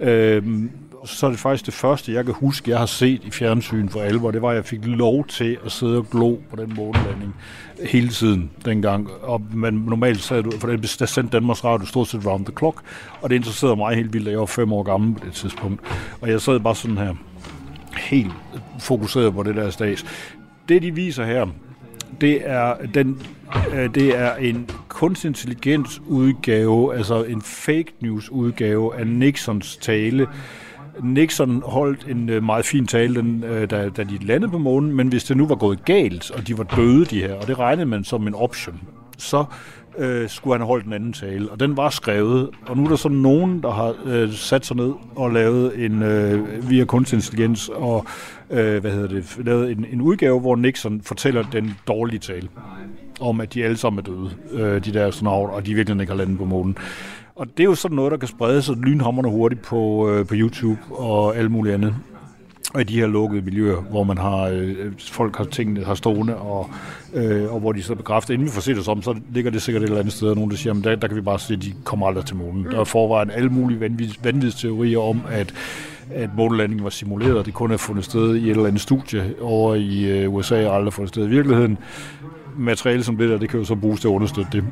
Øhm, 0.00 0.70
så 1.04 1.26
er 1.26 1.30
det 1.30 1.38
faktisk 1.38 1.66
det 1.66 1.74
første, 1.74 2.12
jeg 2.12 2.24
kan 2.24 2.34
huske, 2.34 2.70
jeg 2.70 2.78
har 2.78 2.86
set 2.86 3.24
i 3.24 3.30
fjernsyn 3.30 3.88
for 3.88 4.00
alvor. 4.00 4.30
Det 4.30 4.42
var, 4.42 4.50
at 4.50 4.56
jeg 4.56 4.64
fik 4.64 4.80
lov 4.84 5.26
til 5.26 5.58
at 5.64 5.72
sidde 5.72 5.96
og 5.96 6.10
glo 6.10 6.36
på 6.50 6.56
den 6.56 6.72
månelanding 6.76 7.34
hele 7.86 8.08
tiden 8.08 8.50
dengang. 8.64 9.08
Og 9.22 9.42
man 9.52 9.74
normalt 9.74 10.20
sad 10.20 10.42
du, 10.42 10.50
for 10.58 10.68
det 10.68 10.96
der 10.98 11.06
sendte 11.06 11.32
Danmarks 11.32 11.64
Radio 11.64 11.86
stort 11.86 12.08
set 12.08 12.26
round 12.26 12.44
the 12.44 12.54
clock, 12.58 12.82
og 13.20 13.30
det 13.30 13.36
interesserede 13.36 13.76
mig 13.76 13.96
helt 13.96 14.12
vildt, 14.12 14.28
jeg 14.28 14.38
var 14.38 14.46
fem 14.46 14.72
år 14.72 14.82
gammel 14.82 15.14
på 15.14 15.24
det 15.24 15.32
tidspunkt. 15.32 15.80
Og 16.20 16.28
jeg 16.28 16.40
sad 16.40 16.60
bare 16.60 16.74
sådan 16.74 16.98
her, 16.98 17.14
helt 17.98 18.32
fokuseret 18.78 19.34
på 19.34 19.42
det 19.42 19.56
der 19.56 19.70
stats. 19.70 20.04
Det, 20.68 20.82
de 20.82 20.94
viser 20.94 21.24
her, 21.24 21.46
det 22.20 22.40
er, 22.44 22.74
den, 22.94 23.22
øh, 23.74 23.94
det 23.94 24.18
er 24.18 24.34
en 24.34 24.70
kunstig 24.88 25.28
intelligens 25.28 26.02
udgave, 26.06 26.94
altså 26.96 27.24
en 27.24 27.42
fake 27.42 27.92
news 28.00 28.30
udgave 28.30 28.96
af 28.96 29.06
Nixons 29.06 29.76
tale. 29.76 30.26
Nixon 31.02 31.62
holdt 31.66 32.06
en 32.08 32.28
øh, 32.28 32.42
meget 32.42 32.64
fin 32.64 32.86
tale, 32.86 33.14
den, 33.14 33.44
øh, 33.44 33.70
da, 33.70 33.88
da 33.88 34.02
de 34.02 34.18
landede 34.18 34.50
på 34.50 34.58
månen, 34.58 34.92
men 34.92 35.08
hvis 35.08 35.24
det 35.24 35.36
nu 35.36 35.46
var 35.46 35.54
gået 35.54 35.84
galt, 35.84 36.30
og 36.30 36.48
de 36.48 36.58
var 36.58 36.64
døde, 36.64 37.04
de 37.04 37.20
her, 37.20 37.34
og 37.34 37.46
det 37.46 37.58
regnede 37.58 37.86
man 37.86 38.04
som 38.04 38.26
en 38.26 38.34
option, 38.34 38.80
så 39.18 39.44
øh, 39.98 40.28
skulle 40.28 40.54
han 40.54 40.60
have 40.60 40.66
holdt 40.66 40.86
en 40.86 40.92
anden 40.92 41.12
tale. 41.12 41.50
Og 41.50 41.60
den 41.60 41.76
var 41.76 41.90
skrevet, 41.90 42.50
og 42.66 42.76
nu 42.76 42.84
er 42.84 42.88
der 42.88 42.96
så 42.96 43.08
nogen, 43.08 43.62
der 43.62 43.70
har 43.70 43.94
øh, 44.04 44.32
sat 44.32 44.66
sig 44.66 44.76
ned 44.76 44.92
og 45.16 45.30
lavet 45.30 45.84
en, 45.84 46.02
øh, 46.02 46.70
via 46.70 46.84
kunstig 46.84 47.16
intelligens, 47.16 47.68
og 47.68 48.06
øh, 48.50 48.80
hvad 48.80 48.90
hedder 48.90 49.08
det, 49.08 49.38
lavet 49.44 49.70
en, 49.70 49.86
en 49.92 50.00
udgave, 50.00 50.40
hvor 50.40 50.56
Nixon 50.56 51.02
fortæller 51.02 51.44
den 51.52 51.76
dårlige 51.88 52.18
tale 52.18 52.48
om, 53.20 53.40
at 53.40 53.54
de 53.54 53.64
alle 53.64 53.76
sammen 53.76 53.98
er 53.98 54.02
døde, 54.02 54.30
øh, 54.52 54.84
de 54.84 54.92
der 54.92 55.06
astronauter, 55.06 55.54
og 55.54 55.66
de 55.66 55.74
virkelig 55.74 56.00
ikke 56.00 56.12
har 56.12 56.18
landet 56.18 56.38
på 56.38 56.44
månen. 56.44 56.76
Og 57.34 57.46
det 57.46 57.60
er 57.60 57.64
jo 57.64 57.74
sådan 57.74 57.96
noget, 57.96 58.12
der 58.12 58.18
kan 58.18 58.28
sprede 58.28 58.62
sig 58.62 58.76
lynhammerne 58.76 59.28
hurtigt 59.28 59.62
på, 59.62 60.10
øh, 60.10 60.26
på 60.26 60.34
YouTube 60.36 60.80
og 60.90 61.36
alt 61.36 61.50
muligt 61.50 61.74
andet. 61.74 61.94
Og 62.74 62.80
i 62.80 62.84
de 62.84 63.00
her 63.00 63.06
lukkede 63.06 63.42
miljøer, 63.42 63.76
hvor 63.76 64.04
man 64.04 64.18
har 64.18 64.42
øh, 64.42 64.92
folk 64.98 65.36
har 65.36 65.44
tingene 65.44 65.84
har 65.84 65.94
stående, 65.94 66.36
og, 66.36 66.70
øh, 67.14 67.54
og 67.54 67.60
hvor 67.60 67.72
de 67.72 67.82
så 67.82 67.94
bekræfter, 67.94 68.34
inden 68.34 68.46
vi 68.46 68.52
får 68.52 68.60
set 68.60 68.78
os 68.78 68.88
om, 68.88 69.02
så 69.02 69.16
ligger 69.32 69.50
det 69.50 69.62
sikkert 69.62 69.82
et 69.82 69.86
eller 69.86 70.00
andet 70.00 70.12
sted, 70.12 70.28
og 70.28 70.34
nogen 70.34 70.50
der 70.50 70.56
siger, 70.56 70.74
at 70.74 70.84
der, 70.84 70.96
der 70.96 71.06
kan 71.06 71.16
vi 71.16 71.20
bare 71.20 71.38
se, 71.38 71.54
at 71.54 71.62
de 71.62 71.72
kommer 71.84 72.06
aldrig 72.06 72.24
til 72.24 72.36
månen. 72.36 72.64
Der 72.64 72.80
er 72.80 72.84
forvejen 72.84 73.30
alle 73.30 73.48
mulige 73.48 73.80
vanvidsteorier 74.22 74.98
om, 74.98 75.22
at 75.30 75.54
at 76.14 76.30
månelandingen 76.36 76.84
var 76.84 76.90
simuleret, 76.90 77.38
og 77.38 77.46
det 77.46 77.54
kun 77.54 77.70
er 77.70 77.76
fundet 77.76 78.04
sted 78.04 78.36
i 78.36 78.44
et 78.44 78.50
eller 78.50 78.66
andet 78.66 78.80
studie 78.80 79.34
over 79.40 79.74
i 79.74 80.04
øh, 80.04 80.34
USA, 80.34 80.66
og 80.66 80.76
aldrig 80.76 80.92
fundet 80.92 81.08
sted 81.08 81.26
i 81.26 81.28
virkeligheden. 81.28 81.78
Materiale 82.56 83.04
som 83.04 83.16
det 83.16 83.30
der, 83.30 83.38
det 83.38 83.48
kan 83.48 83.58
jo 83.58 83.64
så 83.64 83.74
bruges 83.74 84.00
til 84.00 84.08
at 84.08 84.12
understøtte 84.12 84.50
det. 84.52 84.64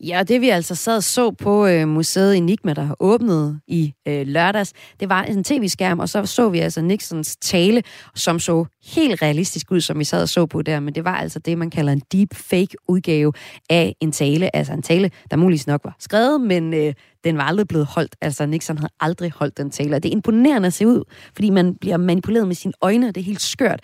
Ja, 0.00 0.22
det 0.22 0.40
vi 0.40 0.48
altså 0.48 0.74
sad 0.74 0.96
og 0.96 1.02
så 1.02 1.30
på 1.30 1.66
øh, 1.66 1.88
museet 1.88 2.36
Enigma, 2.36 2.72
der 2.72 2.82
har 2.82 2.96
åbnet 3.00 3.60
i 3.66 3.94
øh, 4.08 4.26
lørdags, 4.26 4.72
det 5.00 5.08
var 5.08 5.22
en 5.22 5.44
tv-skærm, 5.44 5.98
og 5.98 6.08
så 6.08 6.26
så 6.26 6.48
vi 6.48 6.58
altså 6.58 6.82
Nixons 6.82 7.36
tale, 7.36 7.82
som 8.14 8.38
så 8.38 8.64
helt 8.84 9.22
realistisk 9.22 9.70
ud, 9.70 9.80
som 9.80 9.98
vi 9.98 10.04
sad 10.04 10.22
og 10.22 10.28
så 10.28 10.46
på 10.46 10.62
der, 10.62 10.80
men 10.80 10.94
det 10.94 11.04
var 11.04 11.16
altså 11.16 11.38
det, 11.38 11.58
man 11.58 11.70
kalder 11.70 11.92
en 11.92 12.02
deep 12.12 12.34
fake 12.34 12.76
udgave 12.88 13.32
af 13.70 13.94
en 14.00 14.12
tale, 14.12 14.56
altså 14.56 14.72
en 14.72 14.82
tale, 14.82 15.10
der 15.30 15.36
muligvis 15.36 15.66
nok 15.66 15.80
var 15.84 15.96
skrevet, 15.98 16.40
men 16.40 16.74
øh, 16.74 16.94
den 17.24 17.36
var 17.36 17.42
aldrig 17.42 17.68
blevet 17.68 17.86
holdt. 17.86 18.16
Altså 18.20 18.46
Nixon 18.46 18.78
havde 18.78 18.92
aldrig 19.00 19.32
holdt 19.36 19.56
den 19.56 19.70
tale, 19.70 19.96
og 19.96 20.02
det 20.02 20.08
er 20.08 20.12
imponerende 20.12 20.66
at 20.66 20.72
se 20.72 20.86
ud, 20.86 21.02
fordi 21.34 21.50
man 21.50 21.74
bliver 21.74 21.96
manipuleret 21.96 22.46
med 22.46 22.54
sine 22.54 22.72
øjne, 22.80 23.08
og 23.08 23.14
det 23.14 23.20
er 23.20 23.24
helt 23.24 23.42
skørt. 23.42 23.80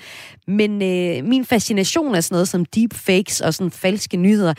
Men 0.46 0.82
øh, 0.82 1.24
min 1.24 1.44
fascination 1.44 2.14
af 2.14 2.24
sådan 2.24 2.34
noget 2.34 2.48
som 2.48 2.64
deep 2.64 2.94
fakes 2.94 3.40
og 3.40 3.54
sådan 3.54 3.70
falske 3.70 4.16
nyheder, 4.16 4.54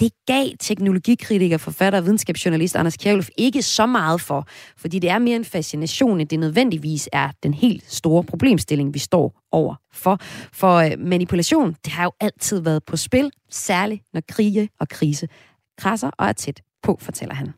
det 0.00 0.12
gav 0.26 0.46
teknologikritiker, 0.60 1.56
forfatter 1.56 1.98
og 1.98 2.04
videnskabsjournalist 2.04 2.76
Anders 2.76 2.96
Kjærløf 2.96 3.28
ikke 3.38 3.62
så 3.62 3.86
meget 3.86 4.20
for, 4.20 4.46
fordi 4.76 4.98
det 4.98 5.10
er 5.10 5.18
mere 5.18 5.36
en 5.36 5.44
fascination, 5.44 6.20
end 6.20 6.28
det 6.28 6.38
nødvendigvis 6.38 7.08
er 7.12 7.30
den 7.42 7.54
helt 7.54 7.92
store 7.92 8.24
problemstilling, 8.24 8.94
vi 8.94 8.98
står 8.98 9.40
over 9.52 9.74
for. 9.92 10.18
For 10.52 10.96
manipulation, 10.98 11.76
det 11.84 11.92
har 11.92 12.04
jo 12.04 12.12
altid 12.20 12.60
været 12.60 12.84
på 12.84 12.96
spil, 12.96 13.30
særligt 13.50 14.02
når 14.12 14.22
krige 14.28 14.68
og 14.80 14.88
krise 14.88 15.28
krasser 15.78 16.10
og 16.18 16.26
er 16.26 16.32
tæt 16.32 16.60
på, 16.82 16.98
fortæller 17.00 17.34
han. 17.34 17.52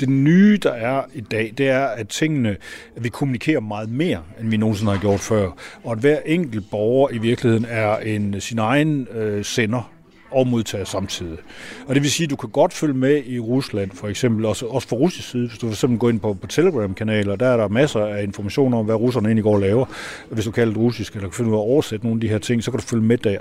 Det 0.00 0.08
nye, 0.08 0.58
der 0.62 0.72
er 0.72 1.02
i 1.14 1.20
dag, 1.20 1.54
det 1.58 1.68
er, 1.68 1.86
at 1.86 2.08
tingene, 2.08 2.56
at 2.96 3.04
vi 3.04 3.08
kommunikerer 3.08 3.60
meget 3.60 3.88
mere, 3.88 4.22
end 4.40 4.48
vi 4.48 4.56
nogensinde 4.56 4.92
har 4.92 5.00
gjort 5.00 5.20
før. 5.20 5.50
Og 5.84 5.92
at 5.92 5.98
hver 5.98 6.20
enkelt 6.26 6.70
borger 6.70 7.10
i 7.10 7.18
virkeligheden 7.18 7.64
er 7.64 7.96
en 7.96 8.40
sin 8.40 8.58
egen 8.58 9.08
øh, 9.10 9.44
sender 9.44 9.93
og 10.34 10.46
modtager 10.46 10.84
samtidig. 10.84 11.38
Og 11.86 11.94
det 11.94 12.02
vil 12.02 12.10
sige, 12.10 12.24
at 12.24 12.30
du 12.30 12.36
kan 12.36 12.48
godt 12.48 12.72
følge 12.72 12.94
med 12.94 13.22
i 13.26 13.38
Rusland, 13.38 13.90
for 13.94 14.08
eksempel, 14.08 14.44
også, 14.44 14.66
også 14.66 14.88
fra 14.88 14.96
russisk 14.96 15.30
side. 15.30 15.48
Hvis 15.48 15.58
du 15.58 15.66
for 15.66 15.72
eksempel 15.72 15.98
går 15.98 16.10
ind 16.10 16.20
på, 16.20 16.34
på 16.34 16.46
Telegram-kanaler, 16.46 17.36
der 17.36 17.46
er 17.46 17.56
der 17.56 17.68
masser 17.68 18.00
af 18.00 18.22
information 18.22 18.74
om, 18.74 18.84
hvad 18.84 18.94
russerne 18.94 19.28
egentlig 19.28 19.44
går 19.44 19.54
og 19.54 19.60
laver. 19.60 19.86
Hvis 20.30 20.44
du 20.44 20.50
kalder 20.50 20.72
det 20.72 20.82
russisk, 20.82 21.12
eller 21.14 21.28
kan 21.28 21.34
finde 21.34 21.50
ud 21.50 21.56
af 21.56 21.60
at 21.60 21.64
oversætte 21.64 22.06
nogle 22.06 22.16
af 22.16 22.20
de 22.20 22.28
her 22.28 22.38
ting, 22.38 22.64
så 22.64 22.70
kan 22.70 22.80
du 22.80 22.86
følge 22.86 23.04
med 23.04 23.18
der. 23.18 23.38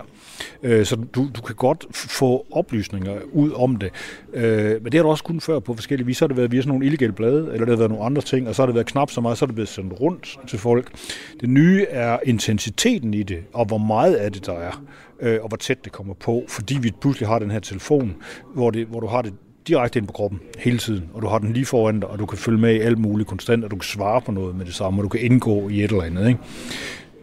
Øh, 0.63 0.86
så 0.86 0.95
du, 0.95 1.29
du 1.36 1.41
kan 1.41 1.56
godt 1.56 1.86
få 1.93 2.45
oplysninger 2.51 3.13
ud 3.32 3.51
om 3.51 3.75
det. 3.75 3.91
Øh, 4.34 4.84
men 4.84 4.91
det 4.91 4.93
har 4.93 5.03
du 5.03 5.10
også 5.10 5.23
kun 5.23 5.41
før 5.41 5.60
på 5.60 5.73
forskellige 5.73 6.06
vis. 6.06 6.17
Så 6.17 6.25
har 6.25 6.27
det 6.27 6.38
været 6.38 6.51
via 6.51 6.62
sådan 6.62 6.69
nogle 6.69 6.86
illegale 6.86 7.13
blade, 7.13 7.38
eller 7.38 7.65
det 7.65 7.69
har 7.69 7.75
været 7.75 7.91
nogle 7.91 8.06
andre 8.06 8.21
ting, 8.21 8.47
og 8.47 8.56
så 8.56 8.62
har 8.62 8.65
det 8.65 8.75
været 8.75 8.88
knap 8.88 9.12
så 9.12 9.21
meget, 9.21 9.38
så 9.38 9.45
er 9.45 9.47
det 9.47 9.56
blevet 9.56 9.69
sendt 9.69 9.93
rundt 10.01 10.39
til 10.47 10.60
folk. 10.60 10.91
Det 11.41 11.49
nye 11.49 11.86
er 11.89 12.19
intensiteten 12.25 13.13
i 13.13 13.23
det, 13.23 13.39
og 13.53 13.65
hvor 13.65 13.77
meget 13.77 14.15
af 14.15 14.32
det 14.32 14.45
der 14.45 14.53
er 14.53 14.82
øh, 15.19 15.39
og 15.41 15.47
hvor 15.47 15.58
tæt 15.58 15.84
det 15.84 15.91
kommer 15.91 16.13
på, 16.13 16.45
fordi 16.47 16.78
vi 16.82 16.91
pludselig 17.02 17.28
har 17.28 17.39
den 17.39 17.52
her 17.52 17.60
telefon, 17.60 18.15
hvor, 18.54 18.71
det, 18.71 18.88
hvor 18.88 18.99
du 18.99 19.08
har 19.08 19.21
det 19.21 19.34
direkte 19.67 19.99
ind 19.99 20.08
på 20.08 20.13
kroppen 20.13 20.39
hele 20.58 20.78
tiden, 20.78 21.10
og 21.13 21.21
du 21.21 21.28
har 21.28 21.38
den 21.38 21.54
lige 21.54 21.65
foran 21.65 21.99
dig, 21.99 22.10
og 22.10 22.19
du 22.19 22.26
kan 22.26 22.38
følge 22.38 22.60
med 22.60 22.76
i 22.76 22.80
alt 22.80 22.97
muligt 22.97 23.30
konstant, 23.30 23.63
og 23.63 23.71
du 23.71 23.76
kan 23.76 23.84
svare 23.84 24.21
på 24.21 24.32
noget 24.32 24.56
med 24.56 24.65
det 24.65 24.73
samme, 24.73 24.99
og 24.99 25.04
du 25.04 25.10
kan 25.10 25.21
indgå 25.21 25.69
i 25.69 25.84
et 25.84 25.91
eller 25.91 26.04
andet. 26.04 26.28
Ikke? 26.28 26.39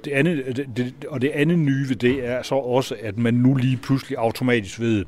Det 0.04 0.10
andet, 0.10 0.56
det, 0.56 0.66
det, 0.76 0.94
og 1.08 1.22
det 1.22 1.30
andet 1.34 1.58
nye 1.58 1.88
ved 1.88 1.96
det 1.96 2.28
er 2.28 2.42
så 2.42 2.54
også, 2.54 2.96
at 3.02 3.18
man 3.18 3.34
nu 3.34 3.54
lige 3.54 3.76
pludselig 3.76 4.18
automatisk 4.18 4.80
ved, 4.80 5.04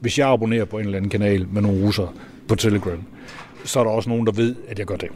hvis 0.00 0.18
jeg 0.18 0.28
abonnerer 0.28 0.64
på 0.64 0.78
en 0.78 0.84
eller 0.84 0.96
anden 0.96 1.10
kanal 1.10 1.48
med 1.48 1.62
nogle 1.62 1.86
russer 1.86 2.14
på 2.48 2.54
Telegram, 2.54 3.04
så 3.64 3.80
er 3.80 3.84
der 3.84 3.90
også 3.90 4.08
nogen, 4.08 4.26
der 4.26 4.32
ved, 4.32 4.56
at 4.68 4.78
jeg 4.78 4.86
gør 4.86 4.96
det 4.96 5.08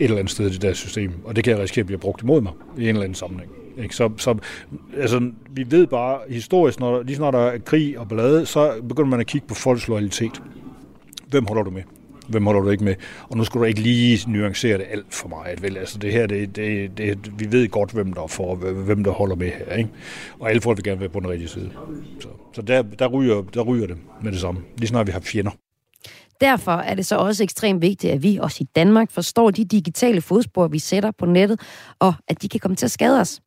et 0.00 0.04
eller 0.04 0.18
andet 0.18 0.30
sted 0.30 0.46
i 0.46 0.52
det 0.52 0.62
der 0.62 0.72
system, 0.72 1.12
og 1.24 1.36
det 1.36 1.44
kan 1.44 1.50
jeg 1.50 1.62
risikere 1.62 1.82
at 1.82 1.86
blive 1.86 1.98
brugt 1.98 2.22
imod 2.22 2.40
mig 2.40 2.52
i 2.78 2.82
en 2.82 2.88
eller 2.88 3.02
anden 3.02 3.14
sammenhæng. 3.14 3.50
Ikke? 3.82 3.96
Så, 3.96 4.10
så 4.16 4.38
altså, 4.96 5.30
vi 5.50 5.66
ved 5.70 5.86
bare 5.86 6.18
historisk, 6.28 6.80
når, 6.80 7.02
lige 7.02 7.18
når 7.18 7.30
der 7.30 7.38
er 7.38 7.58
krig 7.58 7.98
og 7.98 8.08
blade, 8.08 8.46
så 8.46 8.82
begynder 8.88 9.10
man 9.10 9.20
at 9.20 9.26
kigge 9.26 9.46
på 9.46 9.54
folks 9.54 9.88
loyalitet. 9.88 10.42
Hvem 11.28 11.46
holder 11.46 11.62
du 11.62 11.70
med? 11.70 11.82
Hvem 12.28 12.46
holder 12.46 12.60
du 12.60 12.70
ikke 12.70 12.84
med? 12.84 12.94
Og 13.28 13.36
nu 13.36 13.44
skulle 13.44 13.60
du 13.60 13.68
ikke 13.68 13.80
lige 13.80 14.30
nuancere 14.30 14.78
det 14.78 14.86
alt 14.90 15.14
for 15.14 15.28
meget. 15.28 15.62
Vel? 15.62 15.76
Altså 15.76 15.98
det 15.98 16.12
her, 16.12 16.26
det, 16.26 16.56
det, 16.56 16.98
det, 16.98 17.32
vi 17.38 17.52
ved 17.52 17.68
godt, 17.68 17.92
hvem 17.92 18.12
der, 18.12 18.26
for, 18.26 18.54
hvem 18.54 19.04
der 19.04 19.10
holder 19.10 19.36
med 19.36 19.50
her. 19.50 19.74
Ikke? 19.74 19.90
Og 20.40 20.50
alle 20.50 20.62
folk 20.62 20.78
vil 20.78 20.84
gerne 20.84 21.00
være 21.00 21.08
på 21.08 21.20
den 21.20 21.28
rigtige 21.28 21.48
side. 21.48 21.70
Så, 22.20 22.28
så 22.52 22.62
der, 22.62 22.82
der, 22.82 23.06
ryger, 23.06 23.42
der 23.54 23.62
ryger 23.62 23.86
det 23.86 23.96
med 24.22 24.32
det 24.32 24.40
samme. 24.40 24.60
Lige 24.78 24.88
snart 24.88 25.06
vi 25.06 25.12
har 25.12 25.20
fjender. 25.20 25.50
Derfor 26.40 26.72
er 26.72 26.94
det 26.94 27.06
så 27.06 27.16
også 27.16 27.42
ekstremt 27.42 27.82
vigtigt, 27.82 28.12
at 28.12 28.22
vi 28.22 28.38
også 28.42 28.58
i 28.60 28.66
Danmark 28.76 29.10
forstår 29.10 29.50
de 29.50 29.64
digitale 29.64 30.20
fodspor, 30.20 30.68
vi 30.68 30.78
sætter 30.78 31.10
på 31.18 31.26
nettet, 31.26 31.60
og 31.98 32.14
at 32.28 32.42
de 32.42 32.48
kan 32.48 32.60
komme 32.60 32.76
til 32.76 32.86
at 32.86 32.90
skade 32.90 33.20
os. 33.20 33.40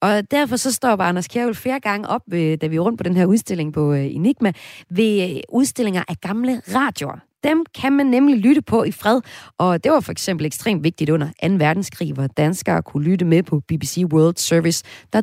Og 0.00 0.30
derfor 0.30 0.56
så 0.56 0.72
står 0.72 1.00
Anders 1.00 1.28
Kjærvel 1.28 1.54
flere 1.54 1.80
gange 1.80 2.08
op, 2.08 2.22
da 2.30 2.66
vi 2.66 2.76
er 2.76 2.80
rundt 2.80 2.98
på 2.98 3.02
den 3.02 3.16
her 3.16 3.26
udstilling 3.26 3.72
på 3.72 3.92
øh, 3.92 4.14
Enigma, 4.14 4.52
ved 4.90 5.30
øh, 5.30 5.40
udstillinger 5.48 6.02
af 6.08 6.16
gamle 6.20 6.62
radioer. 6.74 7.18
Dem 7.44 7.64
kan 7.74 7.92
man 7.92 8.06
nemlig 8.06 8.38
lytte 8.38 8.62
på 8.62 8.84
i 8.84 8.92
fred, 8.92 9.20
og 9.58 9.84
det 9.84 9.92
var 9.92 10.00
for 10.00 10.12
eksempel 10.12 10.46
ekstremt 10.46 10.84
vigtigt 10.84 11.10
under 11.10 11.26
2. 11.26 11.48
verdenskrig, 11.48 12.12
hvor 12.12 12.26
danskere 12.26 12.82
kunne 12.82 13.04
lytte 13.04 13.24
med 13.24 13.42
på 13.42 13.60
BBC 13.60 14.04
World 14.12 14.36
Service, 14.36 14.84
der 15.12 15.20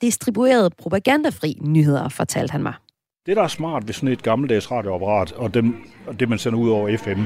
distribuerede 0.00 0.70
propagandafri 0.78 1.58
nyheder, 1.60 2.08
fortalte 2.08 2.52
han 2.52 2.62
mig. 2.62 2.74
Det, 3.26 3.36
der 3.36 3.42
er 3.42 3.48
smart 3.48 3.86
ved 3.86 3.94
sådan 3.94 4.08
et 4.08 4.22
gammeldags 4.22 4.70
radioapparat, 4.70 5.32
og, 5.32 5.54
dem, 5.54 5.76
og 6.06 6.20
det, 6.20 6.28
man 6.28 6.38
sender 6.38 6.58
ud 6.58 6.70
over 6.70 6.96
FM, 6.96 7.20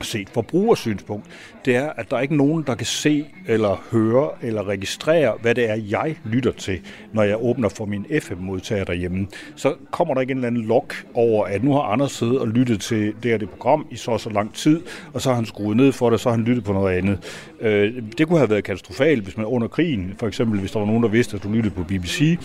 set 0.00 0.28
fra 0.28 0.42
brugersynspunkt, 0.42 1.26
det 1.64 1.76
er, 1.76 1.90
at 1.96 2.10
der 2.10 2.16
er 2.16 2.20
ikke 2.20 2.36
nogen, 2.36 2.64
der 2.66 2.74
kan 2.74 2.86
se 2.86 3.26
eller 3.46 3.82
høre 3.92 4.30
eller 4.42 4.68
registrere, 4.68 5.34
hvad 5.42 5.54
det 5.54 5.70
er, 5.70 5.74
jeg 5.74 6.16
lytter 6.24 6.52
til, 6.52 6.80
når 7.12 7.22
jeg 7.22 7.36
åbner 7.44 7.68
for 7.68 7.84
min 7.84 8.06
FM-modtager 8.20 8.84
derhjemme. 8.84 9.26
Så 9.56 9.74
kommer 9.90 10.14
der 10.14 10.20
ikke 10.20 10.30
en 10.30 10.36
eller 10.36 10.48
anden 10.48 10.64
log 10.64 10.88
over, 11.14 11.46
at 11.46 11.64
nu 11.64 11.72
har 11.72 11.80
Anders 11.80 12.12
siddet 12.12 12.38
og 12.38 12.48
lyttet 12.48 12.80
til 12.80 13.14
det 13.22 13.30
her 13.30 13.38
det 13.38 13.50
program 13.50 13.86
i 13.90 13.96
så 13.96 14.18
så 14.18 14.30
lang 14.30 14.54
tid, 14.54 14.80
og 15.12 15.20
så 15.20 15.28
har 15.28 15.36
han 15.36 15.46
skruet 15.46 15.76
ned 15.76 15.92
for 15.92 16.10
det, 16.10 16.20
så 16.20 16.28
har 16.28 16.36
han 16.36 16.44
lyttet 16.44 16.64
på 16.64 16.72
noget 16.72 16.96
andet. 16.96 17.18
Øh, 17.60 18.02
det 18.18 18.28
kunne 18.28 18.38
have 18.38 18.50
været 18.50 18.64
katastrofalt, 18.64 19.22
hvis 19.22 19.36
man 19.36 19.46
under 19.46 19.68
krigen, 19.68 20.14
for 20.18 20.26
eksempel 20.26 20.60
hvis 20.60 20.72
der 20.72 20.78
var 20.78 20.86
nogen, 20.86 21.02
der 21.02 21.08
vidste, 21.08 21.36
at 21.36 21.42
du 21.42 21.52
lyttede 21.52 21.74
på 21.74 21.82
BBC. 21.82 22.38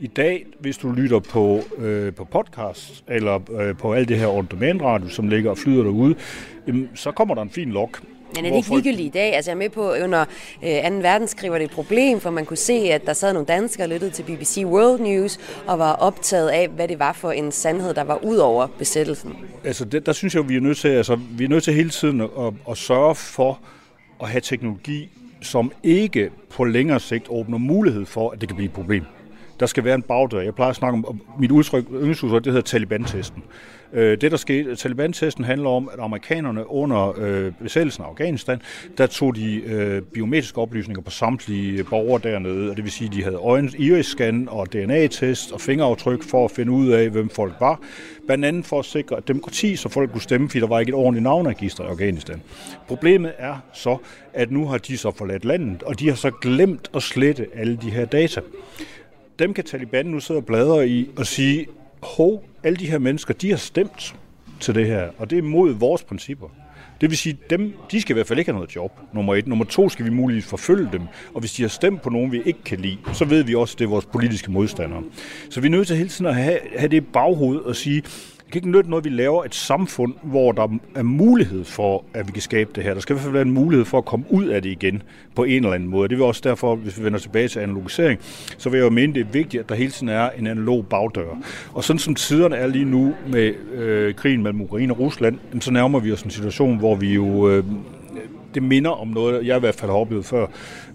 I 0.00 0.06
dag, 0.06 0.46
hvis 0.60 0.76
du 0.76 0.92
lytter 0.92 1.18
på, 1.18 1.60
øh, 1.78 2.14
på 2.14 2.24
podcast, 2.24 3.04
eller 3.08 3.60
øh, 3.60 3.76
på 3.76 3.92
alt 3.92 4.08
det 4.08 4.18
her 4.18 4.28
on 4.28 4.48
radio 4.82 5.08
som 5.08 5.28
ligger 5.28 5.50
og 5.50 5.58
flyder 5.58 5.82
derude, 5.82 6.14
jamen, 6.66 6.90
så 6.94 7.10
kommer 7.10 7.34
der 7.34 7.42
en 7.42 7.50
fin 7.50 7.70
log. 7.70 7.90
Men 8.36 8.44
er 8.44 8.50
det 8.50 8.56
ikke 8.56 8.68
ligegyldigt 8.70 9.06
i 9.06 9.18
dag? 9.18 9.34
Altså 9.34 9.50
jeg 9.50 9.54
er 9.54 9.58
med 9.58 9.68
på, 9.68 9.92
under 9.92 10.24
øh, 10.64 10.90
2. 10.90 10.96
verdenskrig 10.96 11.50
var 11.50 11.58
det 11.58 11.64
et 11.64 11.70
problem, 11.70 12.20
for 12.20 12.30
man 12.30 12.46
kunne 12.46 12.56
se, 12.56 12.72
at 12.72 13.06
der 13.06 13.12
sad 13.12 13.32
nogle 13.32 13.46
danskere 13.46 13.84
og 13.84 13.88
lyttede 13.88 14.10
til 14.10 14.22
BBC 14.22 14.62
World 14.64 15.00
News 15.00 15.38
og 15.66 15.78
var 15.78 15.92
optaget 15.92 16.48
af, 16.48 16.68
hvad 16.68 16.88
det 16.88 16.98
var 16.98 17.12
for 17.12 17.32
en 17.32 17.52
sandhed, 17.52 17.94
der 17.94 18.04
var 18.04 18.24
ud 18.24 18.36
over 18.36 18.66
besættelsen. 18.66 19.36
Altså 19.64 19.84
det, 19.84 20.06
der 20.06 20.12
synes 20.12 20.34
jeg, 20.34 20.48
vi 20.48 20.56
er 20.56 20.60
nødt 20.60 20.78
til, 20.78 20.88
altså, 20.88 21.18
vi 21.30 21.44
er 21.44 21.48
nødt 21.48 21.64
til 21.64 21.74
hele 21.74 21.90
tiden 21.90 22.20
at, 22.20 22.28
at 22.70 22.76
sørge 22.76 23.14
for 23.14 23.60
at 24.22 24.28
have 24.28 24.40
teknologi, 24.40 25.08
som 25.42 25.72
ikke 25.82 26.30
på 26.50 26.64
længere 26.64 27.00
sigt 27.00 27.26
åbner 27.28 27.58
mulighed 27.58 28.06
for, 28.06 28.30
at 28.30 28.40
det 28.40 28.48
kan 28.48 28.56
blive 28.56 28.66
et 28.66 28.74
problem 28.74 29.04
der 29.60 29.66
skal 29.66 29.84
være 29.84 29.94
en 29.94 30.02
bagdør. 30.02 30.40
Jeg 30.40 30.54
plejer 30.54 30.70
at 30.70 30.76
snakke 30.76 31.08
om, 31.08 31.20
mit 31.40 31.50
udtryk, 31.50 31.84
yndlingsudtryk, 31.92 32.44
det 32.44 32.52
hedder 32.52 32.66
Taliban-testen. 32.66 33.42
Øh, 33.92 34.20
det, 34.20 34.30
der 34.30 34.36
skete, 34.36 34.76
Taliban-testen 34.76 35.44
handler 35.44 35.70
om, 35.70 35.90
at 35.92 36.00
amerikanerne 36.00 36.70
under 36.70 37.14
øh, 37.18 37.52
besættelsen 37.62 38.04
af 38.04 38.08
Afghanistan, 38.08 38.62
der 38.98 39.06
tog 39.06 39.36
de 39.36 39.54
øh, 39.54 40.02
biometriske 40.02 40.60
oplysninger 40.60 41.02
på 41.02 41.10
samtlige 41.10 41.78
øh, 41.78 41.84
borgere 41.90 42.20
dernede, 42.22 42.70
og 42.70 42.76
det 42.76 42.84
vil 42.84 42.92
sige, 42.92 43.08
at 43.08 43.14
de 43.14 43.22
havde 43.22 43.36
øjens, 43.36 43.74
iris-scan 43.74 44.48
og 44.48 44.72
DNA-test 44.72 45.52
og 45.52 45.60
fingeraftryk 45.60 46.22
for 46.22 46.44
at 46.44 46.50
finde 46.50 46.72
ud 46.72 46.88
af, 46.88 47.08
hvem 47.10 47.28
folk 47.28 47.54
var. 47.60 47.80
Blandt 48.26 48.44
andet 48.44 48.66
for 48.66 48.78
at 48.78 48.84
sikre 48.84 49.16
demokrati, 49.28 49.76
så 49.76 49.88
folk 49.88 50.12
kunne 50.12 50.22
stemme, 50.22 50.48
fordi 50.48 50.60
der 50.60 50.66
var 50.66 50.80
ikke 50.80 50.90
et 50.90 50.94
ordentligt 50.94 51.22
navnregister 51.22 51.84
i 51.84 51.86
Afghanistan. 51.86 52.42
Problemet 52.88 53.32
er 53.38 53.56
så, 53.72 53.96
at 54.32 54.50
nu 54.50 54.66
har 54.66 54.78
de 54.78 54.98
så 54.98 55.10
forladt 55.10 55.44
landet, 55.44 55.82
og 55.82 56.00
de 56.00 56.08
har 56.08 56.16
så 56.16 56.30
glemt 56.30 56.90
at 56.94 57.02
slette 57.02 57.46
alle 57.54 57.76
de 57.76 57.90
her 57.90 58.04
data 58.04 58.40
dem 59.38 59.54
kan 59.54 59.64
Taliban 59.64 60.06
nu 60.06 60.20
sidde 60.20 60.38
og 60.38 60.46
bladre 60.46 60.88
i 60.88 61.10
og 61.16 61.26
sige, 61.26 61.66
hov, 62.02 62.44
alle 62.62 62.76
de 62.76 62.90
her 62.90 62.98
mennesker, 62.98 63.34
de 63.34 63.50
har 63.50 63.56
stemt. 63.56 64.14
til 64.60 64.74
det 64.74 64.86
her, 64.86 65.08
og 65.18 65.30
det 65.30 65.38
er 65.38 65.42
mod 65.42 65.72
vores 65.74 66.02
principper. 66.02 66.46
Det 67.00 67.10
vil 67.10 67.18
sige, 67.18 67.38
dem, 67.50 67.72
de 67.90 68.00
skal 68.00 68.12
i 68.12 68.16
hvert 68.16 68.26
fald 68.26 68.38
ikke 68.38 68.50
have 68.50 68.58
noget 68.58 68.76
job, 68.76 69.00
nummer 69.12 69.34
et. 69.34 69.46
Nummer 69.46 69.64
to 69.64 69.88
skal 69.88 70.04
vi 70.04 70.10
muligvis 70.10 70.46
forfølge 70.46 70.88
dem, 70.92 71.02
og 71.34 71.40
hvis 71.40 71.52
de 71.52 71.62
har 71.62 71.68
stemt 71.68 72.02
på 72.02 72.10
nogen, 72.10 72.32
vi 72.32 72.42
ikke 72.44 72.62
kan 72.64 72.80
lide, 72.80 72.98
så 73.12 73.24
ved 73.24 73.42
vi 73.42 73.54
også, 73.54 73.74
at 73.74 73.78
det 73.78 73.84
er 73.84 73.88
vores 73.88 74.06
politiske 74.06 74.50
modstandere. 74.50 75.02
Så 75.50 75.60
vi 75.60 75.66
er 75.66 75.70
nødt 75.70 75.86
til 75.86 75.96
hele 75.96 76.08
tiden 76.08 76.26
at 76.26 76.34
have, 76.34 76.58
have 76.76 76.88
det 76.88 76.96
i 76.96 77.00
baghovedet 77.00 77.62
og 77.62 77.76
sige, 77.76 78.02
det 78.48 78.52
kan 78.52 78.58
ikke 78.58 78.70
nytte 78.70 78.90
noget, 78.90 79.06
at 79.06 79.10
vi 79.10 79.16
laver 79.16 79.44
et 79.44 79.54
samfund, 79.54 80.14
hvor 80.22 80.52
der 80.52 80.68
er 80.94 81.02
mulighed 81.02 81.64
for, 81.64 82.04
at 82.14 82.26
vi 82.26 82.32
kan 82.32 82.42
skabe 82.42 82.70
det 82.74 82.84
her. 82.84 82.94
Der 82.94 83.00
skal 83.00 83.12
i 83.12 83.14
hvert 83.14 83.22
fald 83.22 83.32
være 83.32 83.42
en 83.42 83.50
mulighed 83.50 83.84
for 83.84 83.98
at 83.98 84.04
komme 84.04 84.26
ud 84.30 84.46
af 84.46 84.62
det 84.62 84.70
igen 84.70 85.02
på 85.34 85.44
en 85.44 85.64
eller 85.64 85.74
anden 85.74 85.88
måde. 85.88 86.08
Det 86.08 86.18
vil 86.18 86.24
også 86.24 86.40
derfor, 86.44 86.76
hvis 86.76 86.98
vi 86.98 87.04
vender 87.04 87.18
tilbage 87.18 87.48
til 87.48 87.60
analogisering, 87.60 88.20
så 88.58 88.70
vil 88.70 88.78
jeg 88.78 88.84
jo 88.84 88.90
mene, 88.90 89.14
det 89.14 89.20
er 89.20 89.30
vigtigt, 89.32 89.60
at 89.60 89.68
der 89.68 89.74
hele 89.74 89.90
tiden 89.90 90.08
er 90.08 90.30
en 90.30 90.46
analog 90.46 90.86
bagdør. 90.86 91.38
Og 91.74 91.84
sådan 91.84 91.98
som 91.98 92.14
tiderne 92.14 92.56
er 92.56 92.66
lige 92.66 92.84
nu 92.84 93.14
med 93.32 93.54
øh, 93.74 94.14
krigen 94.14 94.42
mellem 94.42 94.60
Ukraine 94.60 94.92
og 94.92 94.98
Rusland, 94.98 95.38
så 95.60 95.70
nærmer 95.70 95.98
vi 95.98 96.12
os 96.12 96.22
en 96.22 96.30
situation, 96.30 96.78
hvor 96.78 96.94
vi 96.94 97.14
jo... 97.14 97.50
Øh, 97.50 97.64
det 98.54 98.62
minder 98.62 98.90
om 98.90 99.08
noget, 99.08 99.46
jeg 99.46 99.56
i 99.56 99.60
hvert 99.60 99.74
fald 99.74 99.90
har 99.90 99.98
oplevet 99.98 100.24
før, 100.24 100.46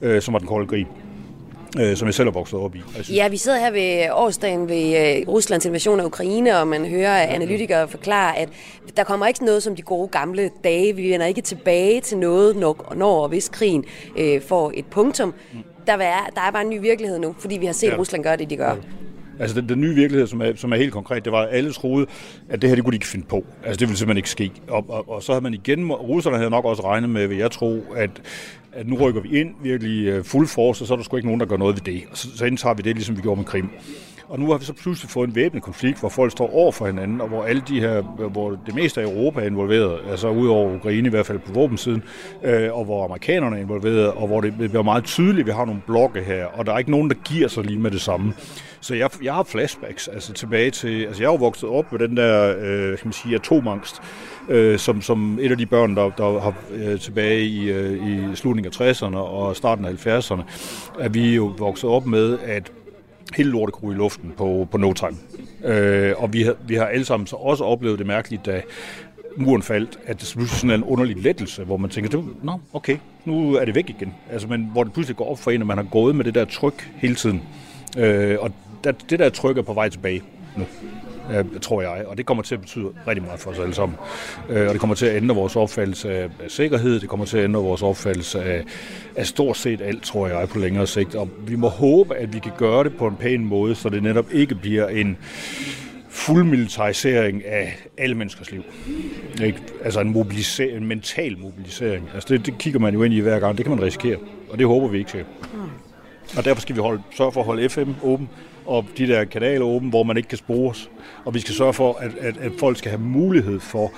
øh, 0.01 0.21
som 0.21 0.33
var 0.33 0.39
den 0.39 0.47
kolde 0.47 0.67
krig 0.67 0.87
øh, 1.79 1.97
som 1.97 2.05
jeg 2.05 2.13
selv 2.13 2.27
er 2.27 2.31
vokset 2.31 2.59
op 2.59 2.75
i. 2.75 2.81
Ja, 3.09 3.27
vi 3.27 3.37
sidder 3.37 3.59
her 3.59 3.71
ved 3.71 4.11
årsdagen 4.11 4.69
ved 4.69 5.17
øh, 5.19 5.27
Ruslands 5.27 5.65
invasion 5.65 5.99
af 5.99 6.05
Ukraine, 6.05 6.59
og 6.59 6.67
man 6.67 6.85
hører 6.85 7.17
analytikere 7.17 7.87
forklare, 7.87 8.37
at 8.37 8.49
der 8.97 9.03
kommer 9.03 9.27
ikke 9.27 9.45
noget 9.45 9.63
som 9.63 9.75
de 9.75 9.81
gode 9.81 10.07
gamle 10.07 10.49
dage. 10.63 10.95
Vi 10.95 11.09
vender 11.09 11.25
ikke 11.25 11.41
tilbage 11.41 12.01
til 12.01 12.17
noget, 12.17 12.55
når, 12.55 12.93
når 12.95 13.21
og 13.21 13.29
hvis 13.29 13.49
krigen 13.49 13.85
øh, 14.17 14.41
får 14.41 14.71
et 14.75 14.85
punktum. 14.85 15.33
Der 15.87 15.93
er, 15.93 16.29
der 16.35 16.41
er 16.41 16.51
bare 16.51 16.61
en 16.61 16.69
ny 16.69 16.81
virkelighed 16.81 17.19
nu, 17.19 17.35
fordi 17.39 17.57
vi 17.57 17.65
har 17.65 17.73
set 17.73 17.87
ja. 17.87 17.97
Rusland 17.97 18.23
gøre 18.23 18.37
det, 18.37 18.49
de 18.49 18.57
gør. 18.57 18.69
Ja. 18.69 18.75
Altså 19.39 19.61
den, 19.61 19.69
den 19.69 19.81
nye 19.81 19.95
virkelighed, 19.95 20.27
som 20.27 20.41
er, 20.41 20.51
som 20.55 20.73
er 20.73 20.77
helt 20.77 20.93
konkret, 20.93 21.25
det 21.25 21.31
var, 21.31 21.41
at 21.41 21.49
alle 21.51 21.73
troede, 21.73 22.05
at 22.49 22.61
det 22.61 22.69
her, 22.69 22.75
det 22.75 22.83
kunne 22.83 22.91
de 22.91 22.95
ikke 22.95 23.07
finde 23.07 23.25
på. 23.29 23.45
Altså 23.63 23.79
det 23.79 23.87
ville 23.87 23.97
simpelthen 23.97 24.17
ikke 24.17 24.29
ske. 24.29 24.51
Og, 24.67 24.85
og, 24.89 25.09
og 25.09 25.23
så 25.23 25.31
havde 25.31 25.43
man 25.43 25.53
igen, 25.53 25.91
russerne 25.91 26.37
havde 26.37 26.49
nok 26.49 26.65
også 26.65 26.83
regnet 26.83 27.09
med, 27.09 27.27
vil 27.27 27.37
jeg 27.37 27.51
tro, 27.51 27.83
at 27.95 28.09
at 28.75 28.87
nu 28.87 28.95
rykker 28.95 29.21
vi 29.21 29.39
ind 29.39 29.49
virkelig 29.61 30.07
øh, 30.07 30.23
fuld 30.23 30.47
force, 30.47 30.83
og 30.83 30.87
så 30.87 30.93
er 30.93 30.97
der 30.97 31.03
sgu 31.03 31.15
ikke 31.15 31.27
nogen, 31.27 31.39
der 31.39 31.45
gør 31.45 31.57
noget 31.57 31.75
ved 31.75 31.93
det. 31.93 32.03
Og 32.11 32.17
så, 32.17 32.37
så 32.37 32.45
indtager 32.45 32.73
vi 32.73 32.81
det, 32.81 32.95
ligesom 32.95 33.17
vi 33.17 33.21
gjorde 33.21 33.37
med 33.37 33.45
Krim. 33.45 33.69
Og 34.27 34.39
nu 34.39 34.51
har 34.51 34.57
vi 34.57 34.65
så 34.65 34.73
pludselig 34.73 35.09
fået 35.09 35.27
en 35.27 35.35
væbnet 35.35 35.63
konflikt, 35.63 35.99
hvor 35.99 36.09
folk 36.09 36.31
står 36.31 36.53
over 36.53 36.71
for 36.71 36.85
hinanden, 36.85 37.21
og 37.21 37.27
hvor 37.27 37.43
alle 37.43 37.63
de 37.67 37.79
her, 37.79 37.97
øh, 38.19 38.31
hvor 38.31 38.49
det 38.65 38.75
meste 38.75 39.01
af 39.01 39.05
Europa 39.05 39.41
er 39.41 39.45
involveret, 39.45 39.99
altså 40.09 40.29
udover 40.29 40.75
Ukraine 40.75 41.07
i 41.07 41.09
hvert 41.09 41.25
fald 41.25 41.39
på 41.39 41.53
våbensiden, 41.53 42.03
øh, 42.43 42.77
og 42.77 42.85
hvor 42.85 43.05
amerikanerne 43.05 43.57
er 43.57 43.61
involveret, 43.61 44.07
og 44.11 44.27
hvor 44.27 44.41
det 44.41 44.53
bliver 44.57 44.83
meget 44.83 45.03
tydeligt, 45.03 45.39
at 45.39 45.45
vi 45.45 45.51
har 45.51 45.65
nogle 45.65 45.81
blokke 45.87 46.21
her, 46.21 46.45
og 46.45 46.65
der 46.65 46.73
er 46.73 46.77
ikke 46.77 46.91
nogen, 46.91 47.09
der 47.09 47.15
giver 47.15 47.47
sig 47.47 47.63
lige 47.63 47.79
med 47.79 47.91
det 47.91 48.01
samme. 48.01 48.33
Så 48.79 48.95
jeg, 48.95 49.09
jeg 49.23 49.33
har 49.33 49.43
flashbacks 49.43 50.07
altså 50.07 50.33
tilbage 50.33 50.71
til, 50.71 51.05
altså 51.05 51.23
jeg 51.23 51.27
er 51.27 51.33
jo 51.33 51.37
vokset 51.37 51.69
op 51.69 51.91
med 51.91 51.99
den 51.99 52.17
der, 52.17 52.55
øh, 52.59 52.97
kan 52.97 53.07
man 53.07 53.13
sige, 53.13 53.35
atomangst, 53.35 54.01
øh, 54.49 54.79
som, 54.79 55.01
som 55.01 55.39
et 55.41 55.51
af 55.51 55.57
de 55.57 55.65
børn, 55.65 55.95
der, 55.95 56.09
der 56.09 56.39
har 56.39 56.53
øh, 56.71 56.99
tilbage 56.99 57.41
i, 57.45 57.69
øh, 57.69 58.07
i 58.07 58.35
slutningen 58.35 58.73
af 58.79 58.91
60'erne 58.91 59.15
og 59.17 59.55
starten 59.55 59.85
af 59.85 60.07
70'erne, 60.07 60.41
at 60.99 61.13
vi 61.13 61.35
jo 61.35 61.53
vokset 61.57 61.89
op 61.89 62.05
med, 62.05 62.39
at 62.45 62.71
hele 63.35 63.49
lortet 63.49 63.75
kunne 63.75 63.95
i 63.95 63.97
luften 63.97 64.33
på, 64.37 64.67
på 64.71 64.77
no 64.77 64.93
time. 64.93 65.17
Øh, 65.73 66.13
og 66.17 66.33
vi 66.33 66.41
har, 66.41 66.55
vi 66.67 66.75
har 66.75 66.85
alle 66.85 67.05
sammen 67.05 67.27
så 67.27 67.35
også 67.35 67.63
oplevet 67.63 67.99
det 67.99 68.07
mærkeligt, 68.07 68.45
da 68.45 68.61
muren 69.37 69.61
faldt, 69.61 69.99
at 70.05 70.21
det 70.21 70.31
pludselig 70.35 70.59
sådan 70.59 70.79
en 70.79 70.83
underlig 70.83 71.23
lettelse, 71.23 71.63
hvor 71.63 71.77
man 71.77 71.89
tænker, 71.89 72.23
nå, 72.43 72.59
okay, 72.73 72.97
nu 73.25 73.55
er 73.55 73.65
det 73.65 73.75
væk 73.75 73.89
igen. 73.89 74.13
Altså, 74.31 74.47
men 74.47 74.69
hvor 74.71 74.83
det 74.83 74.93
pludselig 74.93 75.17
går 75.17 75.31
op 75.31 75.39
for 75.39 75.51
en, 75.51 75.61
at 75.61 75.67
man 75.67 75.77
har 75.77 75.85
gået 75.91 76.15
med 76.15 76.25
det 76.25 76.35
der 76.35 76.45
tryk 76.45 76.91
hele 76.95 77.15
tiden. 77.15 77.41
Øh, 77.97 78.37
og 78.39 78.51
det 78.83 79.19
der 79.19 79.29
tryk 79.29 79.57
er 79.57 79.61
på 79.61 79.73
vej 79.73 79.89
tilbage 79.89 80.21
nu 80.57 80.65
øh, 81.31 81.45
tror 81.61 81.81
jeg. 81.81 82.05
Og 82.07 82.17
det 82.17 82.25
kommer 82.25 82.43
til 82.43 82.55
at 82.55 82.61
betyde 82.61 82.87
rigtig 83.07 83.23
meget 83.23 83.39
for 83.39 83.51
os 83.51 83.59
alle 83.59 83.73
sammen. 83.73 83.97
Øh, 84.49 84.67
og 84.67 84.73
det 84.73 84.79
kommer 84.79 84.95
til 84.95 85.05
at 85.05 85.15
ændre 85.15 85.35
vores 85.35 85.55
opfattelse 85.55 86.11
af, 86.11 86.29
sikkerhed, 86.47 86.99
det 86.99 87.09
kommer 87.09 87.25
til 87.25 87.37
at 87.37 87.43
ændre 87.43 87.61
vores 87.61 87.81
opfattelse 87.81 88.43
af, 88.43 88.63
af 89.15 89.27
stort 89.27 89.57
set 89.57 89.81
alt, 89.81 90.03
tror 90.03 90.27
jeg, 90.27 90.49
på 90.49 90.59
længere 90.59 90.87
sigt. 90.87 91.15
Og 91.15 91.29
vi 91.47 91.55
må 91.55 91.67
håbe, 91.67 92.15
at 92.15 92.33
vi 92.33 92.39
kan 92.39 92.51
gøre 92.57 92.83
det 92.83 92.97
på 92.97 93.07
en 93.07 93.15
pæn 93.15 93.45
måde, 93.45 93.75
så 93.75 93.89
det 93.89 94.03
netop 94.03 94.25
ikke 94.31 94.55
bliver 94.55 94.87
en 94.87 95.17
fuld 96.09 96.43
militarisering 96.43 97.45
af 97.45 97.77
alle 97.97 98.15
menneskers 98.15 98.51
liv. 98.51 98.63
Ikke? 99.43 99.59
Altså 99.83 100.01
en, 100.01 100.11
mobilisering, 100.11 100.77
en 100.77 100.85
mental 100.85 101.37
mobilisering. 101.39 102.09
Altså 102.13 102.33
det, 102.33 102.45
det 102.45 102.57
kigger 102.57 102.79
man 102.79 102.93
jo 102.93 103.03
ind 103.03 103.13
i 103.13 103.19
hver 103.19 103.39
gang. 103.39 103.57
Det 103.57 103.65
kan 103.65 103.75
man 103.75 103.83
risikere, 103.83 104.17
og 104.49 104.59
det 104.59 104.67
håber 104.67 104.87
vi 104.87 104.97
ikke 104.97 105.11
til. 105.11 105.25
Og 106.37 106.45
derfor 106.45 106.61
skal 106.61 106.75
vi 106.75 106.81
holde, 106.81 107.01
sørge 107.17 107.31
for 107.31 107.39
at 107.39 107.45
holde 107.45 107.69
FM 107.69 107.91
åben, 108.03 108.29
og 108.65 108.85
de 108.97 109.07
der 109.07 109.23
kanaler 109.23 109.65
åbne, 109.65 109.89
hvor 109.89 110.03
man 110.03 110.17
ikke 110.17 110.29
kan 110.29 110.37
spores. 110.37 110.89
Og 111.25 111.33
vi 111.33 111.39
skal 111.39 111.53
sørge 111.53 111.73
for, 111.73 111.93
at, 111.93 112.11
at, 112.19 112.37
at 112.37 112.51
folk 112.59 112.77
skal 112.77 112.89
have 112.91 113.01
mulighed 113.01 113.59
for 113.59 113.91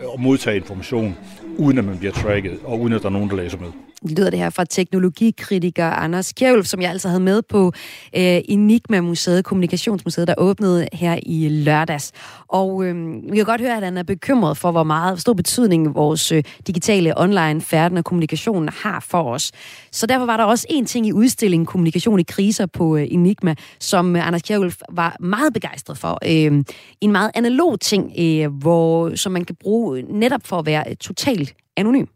øh, 0.00 0.04
at 0.14 0.20
modtage 0.20 0.56
information, 0.56 1.16
uden 1.58 1.78
at 1.78 1.84
man 1.84 1.98
bliver 1.98 2.12
tracket, 2.12 2.58
og 2.64 2.80
uden 2.80 2.92
at 2.92 3.02
der 3.02 3.08
er 3.08 3.12
nogen, 3.12 3.30
der 3.30 3.36
læser 3.36 3.58
med 3.58 3.68
lyder 4.08 4.30
det 4.30 4.38
her 4.38 4.50
fra 4.50 4.64
teknologikritiker 4.64 5.86
Anders 5.86 6.32
Kjævl, 6.32 6.66
som 6.66 6.82
jeg 6.82 6.90
altså 6.90 7.08
havde 7.08 7.20
med 7.20 7.42
på 7.42 7.72
øh, 8.16 8.40
Enigma-museet, 8.48 9.44
Kommunikationsmuseet, 9.44 10.28
der 10.28 10.34
åbnede 10.38 10.88
her 10.92 11.18
i 11.22 11.48
lørdags. 11.48 12.12
Og 12.48 12.84
øh, 12.84 13.22
vi 13.32 13.36
kan 13.36 13.44
godt 13.44 13.60
høre, 13.60 13.76
at 13.76 13.82
han 13.82 13.96
er 13.96 14.02
bekymret 14.02 14.56
for, 14.56 14.70
hvor 14.70 14.82
meget 14.82 15.20
stor 15.20 15.32
betydning 15.32 15.94
vores 15.94 16.32
øh, 16.32 16.42
digitale 16.66 17.20
online 17.20 17.60
færden 17.60 17.98
og 17.98 18.04
kommunikation 18.04 18.68
har 18.68 19.00
for 19.00 19.22
os. 19.22 19.52
Så 19.92 20.06
derfor 20.06 20.26
var 20.26 20.36
der 20.36 20.44
også 20.44 20.66
en 20.70 20.86
ting 20.86 21.06
i 21.06 21.12
udstillingen 21.12 21.66
Kommunikation 21.66 22.20
i 22.20 22.22
kriser 22.22 22.66
på 22.66 22.96
øh, 22.96 23.06
Enigma, 23.10 23.54
som 23.78 24.16
øh, 24.16 24.26
Anders 24.26 24.42
Kjævl 24.42 24.72
var 24.92 25.16
meget 25.20 25.52
begejstret 25.52 25.98
for. 25.98 26.18
Øh, 26.26 26.64
en 27.00 27.12
meget 27.12 27.30
analog 27.34 27.80
ting, 27.80 28.12
øh, 28.18 28.52
hvor, 28.52 29.14
som 29.14 29.32
man 29.32 29.44
kan 29.44 29.56
bruge 29.56 30.02
netop 30.02 30.40
for 30.44 30.58
at 30.58 30.66
være 30.66 30.84
øh, 30.88 30.96
totalt 30.96 31.54
anonym. 31.76 32.06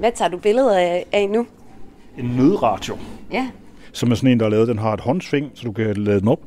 Hvad 0.00 0.12
tager 0.12 0.28
du 0.28 0.38
billeder 0.38 0.78
af, 0.78 1.06
af 1.12 1.28
nu? 1.28 1.46
En 2.18 2.24
nødradio. 2.24 2.96
Ja. 3.32 3.50
Som 3.92 4.10
er 4.10 4.14
sådan 4.14 4.30
en, 4.30 4.40
der 4.40 4.46
er 4.46 4.50
lavet. 4.50 4.68
Den 4.68 4.78
har 4.78 4.94
et 4.94 5.00
håndsving, 5.00 5.50
så 5.54 5.64
du 5.64 5.72
kan 5.72 5.96
lade 5.96 6.20
den 6.20 6.28
op. 6.28 6.40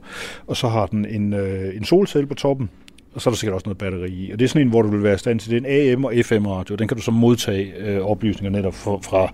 Og 0.48 0.58
så 0.58 0.68
har 0.68 0.86
den 0.86 1.06
en, 1.06 1.34
øh, 1.34 1.76
en 1.76 1.86
solcelle 1.86 2.28
på 2.28 2.34
toppen. 2.34 2.70
Og 3.14 3.22
så 3.22 3.30
er 3.30 3.32
der 3.32 3.38
sikkert 3.38 3.56
også 3.56 3.66
noget 3.66 3.78
batteri 3.78 4.10
i. 4.10 4.32
Og 4.32 4.40
det 4.40 4.46
er 4.46 4.50
sådan 4.50 4.62
en, 4.62 4.70
hvor 4.70 4.82
du 4.82 4.88
vil 4.90 5.04
være 5.04 5.16
i 5.16 5.18
stand 5.18 5.40
til. 5.40 5.52
Det 5.52 5.66
er 5.66 5.88
en 5.88 5.94
AM 5.94 6.06
og 6.06 6.14
FM 6.24 6.46
radio. 6.46 6.76
Den 6.76 6.88
kan 6.88 6.98
du 6.98 7.04
så 7.04 7.12
modtage 7.12 7.74
øh, 7.78 8.02
oplysninger 8.02 8.58
netop 8.58 8.74
fra, 8.74 8.92
fra 8.92 9.34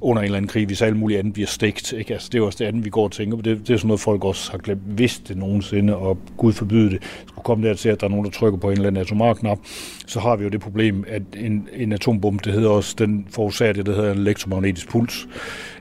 under 0.00 0.20
en 0.20 0.24
eller 0.24 0.36
anden 0.36 0.48
krig, 0.48 0.66
hvis 0.66 0.82
alt 0.82 0.96
muligt 0.96 1.18
andet 1.18 1.32
bliver 1.32 1.46
stegt. 1.46 1.92
Ikke? 1.92 2.12
Altså, 2.12 2.28
det 2.32 2.38
er 2.38 2.42
også 2.42 2.56
det 2.58 2.64
andet, 2.64 2.84
vi 2.84 2.90
går 2.90 3.04
og 3.04 3.12
tænker 3.12 3.36
på. 3.36 3.42
Det, 3.42 3.58
det 3.58 3.70
er 3.70 3.76
sådan 3.76 3.88
noget, 3.88 4.00
folk 4.00 4.24
også 4.24 4.50
har 4.50 4.58
glemt, 4.58 4.82
hvis 4.82 5.18
det 5.18 5.36
nogensinde, 5.36 5.96
og 5.96 6.18
Gud 6.36 6.52
forbyde 6.52 6.90
det, 6.90 7.02
skulle 7.26 7.44
komme 7.44 7.68
der 7.68 7.74
til, 7.74 7.88
at 7.88 8.00
der 8.00 8.06
er 8.06 8.10
nogen, 8.10 8.24
der 8.24 8.30
trykker 8.30 8.58
på 8.58 8.66
en 8.66 8.72
eller 8.72 8.86
anden 8.86 9.00
atomarknap, 9.00 9.58
så 10.06 10.20
har 10.20 10.36
vi 10.36 10.44
jo 10.44 10.50
det 10.50 10.60
problem, 10.60 11.04
at 11.08 11.22
en, 11.36 11.68
en 11.72 11.92
atombombe, 11.92 12.42
det 12.44 12.52
hedder 12.52 12.68
også, 12.68 12.94
den 12.98 13.26
forårsager 13.30 13.72
det, 13.72 13.86
der 13.86 13.94
hedder 13.94 14.12
en 14.12 14.18
elektromagnetisk 14.18 14.88
puls, 14.88 15.28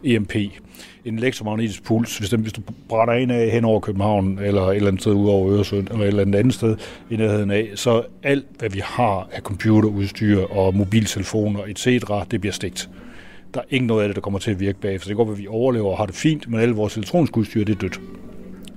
EMP 0.03 0.35
en 1.05 1.17
elektromagnetisk 1.17 1.83
puls, 1.83 2.17
hvis, 2.17 2.29
den, 2.29 2.41
hvis 2.41 2.53
du 2.53 2.61
brænder 2.89 3.13
en 3.13 3.31
af 3.31 3.49
hen 3.51 3.65
over 3.65 3.79
København, 3.79 4.39
eller 4.39 4.61
et 4.61 4.75
eller 4.75 4.87
andet 4.87 5.01
sted 5.01 5.13
ud 5.13 5.29
over 5.29 5.51
Øresund, 5.51 5.87
eller 5.87 6.01
et 6.01 6.07
eller 6.07 6.21
andet, 6.21 6.39
andet 6.39 6.53
sted 6.53 6.77
i 7.09 7.15
nærheden 7.15 7.51
af, 7.51 7.71
så 7.75 8.03
alt, 8.23 8.45
hvad 8.59 8.69
vi 8.69 8.81
har 8.83 9.29
af 9.31 9.41
computerudstyr 9.41 10.41
og 10.41 10.75
mobiltelefoner, 10.75 11.59
etc., 11.63 11.87
det 12.31 12.41
bliver 12.41 12.53
stegt. 12.53 12.89
Der 13.53 13.59
er 13.59 13.65
ikke 13.69 13.85
noget 13.85 14.01
af 14.01 14.09
det, 14.09 14.15
der 14.15 14.21
kommer 14.21 14.39
til 14.39 14.51
at 14.51 14.59
virke 14.59 14.79
bagefter. 14.79 15.07
Det 15.07 15.17
går, 15.17 15.31
at 15.31 15.37
vi 15.37 15.47
overlever 15.47 15.91
og 15.91 15.97
har 15.97 16.05
det 16.05 16.15
fint, 16.15 16.49
men 16.49 16.59
alle 16.59 16.75
vores 16.75 16.97
elektroniske 16.97 17.37
udstyr, 17.37 17.63
det 17.63 17.75
er 17.75 17.79
dødt. 17.79 17.99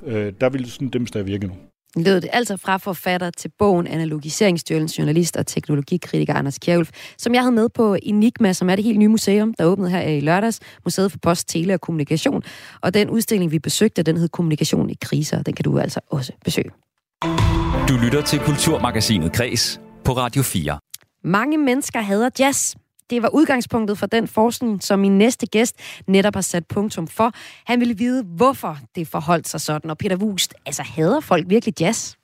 Øh, 0.07 0.33
der 0.41 0.49
vil 0.49 0.71
sådan 0.71 0.89
dem 0.89 1.07
stadig 1.07 1.27
virke 1.27 1.47
nu. 1.47 1.53
Lød 1.97 2.21
det 2.21 2.31
altså 2.33 2.57
fra 2.57 2.77
forfatter 2.77 3.31
til 3.31 3.51
bogen 3.59 3.87
Analogiseringsstyrelsens 3.87 4.99
journalist 4.99 5.37
og 5.37 5.47
teknologikritiker 5.47 6.35
Anders 6.35 6.59
Kjærulf, 6.59 6.91
som 7.19 7.35
jeg 7.35 7.43
havde 7.43 7.55
med 7.55 7.69
på 7.69 7.97
Enigma, 8.03 8.53
som 8.53 8.71
er 8.71 8.77
det 8.77 8.85
helt 8.85 8.99
nye 8.99 9.09
museum, 9.09 9.55
der 9.55 9.65
åbnede 9.65 9.91
her 9.91 10.01
i 10.01 10.21
lørdags, 10.21 10.61
Museet 10.85 11.11
for 11.11 11.19
Post, 11.23 11.49
Tele 11.49 11.75
og 11.75 11.81
Kommunikation. 11.81 12.43
Og 12.81 12.95
den 12.95 13.11
udstilling, 13.11 13.51
vi 13.51 13.59
besøgte, 13.59 14.03
den 14.03 14.17
hed 14.17 14.29
Kommunikation 14.29 14.91
i 14.91 14.95
kriser, 15.03 15.43
den 15.43 15.55
kan 15.55 15.65
du 15.65 15.79
altså 15.79 16.01
også 16.11 16.33
besøge. 16.45 16.71
Du 17.89 17.97
lytter 18.05 18.23
til 18.27 18.39
Kulturmagasinet 18.39 19.33
Kres 19.33 19.81
på 20.05 20.13
Radio 20.13 20.43
4. 20.43 20.79
Mange 21.25 21.59
mennesker 21.59 22.01
hader 22.01 22.31
jazz. 22.39 22.75
Det 23.11 23.23
var 23.23 23.29
udgangspunktet 23.29 23.99
for 23.99 24.07
den 24.07 24.29
forskning, 24.29 24.83
som 24.83 24.99
min 24.99 25.19
næste 25.19 25.47
gæst 25.47 25.77
netop 26.07 26.35
har 26.35 26.41
sat 26.41 26.67
punktum 26.67 27.07
for. 27.07 27.33
Han 27.67 27.81
ville 27.81 27.99
vide, 27.99 28.25
hvorfor 28.25 28.79
det 28.95 29.09
forholdt 29.09 29.49
sig 29.49 29.61
sådan. 29.61 29.91
Og 29.91 29.99
Peter 29.99 30.17
Wust, 30.17 30.55
altså 30.67 30.83
hader 30.83 31.21
folk 31.21 31.45
virkelig 31.49 31.81
jazz? 31.81 32.15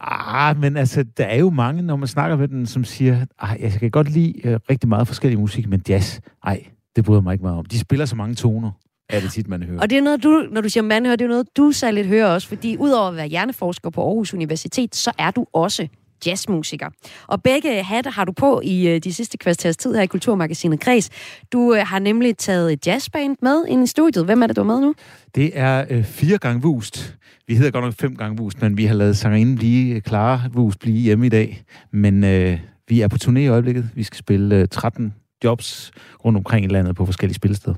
Ah, 0.00 0.60
men 0.60 0.76
altså, 0.76 1.04
der 1.16 1.24
er 1.24 1.38
jo 1.38 1.50
mange, 1.50 1.82
når 1.82 1.96
man 1.96 2.08
snakker 2.08 2.36
med 2.36 2.48
den, 2.48 2.66
som 2.66 2.84
siger, 2.84 3.26
ah, 3.38 3.60
jeg 3.60 3.72
kan 3.72 3.90
godt 3.90 4.10
lide 4.10 4.34
uh, 4.44 4.60
rigtig 4.70 4.88
meget 4.88 5.06
forskellig 5.06 5.40
musik, 5.40 5.68
men 5.68 5.82
jazz, 5.88 6.20
ej, 6.44 6.64
det 6.96 7.04
bryder 7.04 7.20
mig 7.20 7.32
ikke 7.32 7.42
meget 7.42 7.58
om. 7.58 7.64
De 7.64 7.78
spiller 7.78 8.06
så 8.06 8.16
mange 8.16 8.34
toner 8.34 8.70
er 9.08 9.20
det 9.20 9.32
tit, 9.32 9.48
man 9.48 9.62
hører. 9.62 9.80
Og 9.80 9.90
det 9.90 9.98
er 9.98 10.02
noget, 10.02 10.22
du, 10.22 10.46
når 10.50 10.60
du 10.60 10.68
siger 10.68 10.84
man 10.84 11.06
hører, 11.06 11.16
det 11.16 11.24
er 11.24 11.28
noget, 11.28 11.56
du 11.56 11.72
særligt 11.72 12.06
hører 12.06 12.26
også, 12.26 12.48
fordi 12.48 12.76
udover 12.76 13.08
at 13.08 13.16
være 13.16 13.26
hjerneforsker 13.26 13.90
på 13.90 14.02
Aarhus 14.02 14.34
Universitet, 14.34 14.96
så 14.96 15.12
er 15.18 15.30
du 15.30 15.46
også 15.52 15.88
jazzmusiker. 16.26 16.86
Og 17.26 17.42
begge 17.42 17.82
hatte 17.82 18.10
har 18.10 18.24
du 18.24 18.32
på 18.32 18.60
i 18.64 18.88
øh, 18.88 18.98
de 18.98 19.14
sidste 19.14 19.38
kvarters 19.38 19.76
tid 19.76 19.94
her 19.94 20.02
i 20.02 20.06
Kulturmagasinet 20.06 20.80
Kreds. 20.80 21.10
Du 21.52 21.74
øh, 21.74 21.86
har 21.86 21.98
nemlig 21.98 22.36
taget 22.36 22.72
et 22.72 22.86
jazzband 22.86 23.36
med 23.42 23.64
ind 23.68 23.84
i 23.84 23.86
studiet. 23.86 24.24
Hvem 24.24 24.42
er 24.42 24.46
det, 24.46 24.56
du 24.56 24.60
er 24.60 24.66
med 24.66 24.80
nu? 24.80 24.94
Det 25.34 25.50
er 25.54 25.84
øh, 25.90 26.04
fire 26.04 26.38
gange 26.38 26.62
vust. 26.62 27.16
Vi 27.46 27.56
hedder 27.56 27.70
godt 27.70 27.84
nok 27.84 27.94
fem 27.94 28.16
gange 28.16 28.36
vust, 28.36 28.62
men 28.62 28.76
vi 28.76 28.84
har 28.84 28.94
lavet 28.94 29.16
sangerinden 29.16 29.56
blive 29.56 29.94
øh, 29.94 30.02
klare, 30.02 30.40
vust 30.52 30.78
blive 30.78 30.96
hjemme 30.96 31.26
i 31.26 31.28
dag. 31.28 31.62
Men 31.90 32.24
øh, 32.24 32.58
vi 32.88 33.00
er 33.00 33.08
på 33.08 33.16
turné 33.24 33.38
i 33.38 33.46
øjeblikket. 33.46 33.90
Vi 33.94 34.02
skal 34.02 34.18
spille 34.18 34.56
øh, 34.56 34.68
13 34.68 35.14
jobs 35.44 35.90
rundt 36.24 36.36
omkring 36.36 36.64
i 36.64 36.68
landet 36.68 36.96
på 36.96 37.06
forskellige 37.06 37.34
spillesteder. 37.34 37.74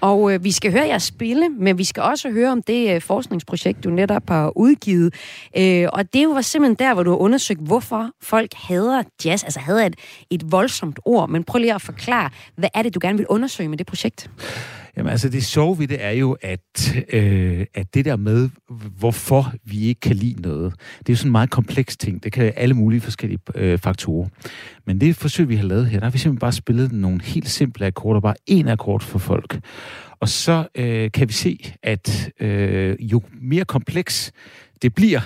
Og 0.00 0.34
øh, 0.34 0.44
vi 0.44 0.50
skal 0.50 0.72
høre 0.72 0.86
jer 0.86 0.98
spille, 0.98 1.48
men 1.48 1.78
vi 1.78 1.84
skal 1.84 2.02
også 2.02 2.30
høre 2.30 2.52
om 2.52 2.62
det 2.62 2.94
øh, 2.94 3.00
forskningsprojekt, 3.00 3.84
du 3.84 3.90
netop 3.90 4.28
har 4.28 4.52
udgivet. 4.56 5.14
Øh, 5.56 5.88
og 5.92 6.12
det 6.12 6.28
var 6.28 6.40
simpelthen 6.40 6.86
der, 6.86 6.94
hvor 6.94 7.02
du 7.02 7.10
har 7.10 7.16
undersøgt, 7.16 7.60
hvorfor 7.60 8.10
folk 8.22 8.54
hader 8.54 9.02
jazz, 9.24 9.44
altså 9.44 9.60
hader 9.60 9.86
et, 9.86 9.96
et 10.30 10.52
voldsomt 10.52 11.00
ord. 11.04 11.28
Men 11.28 11.44
prøv 11.44 11.58
lige 11.58 11.74
at 11.74 11.82
forklare, 11.82 12.30
hvad 12.56 12.68
er 12.74 12.82
det, 12.82 12.94
du 12.94 12.98
gerne 13.02 13.18
vil 13.18 13.26
undersøge 13.26 13.68
med 13.68 13.78
det 13.78 13.86
projekt? 13.86 14.30
Jamen 14.96 15.10
altså, 15.10 15.28
det 15.28 15.44
sjove 15.44 15.78
ved 15.78 15.88
det 15.88 16.04
er 16.04 16.10
jo, 16.10 16.36
at, 16.40 16.96
øh, 17.08 17.66
at 17.74 17.94
det 17.94 18.04
der 18.04 18.16
med, 18.16 18.48
hvorfor 18.98 19.52
vi 19.64 19.80
ikke 19.80 20.00
kan 20.00 20.16
lide 20.16 20.42
noget, 20.42 20.74
det 20.98 21.08
er 21.08 21.12
jo 21.12 21.16
sådan 21.16 21.28
en 21.28 21.32
meget 21.32 21.50
kompleks 21.50 21.96
ting. 21.96 22.24
Det 22.24 22.32
kan 22.32 22.42
være 22.42 22.52
alle 22.52 22.74
mulige 22.74 23.00
forskellige 23.00 23.38
øh, 23.54 23.78
faktorer. 23.78 24.28
Men 24.86 25.00
det 25.00 25.16
forsøg, 25.16 25.48
vi 25.48 25.56
har 25.56 25.64
lavet 25.64 25.86
her, 25.86 25.98
der 25.98 26.06
har 26.06 26.10
vi 26.10 26.18
simpelthen 26.18 26.40
bare 26.40 26.52
spillet 26.52 26.92
nogle 26.92 27.22
helt 27.22 27.48
simple 27.48 27.86
akkorder, 27.86 28.20
bare 28.20 28.34
én 28.50 28.68
akkord 28.68 29.00
for 29.00 29.18
folk. 29.18 29.60
Og 30.20 30.28
så 30.28 30.66
øh, 30.74 31.10
kan 31.12 31.28
vi 31.28 31.32
se, 31.32 31.74
at 31.82 32.30
øh, 32.40 32.96
jo 33.00 33.22
mere 33.40 33.64
kompleks 33.64 34.32
det 34.82 34.94
bliver, 34.94 35.20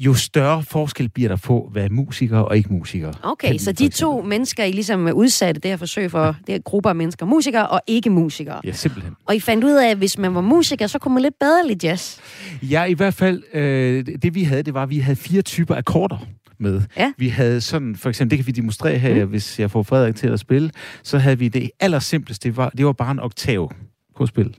jo 0.00 0.14
større 0.14 0.62
forskel 0.62 1.08
bliver 1.08 1.28
der 1.28 1.36
på, 1.36 1.68
hvad 1.72 1.84
er 1.84 1.88
musikere 1.90 2.44
og 2.44 2.56
ikke 2.56 2.72
musikere. 2.72 3.14
Okay, 3.22 3.58
så 3.58 3.72
de 3.72 3.88
to 3.88 4.22
mennesker, 4.22 4.64
I 4.64 4.72
ligesom 4.72 5.06
er 5.06 5.12
udsatte 5.12 5.60
det 5.60 5.70
her 5.70 5.76
forsøg 5.76 6.10
for, 6.10 6.36
det 6.46 6.54
er 6.54 6.58
grupper 6.58 6.90
af 6.90 6.96
mennesker, 6.96 7.26
musikere 7.26 7.68
og 7.68 7.80
ikke 7.86 8.10
musikere. 8.10 8.60
Ja, 8.64 8.72
simpelthen. 8.72 9.14
Og 9.26 9.36
I 9.36 9.40
fandt 9.40 9.64
ud 9.64 9.72
af, 9.72 9.90
at 9.90 9.96
hvis 9.96 10.18
man 10.18 10.34
var 10.34 10.40
musiker, 10.40 10.86
så 10.86 10.98
kunne 10.98 11.14
man 11.14 11.22
lidt 11.22 11.34
bedre 11.40 11.68
lide 11.68 11.88
jazz. 11.88 12.18
Ja, 12.62 12.84
i 12.84 12.92
hvert 12.92 13.14
fald, 13.14 13.42
øh, 13.54 14.06
det 14.22 14.34
vi 14.34 14.42
havde, 14.42 14.62
det 14.62 14.74
var, 14.74 14.82
at 14.82 14.90
vi 14.90 14.98
havde 14.98 15.16
fire 15.16 15.42
typer 15.42 15.76
akkorder 15.76 16.26
med. 16.58 16.82
Ja. 16.96 17.12
Vi 17.18 17.28
havde 17.28 17.60
sådan, 17.60 17.96
for 17.96 18.08
eksempel, 18.08 18.30
det 18.30 18.44
kan 18.44 18.46
vi 18.46 18.60
demonstrere 18.60 18.98
her, 18.98 19.24
mm. 19.24 19.30
hvis 19.30 19.60
jeg 19.60 19.70
får 19.70 19.82
Frederik 19.82 20.16
til 20.16 20.26
at 20.26 20.40
spille, 20.40 20.70
så 21.02 21.18
havde 21.18 21.38
vi 21.38 21.48
det 21.48 21.70
allersimpleste, 21.80 22.48
det 22.48 22.56
var, 22.56 22.70
det 22.70 22.86
var 22.86 22.92
bare 22.92 23.10
en 23.10 23.20
oktav 23.20 23.72
på 24.16 24.26
spil. 24.26 24.56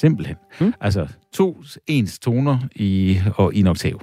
Simpelthen. 0.00 0.36
Mm. 0.60 0.72
Altså 0.80 1.08
to 1.32 1.62
ens 1.86 2.18
toner 2.18 2.58
i, 2.74 3.20
og 3.36 3.54
i 3.54 3.60
en 3.60 3.66
oktav. 3.66 4.00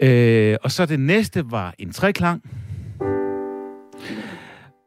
Mm. 0.00 0.06
Øh, 0.06 0.56
og 0.62 0.70
så 0.70 0.86
det 0.86 1.00
næste 1.00 1.50
var 1.50 1.74
en 1.78 1.92
treklang. 1.92 2.42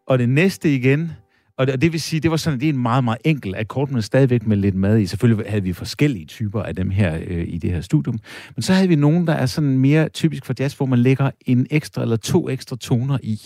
Og 0.08 0.20
det 0.20 0.30
næste 0.30 0.76
igen, 0.76 1.12
og 1.58 1.68
det, 1.68 1.82
det 1.82 1.92
vil 1.92 2.02
sige, 2.02 2.20
det 2.20 2.32
var 2.32 2.38
sådan, 2.38 2.60
det 2.60 2.70
er 2.70 2.74
en 2.74 2.82
meget, 2.82 3.04
meget 3.04 3.20
enkel 3.26 3.56
akkord, 3.56 3.90
men 3.90 4.02
stadigvæk 4.02 4.48
med 4.48 4.58
lidt 4.58 4.76
mad 4.76 5.00
i. 5.00 5.06
Selvfølgelig 5.06 5.50
havde 5.50 5.64
vi 5.64 5.74
forskellige 5.74 6.26
typer 6.26 6.64
af 6.64 6.76
dem 6.76 6.90
her 6.90 7.20
øh, 7.28 7.48
i 7.48 7.58
det 7.58 7.72
her 7.72 7.82
studium. 7.82 8.20
Men 8.56 8.62
så 8.62 8.74
havde 8.74 8.88
vi 8.88 8.96
nogen, 8.96 9.28
der 9.28 9.34
er 9.34 9.46
sådan 9.46 9.78
mere 9.78 10.10
typisk 10.10 10.46
for 10.46 10.54
jazz, 10.60 10.74
hvor 10.74 10.86
man 10.86 11.00
lægger 11.00 11.32
en 11.46 11.68
ekstra 11.70 12.02
eller 12.02 12.16
to 12.16 12.50
ekstra 12.50 12.76
toner 12.76 13.18
i. 13.24 13.40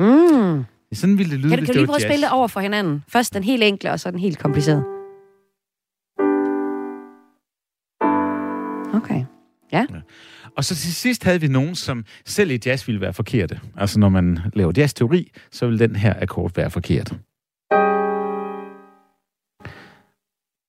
Mm. 0.00 0.64
Sådan 0.92 1.18
ville 1.18 1.32
det 1.32 1.40
lyde, 1.40 1.50
Kan 1.50 1.58
du, 1.58 1.64
kan 1.64 1.74
du 1.74 1.78
lige 1.78 1.86
prøve 1.86 1.96
at 1.96 2.02
spille 2.02 2.26
det 2.26 2.32
over 2.32 2.48
for 2.48 2.60
hinanden? 2.60 3.04
Først 3.08 3.34
den 3.34 3.42
helt 3.42 3.62
enkle, 3.62 3.90
og 3.90 4.00
så 4.00 4.10
den 4.10 4.18
helt 4.18 4.38
komplicerede. 4.38 4.84
Okay. 8.94 9.24
Ja. 9.72 9.86
Og 10.56 10.64
så 10.64 10.74
til 10.74 10.94
sidst 10.94 11.24
havde 11.24 11.40
vi 11.40 11.48
nogen, 11.48 11.74
som 11.74 12.04
selv 12.24 12.50
i 12.50 12.58
jazz 12.66 12.86
ville 12.86 13.00
være 13.00 13.12
forkerte. 13.12 13.60
Altså 13.76 13.98
når 13.98 14.08
man 14.08 14.38
laver 14.54 14.72
jazzteori, 14.76 15.30
så 15.50 15.66
vil 15.66 15.78
den 15.78 15.96
her 15.96 16.14
akkord 16.22 16.54
være 16.54 16.70
forkert. 16.70 17.14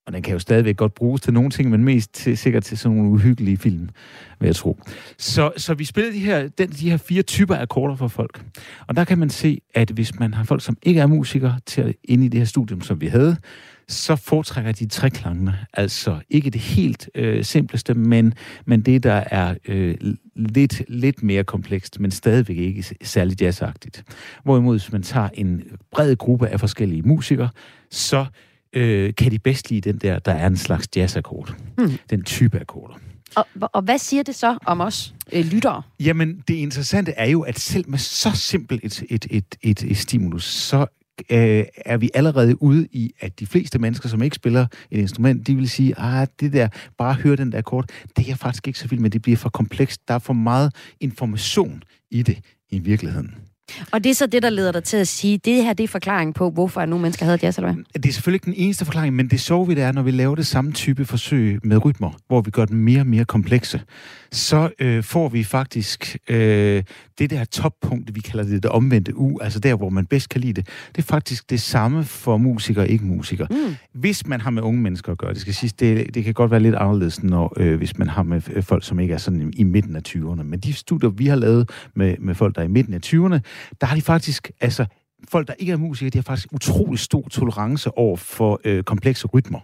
Og 0.05 0.13
den 0.13 0.21
kan 0.21 0.33
jo 0.33 0.39
stadigvæk 0.39 0.77
godt 0.77 0.93
bruges 0.93 1.21
til 1.21 1.33
nogle 1.33 1.49
ting, 1.49 1.69
men 1.69 1.83
mest 1.83 2.13
til, 2.13 2.37
sikkert 2.37 2.63
til 2.63 2.77
sådan 2.77 2.97
nogle 2.97 3.11
uhyggelige 3.11 3.57
film, 3.57 3.89
vil 4.39 4.47
jeg 4.47 4.55
tro. 4.55 4.79
Så, 5.17 5.51
så 5.57 5.73
vi 5.73 5.85
spillede 5.85 6.15
de 6.15 6.19
her, 6.19 6.47
den, 6.47 6.69
de 6.69 6.89
her 6.89 6.97
fire 6.97 7.21
typer 7.21 7.55
akkorder 7.55 7.95
for 7.95 8.07
folk. 8.07 8.45
Og 8.87 8.95
der 8.95 9.03
kan 9.03 9.19
man 9.19 9.29
se, 9.29 9.61
at 9.73 9.89
hvis 9.89 10.19
man 10.19 10.33
har 10.33 10.43
folk, 10.43 10.61
som 10.63 10.77
ikke 10.83 11.01
er 11.01 11.07
musikere, 11.07 11.59
til 11.65 11.81
at 11.81 11.95
ind 12.03 12.23
i 12.23 12.27
det 12.27 12.39
her 12.39 12.45
studium, 12.45 12.81
som 12.81 13.01
vi 13.01 13.07
havde, 13.07 13.37
så 13.87 14.15
foretrækker 14.15 14.71
de 14.71 14.87
treklangene. 14.87 15.57
Altså 15.73 16.19
ikke 16.29 16.49
det 16.49 16.61
helt 16.61 17.09
øh, 17.15 17.43
simpleste, 17.43 17.93
men, 17.93 18.33
men 18.65 18.81
det, 18.81 19.03
der 19.03 19.23
er 19.31 19.55
øh, 19.67 19.95
lidt, 20.35 20.83
lidt 20.87 21.23
mere 21.23 21.43
komplekst, 21.43 21.99
men 21.99 22.11
stadigvæk 22.11 22.57
ikke 22.57 22.85
særlig 23.03 23.41
jazzagtigt. 23.41 24.03
Hvorimod, 24.43 24.79
hvis 24.79 24.91
man 24.91 25.03
tager 25.03 25.29
en 25.33 25.63
bred 25.91 26.15
gruppe 26.15 26.47
af 26.47 26.59
forskellige 26.59 27.01
musikere, 27.01 27.49
så 27.91 28.25
øh, 28.74 29.15
kan 29.15 29.32
de 29.32 29.39
bedst 29.39 29.69
lide 29.69 29.91
den 29.91 29.97
der, 29.97 30.19
der 30.19 30.32
er 30.32 30.47
en 30.47 30.57
slags 30.57 30.88
jazzakkord. 30.95 31.55
Hmm. 31.78 31.97
Den 32.09 32.24
type 32.24 32.59
akkorder. 32.59 32.95
Og, 33.36 33.45
og 33.74 33.82
hvad 33.82 33.97
siger 33.97 34.24
det 34.24 34.36
så 34.36 34.57
om 34.65 34.82
os 34.82 35.13
øh, 35.32 35.45
lyttere? 35.45 35.82
Jamen, 35.99 36.43
det 36.47 36.53
interessante 36.53 37.11
er 37.11 37.26
jo, 37.26 37.41
at 37.41 37.59
selv 37.59 37.89
med 37.89 37.97
så 37.97 38.32
simpelt 38.32 38.84
et, 38.84 39.03
et, 39.09 39.28
et, 39.32 39.55
et, 39.61 39.84
et 39.84 39.97
stimulus, 39.97 40.43
så 40.43 40.86
øh, 41.30 41.65
er 41.86 41.97
vi 41.97 42.09
allerede 42.13 42.61
ude 42.61 42.88
i, 42.91 43.11
at 43.19 43.39
de 43.39 43.45
fleste 43.45 43.80
mennesker, 43.80 44.09
som 44.09 44.21
ikke 44.21 44.36
spiller 44.36 44.67
et 44.91 44.99
instrument, 44.99 45.47
de 45.47 45.55
vil 45.55 45.69
sige, 45.69 45.99
ah, 45.99 46.28
det 46.39 46.53
der, 46.53 46.67
bare 46.97 47.13
høre 47.13 47.36
den 47.36 47.51
der 47.51 47.57
akkord, 47.57 47.86
det 48.17 48.30
er 48.30 48.36
faktisk 48.36 48.67
ikke 48.67 48.80
så 48.80 48.88
vild 48.88 48.99
med, 49.01 49.09
det 49.09 49.21
bliver 49.21 49.38
for 49.38 49.49
komplekst. 49.49 50.07
Der 50.07 50.13
er 50.13 50.19
for 50.19 50.34
meget 50.34 50.76
information 50.99 51.84
i 52.11 52.21
det 52.21 52.39
i 52.69 52.80
virkeligheden. 52.80 53.36
Og 53.91 54.03
det 54.03 54.09
er 54.09 54.14
så 54.14 54.28
det, 54.28 54.43
der 54.43 54.49
leder 54.49 54.72
dig 54.72 54.84
til 54.84 54.97
at 54.97 55.07
sige, 55.07 55.38
det 55.38 55.64
her 55.64 55.74
det 55.74 55.84
er 55.84 55.88
forklaring 55.88 56.36
på, 56.36 56.49
hvorfor 56.49 56.86
nogle 56.86 57.01
mennesker 57.01 57.26
havde 57.26 57.39
jazz, 57.43 57.57
eller 57.57 57.74
hvad? 57.74 57.84
Det 58.01 58.09
er 58.09 58.14
selvfølgelig 58.14 58.36
ikke 58.36 58.45
den 58.45 58.66
eneste 58.66 58.86
forklaring, 58.86 59.16
men 59.16 59.28
det 59.28 59.41
så 59.41 59.64
vi 59.64 59.74
det 59.74 59.84
er, 59.84 59.91
når 59.91 60.01
vi 60.01 60.11
laver 60.11 60.36
det 60.36 60.47
samme 60.47 60.72
type 60.72 61.05
forsøg 61.05 61.59
med 61.64 61.86
rytmer, 61.86 62.11
hvor 62.28 62.41
vi 62.41 62.51
gør 62.51 62.66
dem 62.66 62.78
mere 62.78 62.99
og 62.99 63.07
mere 63.07 63.26
komplekse, 63.26 63.82
så 64.34 64.69
øh, 64.79 65.03
får 65.03 65.29
vi 65.29 65.43
faktisk 65.43 66.17
øh, 66.29 66.84
det 67.19 67.29
der 67.29 67.45
toppunkt, 67.45 68.15
vi 68.15 68.19
kalder 68.19 68.45
det 68.45 68.63
det 68.63 68.71
omvendte 68.71 69.17
U, 69.17 69.39
altså 69.39 69.59
der, 69.59 69.75
hvor 69.75 69.89
man 69.89 70.05
bedst 70.05 70.29
kan 70.29 70.41
lide 70.41 70.53
det. 70.53 70.67
Det 70.95 70.97
er 70.97 71.05
faktisk 71.05 71.49
det 71.49 71.61
samme 71.61 72.03
for 72.03 72.38
musikere 72.38 72.86
og 72.86 72.89
ikke 72.89 73.05
musikere. 73.05 73.47
Mm. 73.51 73.75
Hvis 73.93 74.27
man 74.27 74.41
har 74.41 74.51
med 74.51 74.61
unge 74.61 74.81
mennesker 74.81 75.11
at 75.11 75.17
gøre, 75.17 75.34
det 75.34 75.41
skal 75.41 75.53
siges, 75.53 75.73
det, 75.73 76.13
det 76.13 76.23
kan 76.23 76.34
godt 76.34 76.51
være 76.51 76.59
lidt 76.59 76.75
anderledes, 76.75 77.23
når, 77.23 77.53
øh, 77.57 77.77
hvis 77.77 77.97
man 77.97 78.07
har 78.07 78.23
med 78.23 78.41
øh, 78.53 78.63
folk, 78.63 78.84
som 78.84 78.99
ikke 78.99 79.13
er 79.13 79.17
sådan 79.17 79.41
i, 79.41 79.59
i 79.59 79.63
midten 79.63 79.95
af 79.95 80.01
20'erne. 80.07 80.43
Men 80.43 80.59
de 80.59 80.73
studier, 80.73 81.09
vi 81.09 81.27
har 81.27 81.36
lavet 81.36 81.69
med, 81.95 82.15
med 82.19 82.36
folk, 82.36 82.55
der 82.55 82.61
er 82.61 82.65
i 82.65 82.69
midten 82.69 82.93
af 82.93 82.99
20'erne, 83.05 83.39
der 83.81 83.86
har 83.88 83.95
de 83.95 84.01
faktisk, 84.01 84.51
altså 84.61 84.86
folk, 85.29 85.47
der 85.47 85.53
ikke 85.59 85.71
er 85.71 85.77
musikere, 85.77 86.09
de 86.09 86.17
har 86.17 86.23
faktisk 86.23 86.53
utrolig 86.53 86.99
stor 86.99 87.27
tolerance 87.31 87.97
over 87.97 88.17
for 88.17 88.61
øh, 88.65 88.84
komplekse 88.84 89.27
rytmer. 89.27 89.59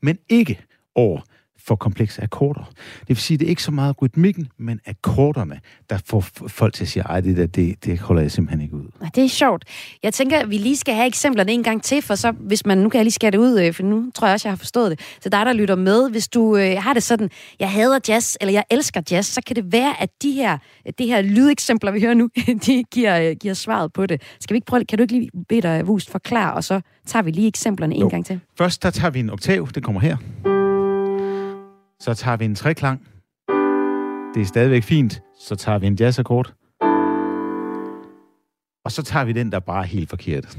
Men 0.00 0.18
ikke 0.28 0.60
over 0.94 1.20
for 1.66 1.76
komplekse 1.76 2.22
akkorder. 2.22 2.70
Det 3.00 3.08
vil 3.08 3.16
sige, 3.16 3.38
det 3.38 3.44
er 3.44 3.48
ikke 3.48 3.62
så 3.62 3.70
meget 3.70 4.02
rytmikken, 4.02 4.48
men 4.58 4.80
akkorderne, 4.86 5.60
der 5.90 5.98
får 6.06 6.20
folk 6.48 6.74
til 6.74 6.84
at 6.84 6.88
sige, 6.88 7.02
ej, 7.02 7.20
det 7.20 7.36
der, 7.36 7.46
det, 7.46 7.84
det 7.84 7.98
holder 7.98 8.22
jeg 8.22 8.30
simpelthen 8.30 8.60
ikke 8.60 8.76
ud. 8.76 8.84
Det 9.14 9.24
er 9.24 9.28
sjovt. 9.28 9.64
Jeg 10.02 10.14
tænker, 10.14 10.38
at 10.38 10.50
vi 10.50 10.58
lige 10.58 10.76
skal 10.76 10.94
have 10.94 11.06
eksemplerne 11.06 11.52
en 11.52 11.62
gang 11.62 11.82
til, 11.82 12.02
for 12.02 12.14
så, 12.14 12.30
hvis 12.32 12.66
man, 12.66 12.78
nu 12.78 12.88
kan 12.88 12.98
jeg 12.98 13.04
lige 13.04 13.12
skære 13.12 13.30
det 13.30 13.38
ud, 13.38 13.60
øh, 13.60 13.74
for 13.74 13.82
nu 13.82 14.10
tror 14.14 14.26
jeg 14.26 14.34
også, 14.34 14.48
jeg 14.48 14.52
har 14.52 14.56
forstået 14.56 14.90
det. 14.90 15.00
Så 15.20 15.28
dig, 15.28 15.46
der 15.46 15.52
lytter 15.52 15.74
med, 15.76 16.10
hvis 16.10 16.28
du 16.28 16.56
øh, 16.56 16.76
har 16.78 16.94
det 16.94 17.02
sådan, 17.02 17.30
jeg 17.60 17.70
hader 17.70 17.98
jazz, 18.08 18.36
eller 18.40 18.52
jeg 18.52 18.64
elsker 18.70 19.00
jazz, 19.10 19.28
så 19.28 19.40
kan 19.46 19.56
det 19.56 19.72
være, 19.72 20.02
at 20.02 20.08
de 20.22 20.32
her, 20.32 20.58
de 20.98 21.06
her 21.06 21.22
lydeksempler, 21.22 21.90
vi 21.90 22.00
hører 22.00 22.14
nu, 22.14 22.28
de 22.66 22.84
giver, 22.92 23.20
øh, 23.30 23.36
giver 23.40 23.54
svaret 23.54 23.92
på 23.92 24.06
det. 24.06 24.22
Skal 24.40 24.54
vi 24.54 24.56
ikke 24.56 24.66
prøve, 24.66 24.84
kan 24.84 24.98
du 24.98 25.02
ikke 25.02 25.14
lige 25.14 25.30
bede 25.48 25.62
dig, 25.62 25.84
Wust, 25.84 26.10
forklare, 26.10 26.54
og 26.54 26.64
så 26.64 26.80
tager 27.06 27.22
vi 27.22 27.30
lige 27.30 27.48
eksemplerne 27.48 27.94
en 27.94 28.00
Jo. 28.00 28.08
gang 28.08 28.26
til. 28.26 28.40
Først, 28.58 28.82
der 28.82 28.90
tager 28.90 29.10
vi 29.10 29.20
en 29.20 29.30
oktav, 29.30 29.68
det 29.74 29.82
kommer 29.82 30.00
her. 30.00 30.61
Så 32.02 32.14
tager 32.14 32.36
vi 32.36 32.44
en 32.44 32.54
treklang. 32.54 33.00
Det 34.34 34.42
er 34.42 34.46
stadigvæk 34.46 34.82
fint. 34.82 35.22
Så 35.38 35.56
tager 35.56 35.78
vi 35.78 35.86
en 35.86 35.94
jazzakkord. 35.94 36.52
Og 38.84 38.92
så 38.92 39.02
tager 39.02 39.24
vi 39.24 39.32
den, 39.32 39.52
der 39.52 39.60
bare 39.60 39.82
er 39.82 39.86
helt 39.86 40.10
forkert. 40.10 40.58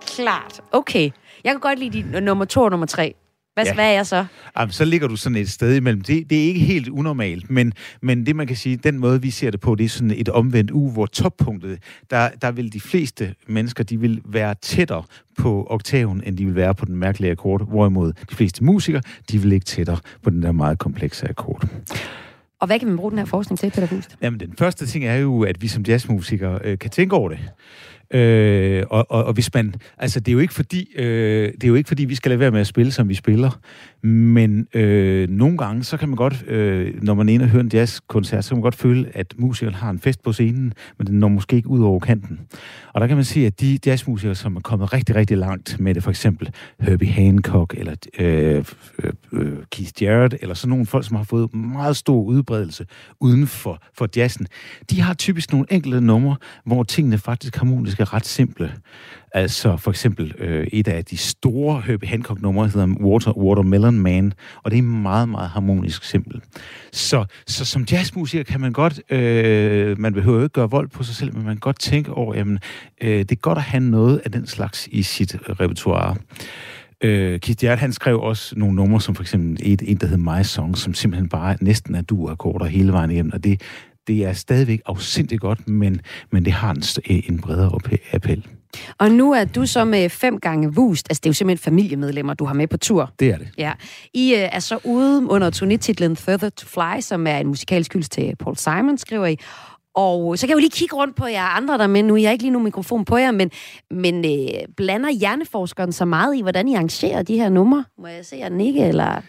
Klart. 0.00 0.60
Okay. 0.72 1.10
Jeg 1.44 1.52
kan 1.52 1.60
godt 1.60 1.78
lide 1.78 2.02
de 2.02 2.20
nummer 2.20 2.44
to 2.44 2.62
og 2.62 2.70
nummer 2.70 2.86
tre. 2.86 3.14
Hvad, 3.54 3.64
Ja. 3.64 3.74
hvad 3.74 3.84
er 3.84 3.90
jeg 3.92 4.06
så? 4.06 4.24
Jamen, 4.58 4.72
så 4.72 4.84
ligger 4.84 5.08
du 5.08 5.16
sådan 5.16 5.36
et 5.36 5.50
sted 5.50 5.76
imellem. 5.76 6.00
Det, 6.02 6.30
det 6.30 6.38
er 6.38 6.46
ikke 6.46 6.60
helt 6.60 6.88
unormalt, 6.88 7.50
men, 7.50 7.72
men 8.02 8.26
det 8.26 8.36
man 8.36 8.46
kan 8.46 8.56
sige, 8.56 8.76
den 8.76 8.98
måde 8.98 9.22
vi 9.22 9.30
ser 9.30 9.50
det 9.50 9.60
på, 9.60 9.74
det 9.74 9.84
er 9.84 9.88
sådan 9.88 10.10
et 10.10 10.28
omvendt 10.28 10.70
u, 10.70 10.90
hvor 10.90 11.06
toppunktet, 11.06 11.78
der, 12.10 12.28
der 12.42 12.50
vil 12.50 12.72
de 12.72 12.80
fleste 12.80 13.34
mennesker, 13.46 13.84
de 13.84 14.00
vil 14.00 14.20
være 14.24 14.54
tættere 14.62 15.02
på 15.38 15.66
oktaven, 15.70 16.22
end 16.26 16.36
de 16.36 16.44
vil 16.44 16.54
være 16.54 16.74
på 16.74 16.84
den 16.84 16.96
mærkelige 16.96 17.30
akkord, 17.32 17.68
hvorimod 17.68 18.12
de 18.30 18.34
fleste 18.34 18.64
musikere, 18.64 19.02
de 19.30 19.38
vil 19.38 19.48
ligge 19.48 19.64
tættere 19.64 19.98
på 20.22 20.30
den 20.30 20.42
der 20.42 20.52
meget 20.52 20.78
komplekse 20.78 21.28
akkord. 21.28 21.68
Og 22.60 22.66
hvad 22.66 22.78
kan 22.78 22.88
man 22.88 22.96
bruge 22.96 23.10
den 23.10 23.18
her 23.18 23.26
forskning 23.26 23.58
til, 23.58 23.70
Peter 23.70 23.88
Wust? 23.92 24.16
Jamen, 24.22 24.40
den 24.40 24.54
første 24.58 24.86
ting 24.86 25.04
er 25.04 25.14
jo, 25.16 25.42
at 25.42 25.62
vi 25.62 25.68
som 25.68 25.82
jazzmusikere 25.82 26.58
øh, 26.64 26.78
kan 26.78 26.90
tænke 26.90 27.16
over 27.16 27.28
det. 27.28 27.38
Øh, 28.12 28.84
og, 28.90 29.06
og, 29.10 29.24
og 29.24 29.32
hvis 29.32 29.54
man, 29.54 29.74
altså 29.98 30.20
det 30.20 30.28
er 30.28 30.32
jo 30.32 30.38
ikke 30.38 30.54
fordi, 30.54 30.88
øh, 30.96 31.52
det 31.52 31.64
er 31.64 31.68
jo 31.68 31.74
ikke 31.74 31.88
fordi 31.88 32.04
vi 32.04 32.14
skal 32.14 32.30
lade 32.30 32.40
være 32.40 32.50
med 32.50 32.60
at 32.60 32.66
spille, 32.66 32.92
som 32.92 33.08
vi 33.08 33.14
spiller, 33.14 33.50
men 34.04 34.66
øh, 34.74 35.28
nogle 35.28 35.58
gange, 35.58 35.84
så 35.84 35.96
kan 35.96 36.08
man 36.08 36.16
godt, 36.16 36.44
øh, 36.48 37.02
når 37.02 37.14
man 37.14 37.28
er 37.28 37.32
inde 37.32 37.42
og 37.42 37.48
hører 37.48 37.62
en 37.62 37.70
jazzkoncert, 37.72 38.44
så 38.44 38.50
kan 38.50 38.56
man 38.56 38.62
godt 38.62 38.74
føle, 38.74 39.10
at 39.14 39.34
musikeren 39.38 39.74
har 39.74 39.90
en 39.90 39.98
fest 39.98 40.22
på 40.22 40.32
scenen, 40.32 40.72
men 40.98 41.06
den 41.06 41.18
når 41.18 41.28
måske 41.28 41.56
ikke 41.56 41.68
ud 41.68 41.82
over 41.82 42.00
kanten. 42.00 42.40
Og 42.92 43.00
der 43.00 43.06
kan 43.06 43.16
man 43.16 43.24
se, 43.24 43.46
at 43.46 43.60
de 43.60 43.78
jazzmusikere, 43.86 44.34
som 44.34 44.56
er 44.56 44.60
kommet 44.60 44.92
rigtig, 44.92 45.16
rigtig 45.16 45.38
langt 45.38 45.80
med 45.80 45.94
det, 45.94 46.02
for 46.02 46.10
eksempel 46.10 46.50
Herbie 46.80 47.08
Hancock, 47.08 47.74
eller 47.78 47.94
øh, 48.18 48.64
øh, 49.02 49.12
øh, 49.32 49.56
Keith 49.70 50.02
Jarrett, 50.02 50.34
eller 50.40 50.54
sådan 50.54 50.70
nogle 50.70 50.86
folk, 50.86 51.06
som 51.06 51.16
har 51.16 51.24
fået 51.24 51.54
meget 51.54 51.96
stor 51.96 52.22
udbredelse 52.22 52.86
uden 53.20 53.46
for, 53.46 53.82
for 53.94 54.08
jazzen, 54.16 54.46
de 54.90 55.00
har 55.00 55.14
typisk 55.14 55.52
nogle 55.52 55.66
enkelte 55.70 56.00
numre, 56.00 56.36
hvor 56.64 56.82
tingene 56.82 57.18
faktisk 57.18 57.56
harmonisk 57.56 58.00
er 58.00 58.14
ret 58.14 58.26
simple. 58.26 58.72
Altså 59.34 59.76
for 59.76 59.90
eksempel 59.90 60.34
øh, 60.38 60.66
et 60.72 60.88
af 60.88 61.04
de 61.04 61.16
store 61.16 61.80
Herbie 61.86 62.08
Hancock-numre 62.08 62.68
hedder 62.68 62.86
Water, 63.00 63.32
Watermelon 63.32 63.98
Man, 63.98 64.32
og 64.62 64.70
det 64.70 64.78
er 64.78 64.82
meget, 64.82 65.28
meget 65.28 65.50
harmonisk 65.50 66.04
simpel. 66.04 66.40
Så, 66.92 67.24
så 67.46 67.64
som 67.64 67.82
jazzmusiker 67.92 68.44
kan 68.44 68.60
man 68.60 68.72
godt, 68.72 69.12
øh, 69.12 69.98
man 69.98 70.14
behøver 70.14 70.38
jo 70.38 70.42
ikke 70.42 70.52
gøre 70.52 70.70
vold 70.70 70.88
på 70.88 71.02
sig 71.02 71.14
selv, 71.14 71.34
men 71.34 71.44
man 71.44 71.54
kan 71.54 71.60
godt 71.60 71.78
tænke 71.78 72.12
over, 72.12 72.34
jamen, 72.34 72.58
øh, 73.00 73.18
det 73.18 73.32
er 73.32 73.36
godt 73.36 73.58
at 73.58 73.64
have 73.64 73.80
noget 73.80 74.20
af 74.24 74.32
den 74.32 74.46
slags 74.46 74.88
i 74.92 75.02
sit 75.02 75.36
repertoire. 75.60 76.16
Øh, 77.00 77.40
Keith 77.40 77.64
Jarrett, 77.64 77.80
han 77.80 77.92
skrev 77.92 78.20
også 78.20 78.54
nogle 78.58 78.74
numre, 78.74 79.00
som 79.00 79.14
for 79.14 79.22
eksempel 79.22 79.72
et, 79.72 79.82
en, 79.86 79.96
der 79.96 80.06
hedder 80.06 80.36
My 80.38 80.42
Song, 80.42 80.78
som 80.78 80.94
simpelthen 80.94 81.28
bare 81.28 81.56
næsten 81.60 81.94
er 81.94 82.02
du-akkorder 82.02 82.66
hele 82.66 82.92
vejen 82.92 83.10
igennem, 83.10 83.32
og 83.32 83.44
det, 83.44 83.60
det 84.06 84.24
er 84.24 84.32
stadigvæk 84.32 84.80
afsindigt 84.86 85.40
godt, 85.40 85.68
men, 85.68 86.00
men 86.32 86.44
det 86.44 86.52
har 86.52 86.70
en, 86.70 86.82
en 87.28 87.40
bredere 87.40 87.80
appel. 88.12 88.46
Og 88.98 89.10
nu 89.10 89.32
er 89.32 89.44
du 89.44 89.66
så 89.66 89.84
med 89.84 90.08
fem 90.08 90.40
gange 90.40 90.74
vust, 90.74 91.06
altså 91.10 91.20
det 91.20 91.26
er 91.26 91.30
jo 91.30 91.34
simpelthen 91.34 91.64
familiemedlemmer, 91.64 92.34
du 92.34 92.44
har 92.44 92.54
med 92.54 92.68
på 92.68 92.76
tur. 92.76 93.10
Det 93.18 93.30
er 93.30 93.38
det. 93.38 93.48
Ja. 93.58 93.72
I 94.14 94.34
øh, 94.34 94.48
er 94.52 94.58
så 94.58 94.78
ude 94.84 95.30
under 95.30 95.50
turnétitlen 95.50 96.14
Further 96.14 96.48
to 96.48 96.66
Fly, 96.66 97.00
som 97.00 97.26
er 97.26 97.38
en 97.38 97.46
musikalsk 97.46 97.92
hyldest 97.92 98.12
til 98.12 98.36
Paul 98.36 98.56
Simon, 98.56 98.98
skriver 98.98 99.26
I. 99.26 99.36
Og 99.94 100.38
så 100.38 100.46
kan 100.46 100.50
jeg 100.50 100.54
jo 100.54 100.60
lige 100.60 100.70
kigge 100.70 100.96
rundt 100.96 101.16
på 101.16 101.26
jer 101.26 101.44
andre 101.44 101.78
der 101.78 101.86
med 101.86 102.02
nu. 102.02 102.16
Jeg 102.16 102.28
har 102.28 102.32
ikke 102.32 102.44
lige 102.44 102.52
nogen 102.52 102.64
mikrofon 102.64 103.04
på 103.04 103.16
jer, 103.16 103.30
men, 103.30 103.50
men 103.90 104.24
øh, 104.24 104.74
blander 104.76 105.10
hjerneforskeren 105.10 105.92
så 105.92 106.04
meget 106.04 106.36
i, 106.36 106.40
hvordan 106.40 106.68
I 106.68 106.74
arrangerer 106.74 107.22
de 107.22 107.36
her 107.36 107.48
numre? 107.48 107.84
Må 107.98 108.06
jeg 108.06 108.26
se 108.26 108.36
jer 108.36 108.48
nikke, 108.48 108.80
eller... 108.80 109.22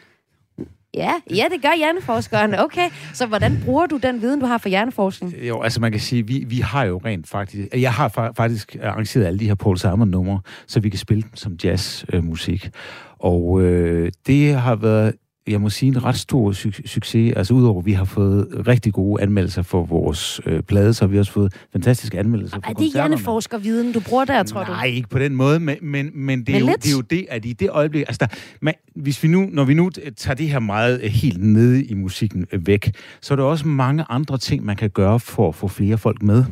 Ja, 0.97 1.13
ja, 1.29 1.45
det 1.51 1.61
gør 1.61 1.77
hjerneforskeren. 1.77 2.55
Okay, 2.59 2.89
så 3.13 3.25
hvordan 3.25 3.61
bruger 3.65 3.85
du 3.85 3.97
den 3.97 4.21
viden, 4.21 4.39
du 4.39 4.45
har 4.45 4.57
for 4.57 4.69
hjerneforskning? 4.69 5.33
Øh, 5.37 5.47
jo, 5.47 5.61
altså 5.61 5.81
man 5.81 5.91
kan 5.91 6.01
sige, 6.01 6.27
vi, 6.27 6.43
vi 6.47 6.57
har 6.57 6.83
jo 6.83 7.01
rent 7.05 7.27
faktisk... 7.29 7.67
Jeg 7.73 7.93
har 7.93 8.09
fa- 8.09 8.33
faktisk 8.37 8.75
øh, 8.79 8.89
arrangeret 8.89 9.25
alle 9.25 9.39
de 9.39 9.47
her 9.47 9.55
Paul 9.55 9.77
Simon-numre, 9.77 10.39
så 10.67 10.79
vi 10.79 10.89
kan 10.89 10.99
spille 10.99 11.21
dem 11.21 11.35
som 11.35 11.55
jazzmusik. 11.63 12.65
Øh, 12.65 12.71
og 13.19 13.61
øh, 13.61 14.11
det 14.27 14.55
har 14.55 14.75
været 14.75 15.13
jeg 15.47 15.61
må 15.61 15.69
sige, 15.69 15.87
en 15.89 16.03
ret 16.03 16.15
stor 16.15 16.51
su- 16.51 16.87
succes. 16.87 17.33
Altså 17.35 17.53
udover, 17.53 17.79
at 17.79 17.85
vi 17.85 17.91
har 17.93 18.05
fået 18.05 18.47
rigtig 18.67 18.93
gode 18.93 19.21
anmeldelser 19.21 19.61
for 19.61 19.83
vores 19.83 20.41
øh, 20.45 20.61
plade, 20.63 20.93
så 20.93 21.05
har 21.05 21.09
vi 21.09 21.19
også 21.19 21.31
fået 21.31 21.53
fantastiske 21.71 22.19
anmeldelser 22.19 22.57
for 22.63 22.69
Er 22.69 22.73
det 22.73 22.93
hjerneforskerviden, 22.93 23.93
du 23.93 23.99
bruger 23.99 24.25
der, 24.25 24.43
tror 24.43 24.59
Nej, 24.59 24.67
du? 24.67 24.71
Nej, 24.71 24.85
ikke 24.85 25.09
på 25.09 25.19
den 25.19 25.35
måde, 25.35 25.59
men, 25.59 25.77
men, 25.81 26.11
men, 26.13 26.39
det, 26.39 26.49
er 26.49 26.53
Men 26.53 26.59
jo, 26.61 26.67
lidt. 26.67 26.83
det 26.83 26.89
er 26.89 26.95
jo 26.95 27.01
det, 27.01 27.25
at 27.29 27.45
i 27.45 27.53
det 27.53 27.69
øjeblik... 27.69 28.01
Altså 28.01 28.17
der, 28.19 28.27
man, 28.61 28.73
hvis 28.95 29.23
vi 29.23 29.27
nu, 29.27 29.49
når 29.51 29.63
vi 29.63 29.73
nu 29.73 29.89
tager 30.17 30.35
det 30.35 30.49
her 30.49 30.59
meget 30.59 31.01
øh, 31.03 31.09
helt 31.11 31.43
nede 31.43 31.83
i 31.85 31.93
musikken 31.93 32.45
øh, 32.51 32.67
væk, 32.67 32.91
så 33.21 33.33
er 33.33 33.35
der 33.35 33.43
også 33.43 33.67
mange 33.67 34.05
andre 34.09 34.37
ting, 34.37 34.65
man 34.65 34.75
kan 34.75 34.89
gøre 34.89 35.19
for 35.19 35.49
at 35.49 35.55
få 35.55 35.67
flere 35.67 35.97
folk 35.97 36.21
med. 36.21 36.43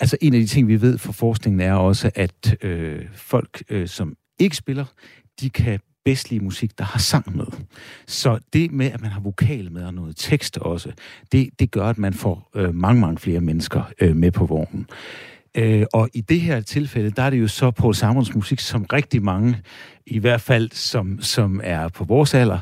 Altså 0.00 0.16
en 0.20 0.34
af 0.34 0.40
de 0.40 0.46
ting, 0.46 0.68
vi 0.68 0.80
ved 0.80 0.98
fra 0.98 1.12
forskningen, 1.12 1.60
er 1.60 1.72
også, 1.74 2.10
at 2.14 2.56
øh, 2.62 3.02
folk, 3.14 3.62
øh, 3.70 3.88
som 3.88 4.14
ikke 4.40 4.56
spiller, 4.56 4.84
de 5.40 5.50
kan 5.50 5.80
bedst 6.06 6.32
musik, 6.32 6.78
der 6.78 6.84
har 6.84 6.98
sang 6.98 7.36
med. 7.36 7.46
Så 8.06 8.38
det 8.52 8.72
med, 8.72 8.86
at 8.86 9.02
man 9.02 9.10
har 9.10 9.20
vokal 9.20 9.72
med 9.72 9.84
og 9.84 9.94
noget 9.94 10.16
tekst 10.16 10.58
også, 10.58 10.92
det, 11.32 11.50
det 11.58 11.70
gør, 11.70 11.86
at 11.86 11.98
man 11.98 12.14
får 12.14 12.50
øh, 12.54 12.74
mange, 12.74 13.00
mange 13.00 13.18
flere 13.18 13.40
mennesker 13.40 13.82
øh, 14.00 14.16
med 14.16 14.30
på 14.30 14.46
vognen. 14.46 14.86
Øh, 15.54 15.86
og 15.92 16.08
i 16.14 16.20
det 16.20 16.40
her 16.40 16.60
tilfælde, 16.60 17.10
der 17.10 17.22
er 17.22 17.30
det 17.30 17.40
jo 17.40 17.48
så 17.48 17.70
på 17.70 17.92
Simons 17.92 18.34
musik, 18.34 18.60
som 18.60 18.84
rigtig 18.92 19.22
mange, 19.22 19.56
i 20.06 20.18
hvert 20.18 20.40
fald 20.40 20.70
som, 20.72 21.20
som 21.20 21.60
er 21.64 21.88
på 21.88 22.04
vores 22.04 22.34
alder, 22.34 22.58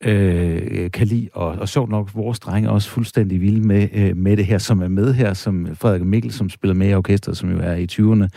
øh, 0.00 0.90
kan 0.90 1.06
lide. 1.06 1.28
Og, 1.32 1.46
og 1.46 1.68
sjovt 1.68 1.90
nok, 1.90 2.14
vores 2.14 2.40
drenge 2.40 2.68
er 2.68 2.72
også 2.72 2.90
fuldstændig 2.90 3.40
vilde 3.40 3.66
med, 3.66 3.88
øh, 3.92 4.16
med 4.16 4.36
det 4.36 4.46
her, 4.46 4.58
som 4.58 4.82
er 4.82 4.88
med 4.88 5.14
her, 5.14 5.34
som 5.34 5.76
Frederik 5.76 6.02
Mikkel, 6.02 6.32
som 6.32 6.50
spiller 6.50 6.74
med 6.74 6.90
i 6.90 6.94
orkestret, 6.94 7.36
som 7.36 7.50
jo 7.50 7.58
er 7.62 7.74
i 7.74 7.86
20'erne. 7.92 8.28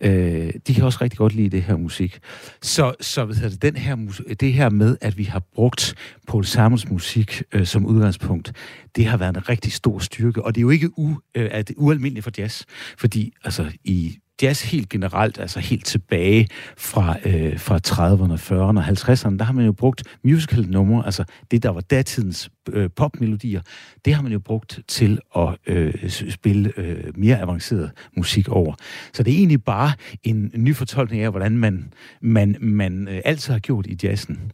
Øh, 0.00 0.50
de 0.66 0.74
kan 0.74 0.84
også 0.84 0.98
rigtig 1.02 1.18
godt 1.18 1.34
lide 1.34 1.48
det 1.48 1.62
her 1.62 1.76
musik. 1.76 2.18
Så, 2.62 2.94
så 3.00 3.24
ved 3.24 3.34
hedder 3.34 3.48
det, 3.48 3.62
den 3.62 3.76
her, 3.76 3.96
det 4.40 4.52
her 4.52 4.70
med, 4.70 4.96
at 5.00 5.18
vi 5.18 5.24
har 5.24 5.42
brugt 5.54 5.94
Paul 6.28 6.44
Samuels 6.44 6.90
musik 6.90 7.42
øh, 7.52 7.66
som 7.66 7.86
udgangspunkt, 7.86 8.52
det 8.96 9.06
har 9.06 9.16
været 9.16 9.36
en 9.36 9.48
rigtig 9.48 9.72
stor 9.72 9.98
styrke, 9.98 10.44
og 10.44 10.54
det 10.54 10.60
er 10.60 10.62
jo 10.62 10.70
ikke 10.70 10.98
u, 10.98 11.10
øh, 11.34 11.48
er 11.50 11.62
det 11.62 11.76
ualmindeligt 11.78 12.24
for 12.24 12.30
jazz, 12.38 12.64
fordi 12.98 13.32
altså 13.44 13.72
i 13.84 14.18
jazz 14.42 14.48
altså 14.48 14.66
helt 14.66 14.88
generelt, 14.88 15.38
altså 15.38 15.60
helt 15.60 15.84
tilbage 15.84 16.48
fra, 16.76 17.16
øh, 17.24 17.58
fra 17.58 17.78
30'erne, 17.86 18.38
40'erne 18.40 18.78
og 18.78 18.84
50'erne, 18.84 19.36
der 19.36 19.44
har 19.44 19.52
man 19.52 19.64
jo 19.64 19.72
brugt 19.72 20.02
musical-numre, 20.24 21.04
altså 21.04 21.24
det, 21.50 21.62
der 21.62 21.70
var 21.70 21.80
datidens 21.80 22.50
øh, 22.72 22.90
popmelodier, 22.96 23.60
det 24.04 24.14
har 24.14 24.22
man 24.22 24.32
jo 24.32 24.38
brugt 24.38 24.80
til 24.88 25.18
at 25.36 25.56
øh, 25.66 26.10
spille 26.10 26.72
øh, 26.76 27.04
mere 27.14 27.40
avanceret 27.40 27.90
musik 28.16 28.48
over. 28.48 28.74
Så 29.12 29.22
det 29.22 29.34
er 29.34 29.38
egentlig 29.38 29.64
bare 29.64 29.92
en 30.22 30.50
ny 30.54 30.76
fortolkning 30.76 31.22
af, 31.22 31.30
hvordan 31.30 31.58
man, 31.58 31.92
man, 32.20 32.56
man 32.60 33.08
øh, 33.08 33.20
altid 33.24 33.52
har 33.52 33.60
gjort 33.60 33.86
i 33.86 33.98
jazzen. 34.02 34.52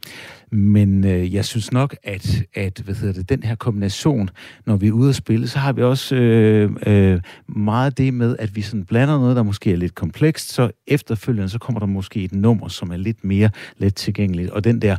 Men 0.53 1.05
øh, 1.05 1.34
jeg 1.34 1.44
synes 1.44 1.72
nok, 1.72 1.96
at, 2.03 2.42
at 2.55 2.80
hvad 2.84 2.94
hedder 2.94 3.12
det, 3.14 3.28
den 3.28 3.42
her 3.42 3.55
kombination, 3.55 4.30
når 4.66 4.76
vi 4.76 4.88
er 4.88 4.92
ude 4.92 5.09
at 5.09 5.14
spille, 5.14 5.48
så 5.48 5.59
har 5.59 5.72
vi 5.72 5.82
også 5.82 6.14
øh, 6.14 6.70
øh, 6.86 7.20
meget 7.48 7.98
det 7.98 8.14
med, 8.14 8.36
at 8.38 8.57
vi 8.57 8.62
sådan 8.62 8.84
blander 8.84 9.18
noget, 9.18 9.36
der 9.36 9.42
måske 9.42 9.72
er 9.72 9.76
lidt 9.76 9.94
komplekst, 9.94 10.53
så 10.53 10.70
efterfølgende 10.86 11.48
så 11.48 11.59
kommer 11.59 11.78
der 11.78 11.86
måske 11.86 12.24
et 12.24 12.32
nummer, 12.32 12.68
som 12.68 12.90
er 12.90 12.96
lidt 12.96 13.24
mere 13.24 13.50
let 13.78 13.94
tilgængeligt. 13.94 14.50
Og 14.50 14.64
den 14.64 14.82
der 14.82 14.96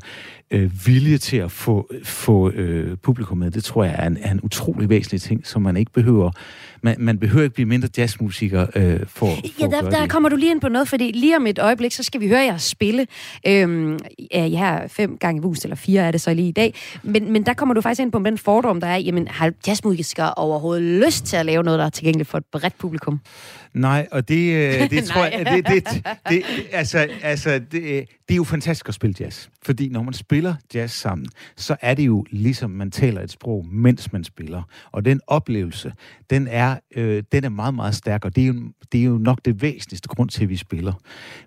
øh, 0.51 0.71
vilje 0.85 1.17
til 1.17 1.37
at 1.37 1.51
få, 1.51 1.89
få 2.03 2.49
øh, 2.51 2.97
publikum 2.97 3.37
med, 3.37 3.51
det 3.51 3.63
tror 3.63 3.83
jeg 3.83 3.95
er 3.97 4.07
en, 4.07 4.17
er 4.21 4.31
en 4.31 4.39
utrolig 4.43 4.89
væsentlig 4.89 5.21
ting, 5.21 5.47
som 5.47 5.61
man 5.61 5.77
ikke 5.77 5.91
behøver. 5.91 6.31
Man, 6.81 6.95
man 6.99 7.17
behøver 7.19 7.43
ikke 7.43 7.53
blive 7.55 7.67
mindre 7.67 7.89
jazzmusiker 7.97 8.67
øh, 8.75 8.99
for, 8.99 9.25
for 9.25 9.27
Ja, 9.59 9.67
der, 9.67 9.89
der 9.89 10.01
det. 10.01 10.09
kommer 10.09 10.29
du 10.29 10.35
lige 10.35 10.51
ind 10.51 10.61
på 10.61 10.69
noget, 10.69 10.87
fordi 10.87 11.11
lige 11.11 11.37
om 11.37 11.47
et 11.47 11.59
øjeblik, 11.59 11.91
så 11.91 12.03
skal 12.03 12.21
vi 12.21 12.27
høre 12.27 12.39
jer 12.41 12.57
spille. 12.57 13.07
Øhm, 13.47 13.99
ja, 14.33 14.79
fem 14.87 15.17
gange 15.17 15.42
vust, 15.43 15.63
eller 15.63 15.75
fire 15.75 16.01
er 16.01 16.11
det 16.11 16.21
så 16.21 16.33
lige 16.33 16.47
i 16.47 16.51
dag. 16.51 16.75
Men, 17.03 17.31
men 17.31 17.45
der 17.45 17.53
kommer 17.53 17.75
du 17.75 17.81
faktisk 17.81 18.01
ind 18.01 18.11
på 18.11 18.19
den 18.19 18.37
fordom, 18.37 18.81
der 18.81 18.87
er, 18.87 18.97
jamen 18.97 19.27
har 19.27 19.51
jazzmusikere 19.67 20.33
overhovedet 20.33 20.83
lyst 20.83 21.25
til 21.25 21.37
at 21.37 21.45
lave 21.45 21.63
noget, 21.63 21.79
der 21.79 21.85
er 21.85 21.89
tilgængeligt 21.89 22.29
for 22.29 22.37
et 22.37 22.45
bredt 22.51 22.77
publikum? 22.77 23.19
Nej, 23.73 24.07
og 24.11 24.27
det, 24.27 24.53
øh, 24.53 24.89
det 24.97 25.03
tror 25.03 25.23
jeg, 25.23 25.45
det, 25.45 25.67
det, 25.67 26.03
det, 26.29 26.43
altså, 26.71 27.07
altså, 27.21 27.61
det, 27.71 27.81
øh, 27.81 28.05
det 28.27 28.33
er 28.33 28.35
jo 28.35 28.43
fantastisk 28.43 28.87
at 28.87 28.93
spille 28.93 29.15
jazz. 29.19 29.47
Fordi 29.61 29.89
når 29.89 30.03
man 30.03 30.13
spiller 30.13 30.55
jazz 30.73 30.93
sammen, 30.93 31.27
så 31.57 31.75
er 31.81 31.93
det 31.93 32.05
jo 32.05 32.25
ligesom, 32.31 32.69
man 32.69 32.91
taler 32.91 33.21
et 33.21 33.31
sprog, 33.31 33.65
mens 33.67 34.13
man 34.13 34.23
spiller. 34.23 34.63
Og 34.91 35.05
den 35.05 35.21
oplevelse, 35.27 35.93
den 36.29 36.47
er, 36.47 36.75
øh, 36.95 37.23
den 37.31 37.43
er 37.43 37.49
meget, 37.49 37.73
meget 37.73 37.95
stærk, 37.95 38.25
og 38.25 38.35
det 38.35 38.43
er, 38.43 38.47
jo, 38.47 38.53
det 38.91 38.99
er 38.99 39.03
jo 39.03 39.17
nok 39.17 39.39
det 39.45 39.61
væsentligste 39.61 40.07
grund 40.07 40.29
til, 40.29 40.43
at 40.43 40.49
vi 40.49 40.57
spiller. 40.57 40.93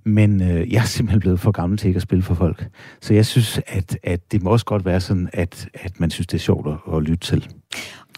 Men 0.05 0.43
øh, 0.43 0.73
jeg 0.73 0.81
er 0.81 0.85
simpelthen 0.85 1.21
blevet 1.21 1.41
for 1.41 1.51
gammel 1.51 1.79
til 1.79 1.89
ikke 1.89 1.99
at 1.99 2.03
spille 2.03 2.23
for 2.23 2.35
folk. 2.35 2.69
Så 3.01 3.15
jeg 3.15 3.27
synes, 3.27 3.61
at, 3.67 3.99
at 4.03 4.33
det 4.33 4.43
må 4.43 4.51
også 4.51 4.67
godt 4.67 4.85
være 4.85 5.01
sådan, 5.01 5.29
at, 5.33 5.69
at 5.75 6.01
man 6.01 6.11
synes, 6.11 6.27
det 6.27 6.35
er 6.35 6.43
sjovt 6.43 6.67
at, 6.69 6.97
at 6.97 7.03
lytte 7.03 7.27
til. 7.27 7.49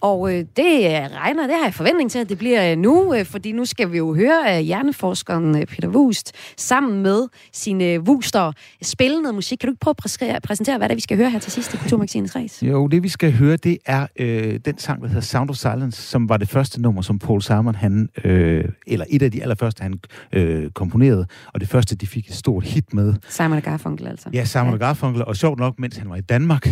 Og 0.00 0.34
øh, 0.34 0.44
det 0.56 0.84
øh, 0.84 0.90
regner, 0.92 1.46
det 1.46 1.56
har 1.56 1.64
jeg 1.64 1.74
forventning 1.74 2.10
til, 2.10 2.18
at 2.18 2.28
det 2.28 2.38
bliver 2.38 2.72
øh, 2.72 2.78
nu, 2.78 3.14
øh, 3.14 3.24
fordi 3.24 3.52
nu 3.52 3.64
skal 3.64 3.92
vi 3.92 3.96
jo 3.98 4.14
høre 4.14 4.56
øh, 4.56 4.60
hjerneforskeren 4.60 5.56
øh, 5.56 5.66
Peter 5.66 5.88
Wust 5.88 6.32
sammen 6.56 7.02
med 7.02 7.28
sine 7.52 7.84
øh, 7.84 8.02
Wuster 8.02 8.52
spille 8.82 9.22
noget 9.22 9.34
musik. 9.34 9.58
Kan 9.58 9.66
du 9.66 9.72
ikke 9.72 9.80
prøve 9.80 9.94
at 9.98 10.04
præsere- 10.04 10.40
præsentere, 10.40 10.78
hvad 10.78 10.88
det 10.88 10.92
er, 10.92 10.96
vi 10.96 11.00
skal 11.00 11.16
høre 11.16 11.30
her 11.30 11.38
til 11.38 11.52
sidst 11.52 11.74
i 11.74 11.76
Kulturmagasinets 11.76 12.36
Ræs? 12.36 12.62
Jo, 12.62 12.86
det 12.86 13.02
vi 13.02 13.08
skal 13.08 13.32
høre, 13.32 13.56
det 13.56 13.78
er 13.86 14.06
øh, 14.18 14.60
den 14.64 14.78
sang, 14.78 15.02
der 15.02 15.08
hedder 15.08 15.20
Sound 15.20 15.50
of 15.50 15.56
Silence, 15.56 16.02
som 16.02 16.28
var 16.28 16.36
det 16.36 16.48
første 16.48 16.82
nummer, 16.82 17.02
som 17.02 17.18
Paul 17.18 17.42
Simon, 17.42 17.74
han, 17.74 18.08
øh, 18.24 18.64
eller 18.86 19.04
et 19.10 19.22
af 19.22 19.30
de 19.32 19.42
allerførste, 19.42 19.82
han 19.82 19.94
øh, 20.32 20.70
komponerede, 20.70 21.26
og 21.54 21.60
det 21.60 21.68
første, 21.68 21.96
de 21.96 22.06
fik 22.06 22.28
et 22.28 22.34
stort 22.34 22.64
hit 22.64 22.94
med. 22.94 23.14
Simon 23.28 23.60
Garfunkel 23.60 24.06
altså. 24.06 24.28
Ja, 24.32 24.44
Simon 24.44 24.70
ja. 24.70 24.76
Garfunkel, 24.76 25.24
og 25.24 25.36
sjovt 25.36 25.58
nok, 25.58 25.74
mens 25.78 25.96
han 25.96 26.10
var 26.10 26.16
i 26.16 26.20
Danmark, 26.20 26.68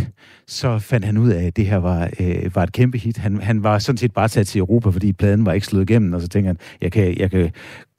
så 0.47 0.79
fandt 0.79 1.07
han 1.07 1.19
ud 1.19 1.31
af, 1.31 1.43
at 1.47 1.57
det 1.57 1.67
her 1.67 1.77
var, 1.77 2.11
øh, 2.21 2.55
var 2.55 2.63
et 2.63 2.73
kæmpe 2.73 2.99
hit. 2.99 3.16
Han, 3.17 3.41
han 3.41 3.63
var 3.63 3.79
sådan 3.79 3.97
set 3.97 4.13
bare 4.13 4.29
taget 4.29 4.47
til 4.47 4.59
Europa, 4.59 4.91
fordi 4.91 5.13
pladen 5.13 5.47
var 5.47 5.53
ikke 5.53 5.67
slået 5.67 5.91
igennem, 5.91 6.13
og 6.13 6.21
så 6.21 6.29
tænker 6.29 6.49
han, 6.49 6.59
jeg 6.81 6.93
kan, 6.93 7.19
jeg 7.19 7.31
kan 7.31 7.51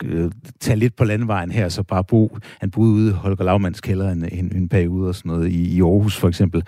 øh, 0.03 0.31
tage 0.59 0.75
lidt 0.75 0.95
på 0.95 1.03
landvejen 1.03 1.51
her, 1.51 1.69
så 1.69 1.83
bare 1.83 2.03
bo. 2.03 2.37
Han 2.59 2.71
boede 2.71 2.91
ude 2.91 3.09
i 3.09 3.13
Holger 3.13 3.43
Lavmands 3.43 3.81
kælder 3.81 4.11
en, 4.11 4.25
en, 4.31 4.55
en 4.55 4.69
periode 4.69 5.09
og 5.09 5.15
sådan 5.15 5.29
noget, 5.29 5.51
i, 5.51 5.75
i 5.75 5.81
Aarhus 5.81 6.17
for 6.17 6.27
eksempel. 6.27 6.63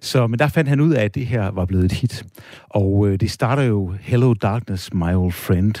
Så, 0.00 0.26
men 0.26 0.38
der 0.38 0.48
fandt 0.48 0.68
han 0.68 0.80
ud 0.80 0.92
af, 0.92 1.04
at 1.04 1.14
det 1.14 1.26
her 1.26 1.50
var 1.50 1.64
blevet 1.64 1.84
et 1.84 1.92
hit. 1.92 2.24
Og 2.70 3.08
øh, 3.08 3.20
det 3.20 3.30
starter 3.30 3.62
jo 3.62 3.94
Hello 4.00 4.34
Darkness, 4.34 4.94
My 4.94 5.14
Old 5.14 5.32
Friend, 5.32 5.74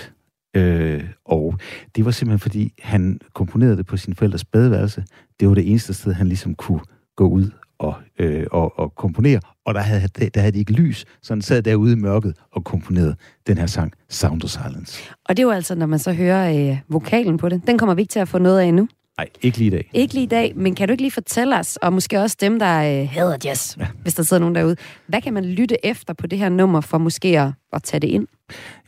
Øh, 0.56 1.04
og 1.24 1.58
det 1.96 2.04
var 2.04 2.10
simpelthen 2.10 2.38
fordi, 2.38 2.72
han 2.82 3.20
komponerede 3.34 3.76
det 3.76 3.86
på 3.86 3.96
sin 3.96 4.14
forældres 4.14 4.44
badeværelse. 4.44 5.04
Det 5.40 5.48
var 5.48 5.54
det 5.54 5.70
eneste 5.70 5.94
sted, 5.94 6.12
han 6.12 6.26
ligesom 6.26 6.54
kunne 6.54 6.80
gå 7.16 7.28
ud 7.28 7.50
og, 7.78 7.94
øh, 8.18 8.46
og, 8.50 8.78
og 8.78 8.94
komponere, 8.94 9.40
og 9.64 9.74
der 9.74 9.80
havde, 9.80 10.08
der 10.34 10.40
havde 10.40 10.52
de 10.52 10.58
ikke 10.58 10.72
lys, 10.72 11.04
så 11.22 11.34
han 11.34 11.42
sad 11.42 11.62
derude 11.62 11.92
i 11.92 11.96
mørket 11.96 12.36
og 12.52 12.64
komponerede 12.64 13.16
den 13.46 13.58
her 13.58 13.66
sang, 13.66 13.92
Sound 14.08 14.42
of 14.44 14.50
Silence. 14.50 15.12
Og 15.24 15.36
det 15.36 15.42
er 15.42 15.46
jo 15.46 15.52
altså, 15.52 15.74
når 15.74 15.86
man 15.86 15.98
så 15.98 16.12
hører 16.12 16.70
øh, 16.70 16.78
vokalen 16.88 17.36
på 17.36 17.48
det. 17.48 17.66
Den 17.66 17.78
kommer 17.78 17.94
vi 17.94 18.02
ikke 18.02 18.12
til 18.12 18.20
at 18.20 18.28
få 18.28 18.38
noget 18.38 18.60
af 18.60 18.64
endnu. 18.64 18.88
Nej, 19.18 19.28
ikke 19.42 19.58
lige 19.58 19.66
i 19.66 19.70
dag. 19.70 19.90
Ikke 19.92 20.14
lige 20.14 20.24
i 20.24 20.28
dag, 20.28 20.52
men 20.56 20.74
kan 20.74 20.88
du 20.88 20.92
ikke 20.92 21.02
lige 21.02 21.12
fortælle 21.12 21.58
os, 21.58 21.76
og 21.76 21.92
måske 21.92 22.20
også 22.20 22.36
dem, 22.40 22.58
der 22.58 23.00
øh, 23.02 23.08
hader 23.08 23.36
jazz, 23.44 23.76
ja. 23.78 23.86
hvis 24.02 24.14
der 24.14 24.22
sidder 24.22 24.40
nogen 24.40 24.54
derude, 24.54 24.76
hvad 25.06 25.20
kan 25.20 25.34
man 25.34 25.44
lytte 25.44 25.86
efter 25.86 26.14
på 26.14 26.26
det 26.26 26.38
her 26.38 26.48
nummer, 26.48 26.80
for 26.80 26.98
måske 26.98 27.40
at, 27.40 27.52
at 27.72 27.82
tage 27.82 28.00
det 28.00 28.08
ind? 28.08 28.26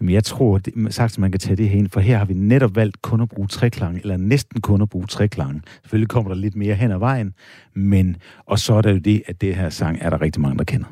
Jamen, 0.01 0.15
jeg 0.15 0.25
tror 0.25 0.59
det, 0.59 0.95
sagt, 0.95 1.19
man 1.19 1.33
kan 1.33 1.41
tage 1.41 1.57
det 1.57 1.69
her 1.69 1.79
ind, 1.79 1.89
for 1.89 2.01
her 2.01 2.19
har 2.19 2.25
vi 2.25 2.35
netop 2.35 2.77
valgt 2.77 3.03
kun 3.03 3.21
at 3.21 3.29
bruge 3.29 3.49
treklange, 3.49 4.01
eller 4.01 4.17
næsten 4.17 4.61
kun 4.61 4.83
at 4.83 4.89
bruge 4.89 5.07
treklange. 5.07 5.63
Selvfølgelig 5.83 6.09
kommer 6.09 6.35
der 6.35 6.41
lidt 6.41 6.57
mere 6.57 6.75
hen 6.75 6.91
ad 6.91 6.99
vejen, 6.99 7.35
men, 7.75 8.17
og 8.47 8.59
så 8.59 8.75
er 8.75 8.83
der 8.83 8.91
jo 8.91 8.99
det, 8.99 9.23
at 9.27 9.41
det 9.41 9.57
her 9.57 9.71
sang 9.71 9.99
er 10.01 10.11
der 10.11 10.21
rigtig 10.21 10.43
mange, 10.43 10.59
der 10.59 10.65
kender. 10.65 10.87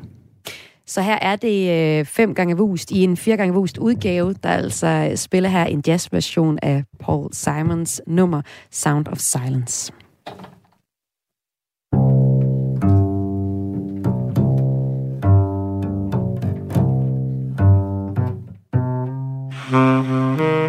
Så 0.87 1.01
her 1.01 1.17
er 1.21 1.35
det 1.35 1.69
øh, 1.99 2.05
fem 2.05 2.35
gange 2.35 2.57
vust 2.57 2.91
i 2.91 3.03
en 3.03 3.17
fire 3.17 3.37
gange 3.37 3.53
vust 3.53 3.77
udgave, 3.77 4.33
der 4.43 4.49
altså 4.49 4.87
øh, 4.87 5.17
spiller 5.17 5.49
her 5.49 5.63
en 5.63 5.83
jazzversion 5.87 6.59
af 6.61 6.83
Paul 6.99 7.33
Simons 7.33 8.01
nummer 8.07 8.41
Sound 8.71 9.07
of 9.07 9.17
Silence. 9.17 9.93
Mm-hmm. 19.71 20.64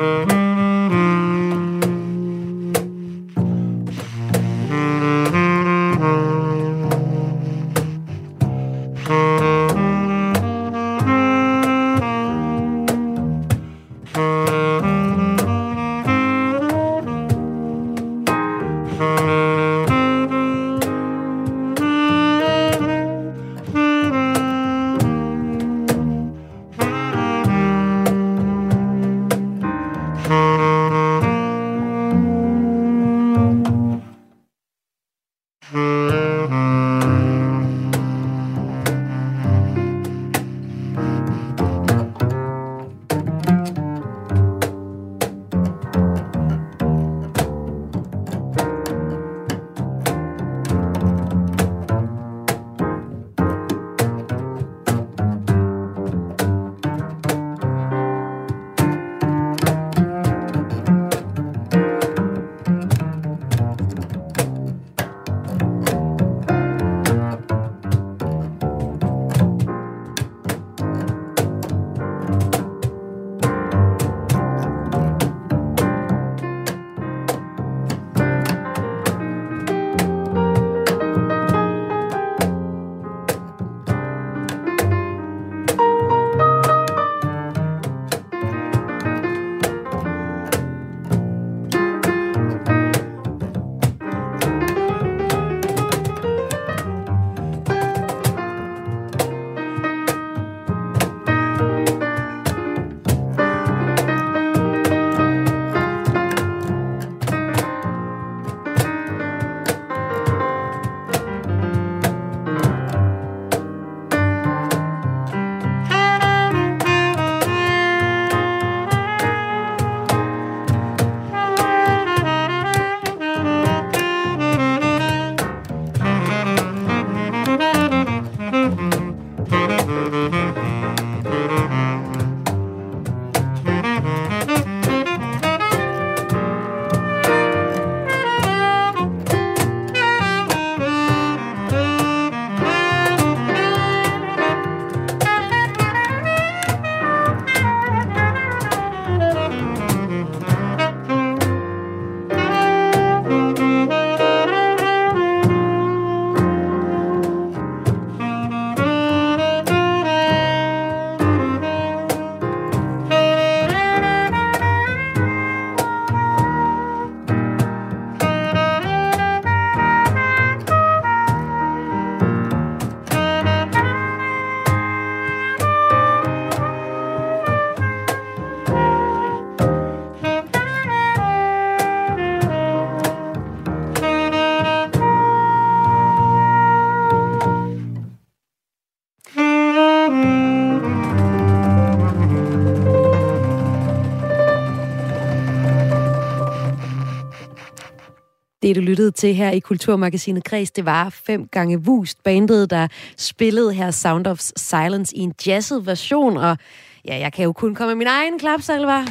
Det, 198.67 198.77
du 198.77 198.81
lyttede 198.81 199.11
til 199.11 199.35
her 199.35 199.51
i 199.51 199.59
Kulturmagasinet 199.59 200.45
Kreds, 200.45 200.71
det 200.71 200.85
var 200.85 201.09
fem 201.11 201.49
gange 201.49 201.85
Vust, 201.85 202.23
bandet, 202.23 202.71
der 202.71 202.89
spillede 203.17 203.73
her 203.73 203.91
Sound 203.91 204.27
of 204.27 204.39
Silence 204.57 205.17
i 205.17 205.21
en 205.21 205.35
jazzet 205.47 205.87
version, 205.87 206.37
og 206.37 206.57
ja, 207.05 207.19
jeg 207.19 207.33
kan 207.33 207.45
jo 207.45 207.53
kun 207.53 207.75
komme 207.75 207.89
med 207.89 207.97
min 207.97 208.07
egen 208.07 208.39
klapsalver. 208.39 209.05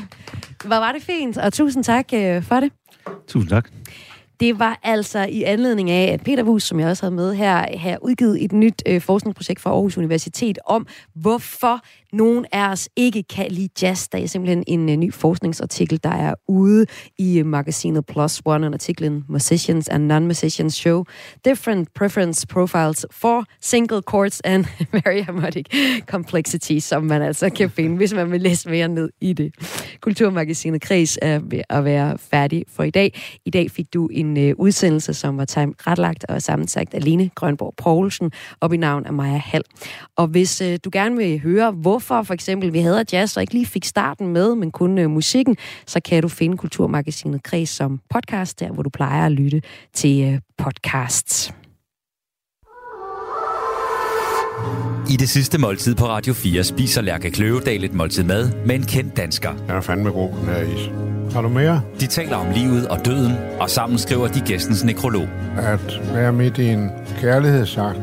Hvor 0.66 0.76
var 0.76 0.92
det 0.92 1.02
fint, 1.02 1.38
og 1.38 1.54
tusind 1.54 1.84
tak 1.84 2.06
øh, 2.14 2.44
for 2.44 2.60
det. 2.60 2.72
Tusind 3.28 3.50
tak. 3.50 3.70
Det 4.40 4.60
var 4.60 4.80
altså 4.84 5.26
i 5.30 5.44
anledning 5.44 5.90
af, 5.90 6.14
at 6.14 6.24
Peter 6.24 6.44
Wus, 6.44 6.64
som 6.64 6.80
jeg 6.80 6.90
også 6.90 7.04
havde 7.04 7.16
med 7.16 7.36
her, 7.36 7.78
har 7.78 7.98
udgivet 8.02 8.44
et 8.44 8.52
nyt 8.52 8.84
øh, 8.88 9.02
forskningsprojekt 9.02 9.62
fra 9.62 9.70
Aarhus 9.70 9.98
Universitet 9.98 10.60
om, 10.66 10.88
hvorfor 11.16 11.80
nogen 12.14 12.46
af 12.52 12.70
os 12.70 12.90
ikke 12.96 13.24
kan 13.24 13.52
lide 13.52 13.70
jazz. 13.82 14.08
Der 14.08 14.18
er 14.18 14.26
simpelthen 14.26 14.64
en 14.68 14.90
øh, 14.90 14.96
ny 14.96 15.14
forskningsartikel, 15.14 16.00
der 16.04 16.10
er 16.10 16.34
ude 16.48 16.86
i 17.18 17.40
øh, 17.40 17.46
magasinet 17.46 18.06
Plus 18.06 18.42
One, 18.46 18.68
artiklen 18.68 19.24
Musicians 19.30 19.88
and 19.88 20.12
Non-Musicians 20.12 20.76
Show 20.76 21.04
Different 21.46 21.94
Preference 21.94 22.48
Profiles 22.48 23.06
for 23.12 23.46
Single 23.62 24.02
Chords 24.10 24.42
and 24.44 24.66
Very 25.06 25.24
Harmonic 25.24 25.66
Complexity, 26.06 26.78
som 26.80 27.04
man 27.04 27.22
altså 27.22 27.50
kan 27.50 27.70
finde, 27.70 27.98
hvis 27.98 28.14
man 28.14 28.32
vil 28.32 28.42
læse 28.42 28.70
mere 28.70 28.88
ned 28.88 29.10
i 29.22 29.34
det. 29.34 29.54
Kulturmagasinet 30.02 30.82
Kreds 30.82 31.18
er 31.22 31.40
ved 31.40 31.62
at 31.70 31.86
være 31.86 32.18
færdig 32.18 32.64
for 32.70 32.84
i 32.84 32.90
dag. 32.90 33.20
I 33.46 33.50
dag 33.50 33.72
fik 33.72 33.94
du 33.94 34.08
en 34.08 34.25
uh, 34.32 34.60
udsendelse, 34.60 35.14
som 35.14 35.38
var 35.38 35.46
retlagt 35.88 36.26
og 36.30 36.42
sammensagt 36.42 36.94
af 36.94 37.04
Lene 37.04 37.30
Grønborg 37.36 37.74
Poulsen, 37.78 38.32
op 38.62 38.74
i 38.74 38.78
navn 38.78 39.06
af 39.06 39.14
Maja 39.14 39.38
Hall. 39.38 39.64
Og 40.16 40.28
hvis 40.28 40.62
øh, 40.62 40.80
du 40.86 40.90
gerne 40.94 41.18
vil 41.18 41.40
høre, 41.40 41.72
hvorfor 41.72 42.24
for 42.24 42.34
eksempel 42.34 42.74
vi 42.74 42.80
havde 42.80 43.06
jazz 43.14 43.38
og 43.38 43.44
ikke 43.44 43.54
lige 43.54 43.66
fik 43.66 43.86
starten 43.86 44.28
med, 44.28 44.56
men 44.56 44.72
kun 44.72 44.98
øh, 44.98 45.10
musikken, 45.10 45.58
så 45.88 46.00
kan 46.00 46.22
du 46.22 46.28
finde 46.28 46.58
Kulturmagasinet 46.58 47.44
Kreds 47.44 47.70
som 47.70 48.02
podcast, 48.10 48.60
der 48.60 48.72
hvor 48.72 48.84
du 48.84 48.90
plejer 48.90 49.26
at 49.26 49.32
lytte 49.32 49.62
til 49.94 50.34
øh, 50.34 50.40
podcasts. 50.58 51.65
I 55.10 55.16
det 55.16 55.30
sidste 55.30 55.58
måltid 55.58 55.96
på 55.96 56.06
Radio 56.06 56.34
4 56.34 56.64
spiser 56.64 57.02
Lærke 57.02 57.32
Kløvedal 57.32 57.84
et 57.84 57.94
måltid 57.94 58.24
mad 58.24 58.52
med 58.66 58.76
en 58.76 58.84
kendt 58.84 59.18
dansker. 59.18 59.50
Jeg 59.68 59.78
er 59.78 59.82
fandme 59.82 60.10
god, 60.10 60.30
den 60.30 60.50
her 60.50 60.62
is. 60.62 60.90
Har 61.34 61.42
du 61.42 61.50
mere? 61.50 61.82
De 62.00 62.08
taler 62.08 62.36
om 62.38 62.48
livet 62.56 62.88
og 62.88 63.06
døden, 63.06 63.34
og 63.60 63.70
sammen 63.70 64.00
skriver 64.00 64.28
de 64.28 64.40
gæstens 64.40 64.84
nekrolog. 64.84 65.28
At 65.58 66.00
være 66.14 66.34
midt 66.34 66.58
i 66.58 66.68
en 66.68 66.90
kærlighedsagt. 67.22 68.00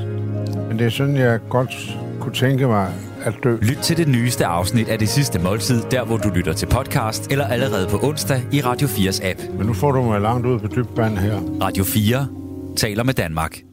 Men 0.69 0.79
det 0.79 0.87
er 0.87 0.91
sådan, 0.91 1.17
jeg 1.17 1.41
godt 1.49 1.99
kunne 2.21 2.35
tænke 2.35 2.67
mig 2.67 2.93
at 3.25 3.35
dø. 3.45 3.57
Lyt 3.63 3.79
til 3.79 3.97
det 3.97 4.09
nyeste 4.09 4.47
afsnit 4.47 4.89
af 4.89 4.99
Det 4.99 5.09
Sidste 5.09 5.39
Måltid, 5.39 5.83
der 5.91 6.05
hvor 6.05 6.17
du 6.17 6.29
lytter 6.29 6.53
til 6.53 6.67
podcast, 6.67 7.31
eller 7.31 7.47
allerede 7.47 7.89
på 7.89 7.99
onsdag 8.03 8.43
i 8.53 8.61
Radio 8.61 8.89
4's 8.89 9.27
app. 9.27 9.41
Men 9.59 9.67
nu 9.67 9.75
får 9.75 9.93
du 9.93 10.03
mig 10.03 10.21
langt 10.21 10.47
ud 10.47 10.59
på 10.59 10.67
dybt 10.67 11.19
her. 11.19 11.41
Radio 11.63 11.85
4 11.85 12.27
taler 12.77 13.05
med 13.05 13.15
Danmark. 13.15 13.72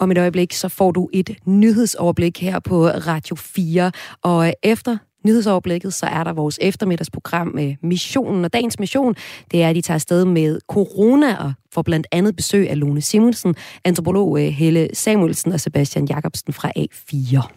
Om 0.00 0.10
et 0.10 0.18
øjeblik, 0.18 0.52
så 0.52 0.68
får 0.68 0.90
du 0.90 1.08
et 1.12 1.36
nyhedsoverblik 1.44 2.40
her 2.40 2.58
på 2.58 2.88
Radio 2.88 3.36
4. 3.36 3.92
Og 4.22 4.46
øh, 4.46 4.52
efter 4.62 4.96
nyhedsoverblikket, 5.24 5.94
så 5.94 6.06
er 6.06 6.24
der 6.24 6.32
vores 6.32 6.58
eftermiddagsprogram 6.62 7.46
med 7.54 7.74
missionen. 7.82 8.44
Og 8.44 8.52
dagens 8.52 8.78
mission, 8.78 9.14
det 9.50 9.62
er, 9.62 9.68
at 9.68 9.76
de 9.76 9.80
tager 9.80 9.94
afsted 9.94 10.24
med 10.24 10.60
corona 10.68 11.36
og 11.36 11.52
får 11.72 11.82
blandt 11.82 12.06
andet 12.12 12.36
besøg 12.36 12.70
af 12.70 12.80
Lone 12.80 13.00
Simonsen, 13.00 13.54
antropolog 13.84 14.40
øh, 14.40 14.46
Helle 14.46 14.88
Samuelsen 14.92 15.52
og 15.52 15.60
Sebastian 15.60 16.06
Jacobsen 16.06 16.52
fra 16.52 16.72
A4. 16.78 17.48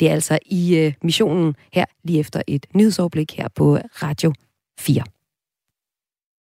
Det 0.00 0.08
er 0.08 0.12
altså 0.12 0.38
i 0.46 0.92
missionen 1.02 1.54
her 1.72 1.84
lige 2.04 2.20
efter 2.20 2.42
et 2.46 2.66
nyhedsoverblik 2.74 3.36
her 3.36 3.48
på 3.56 3.78
Radio 4.02 4.32
4. 4.78 5.02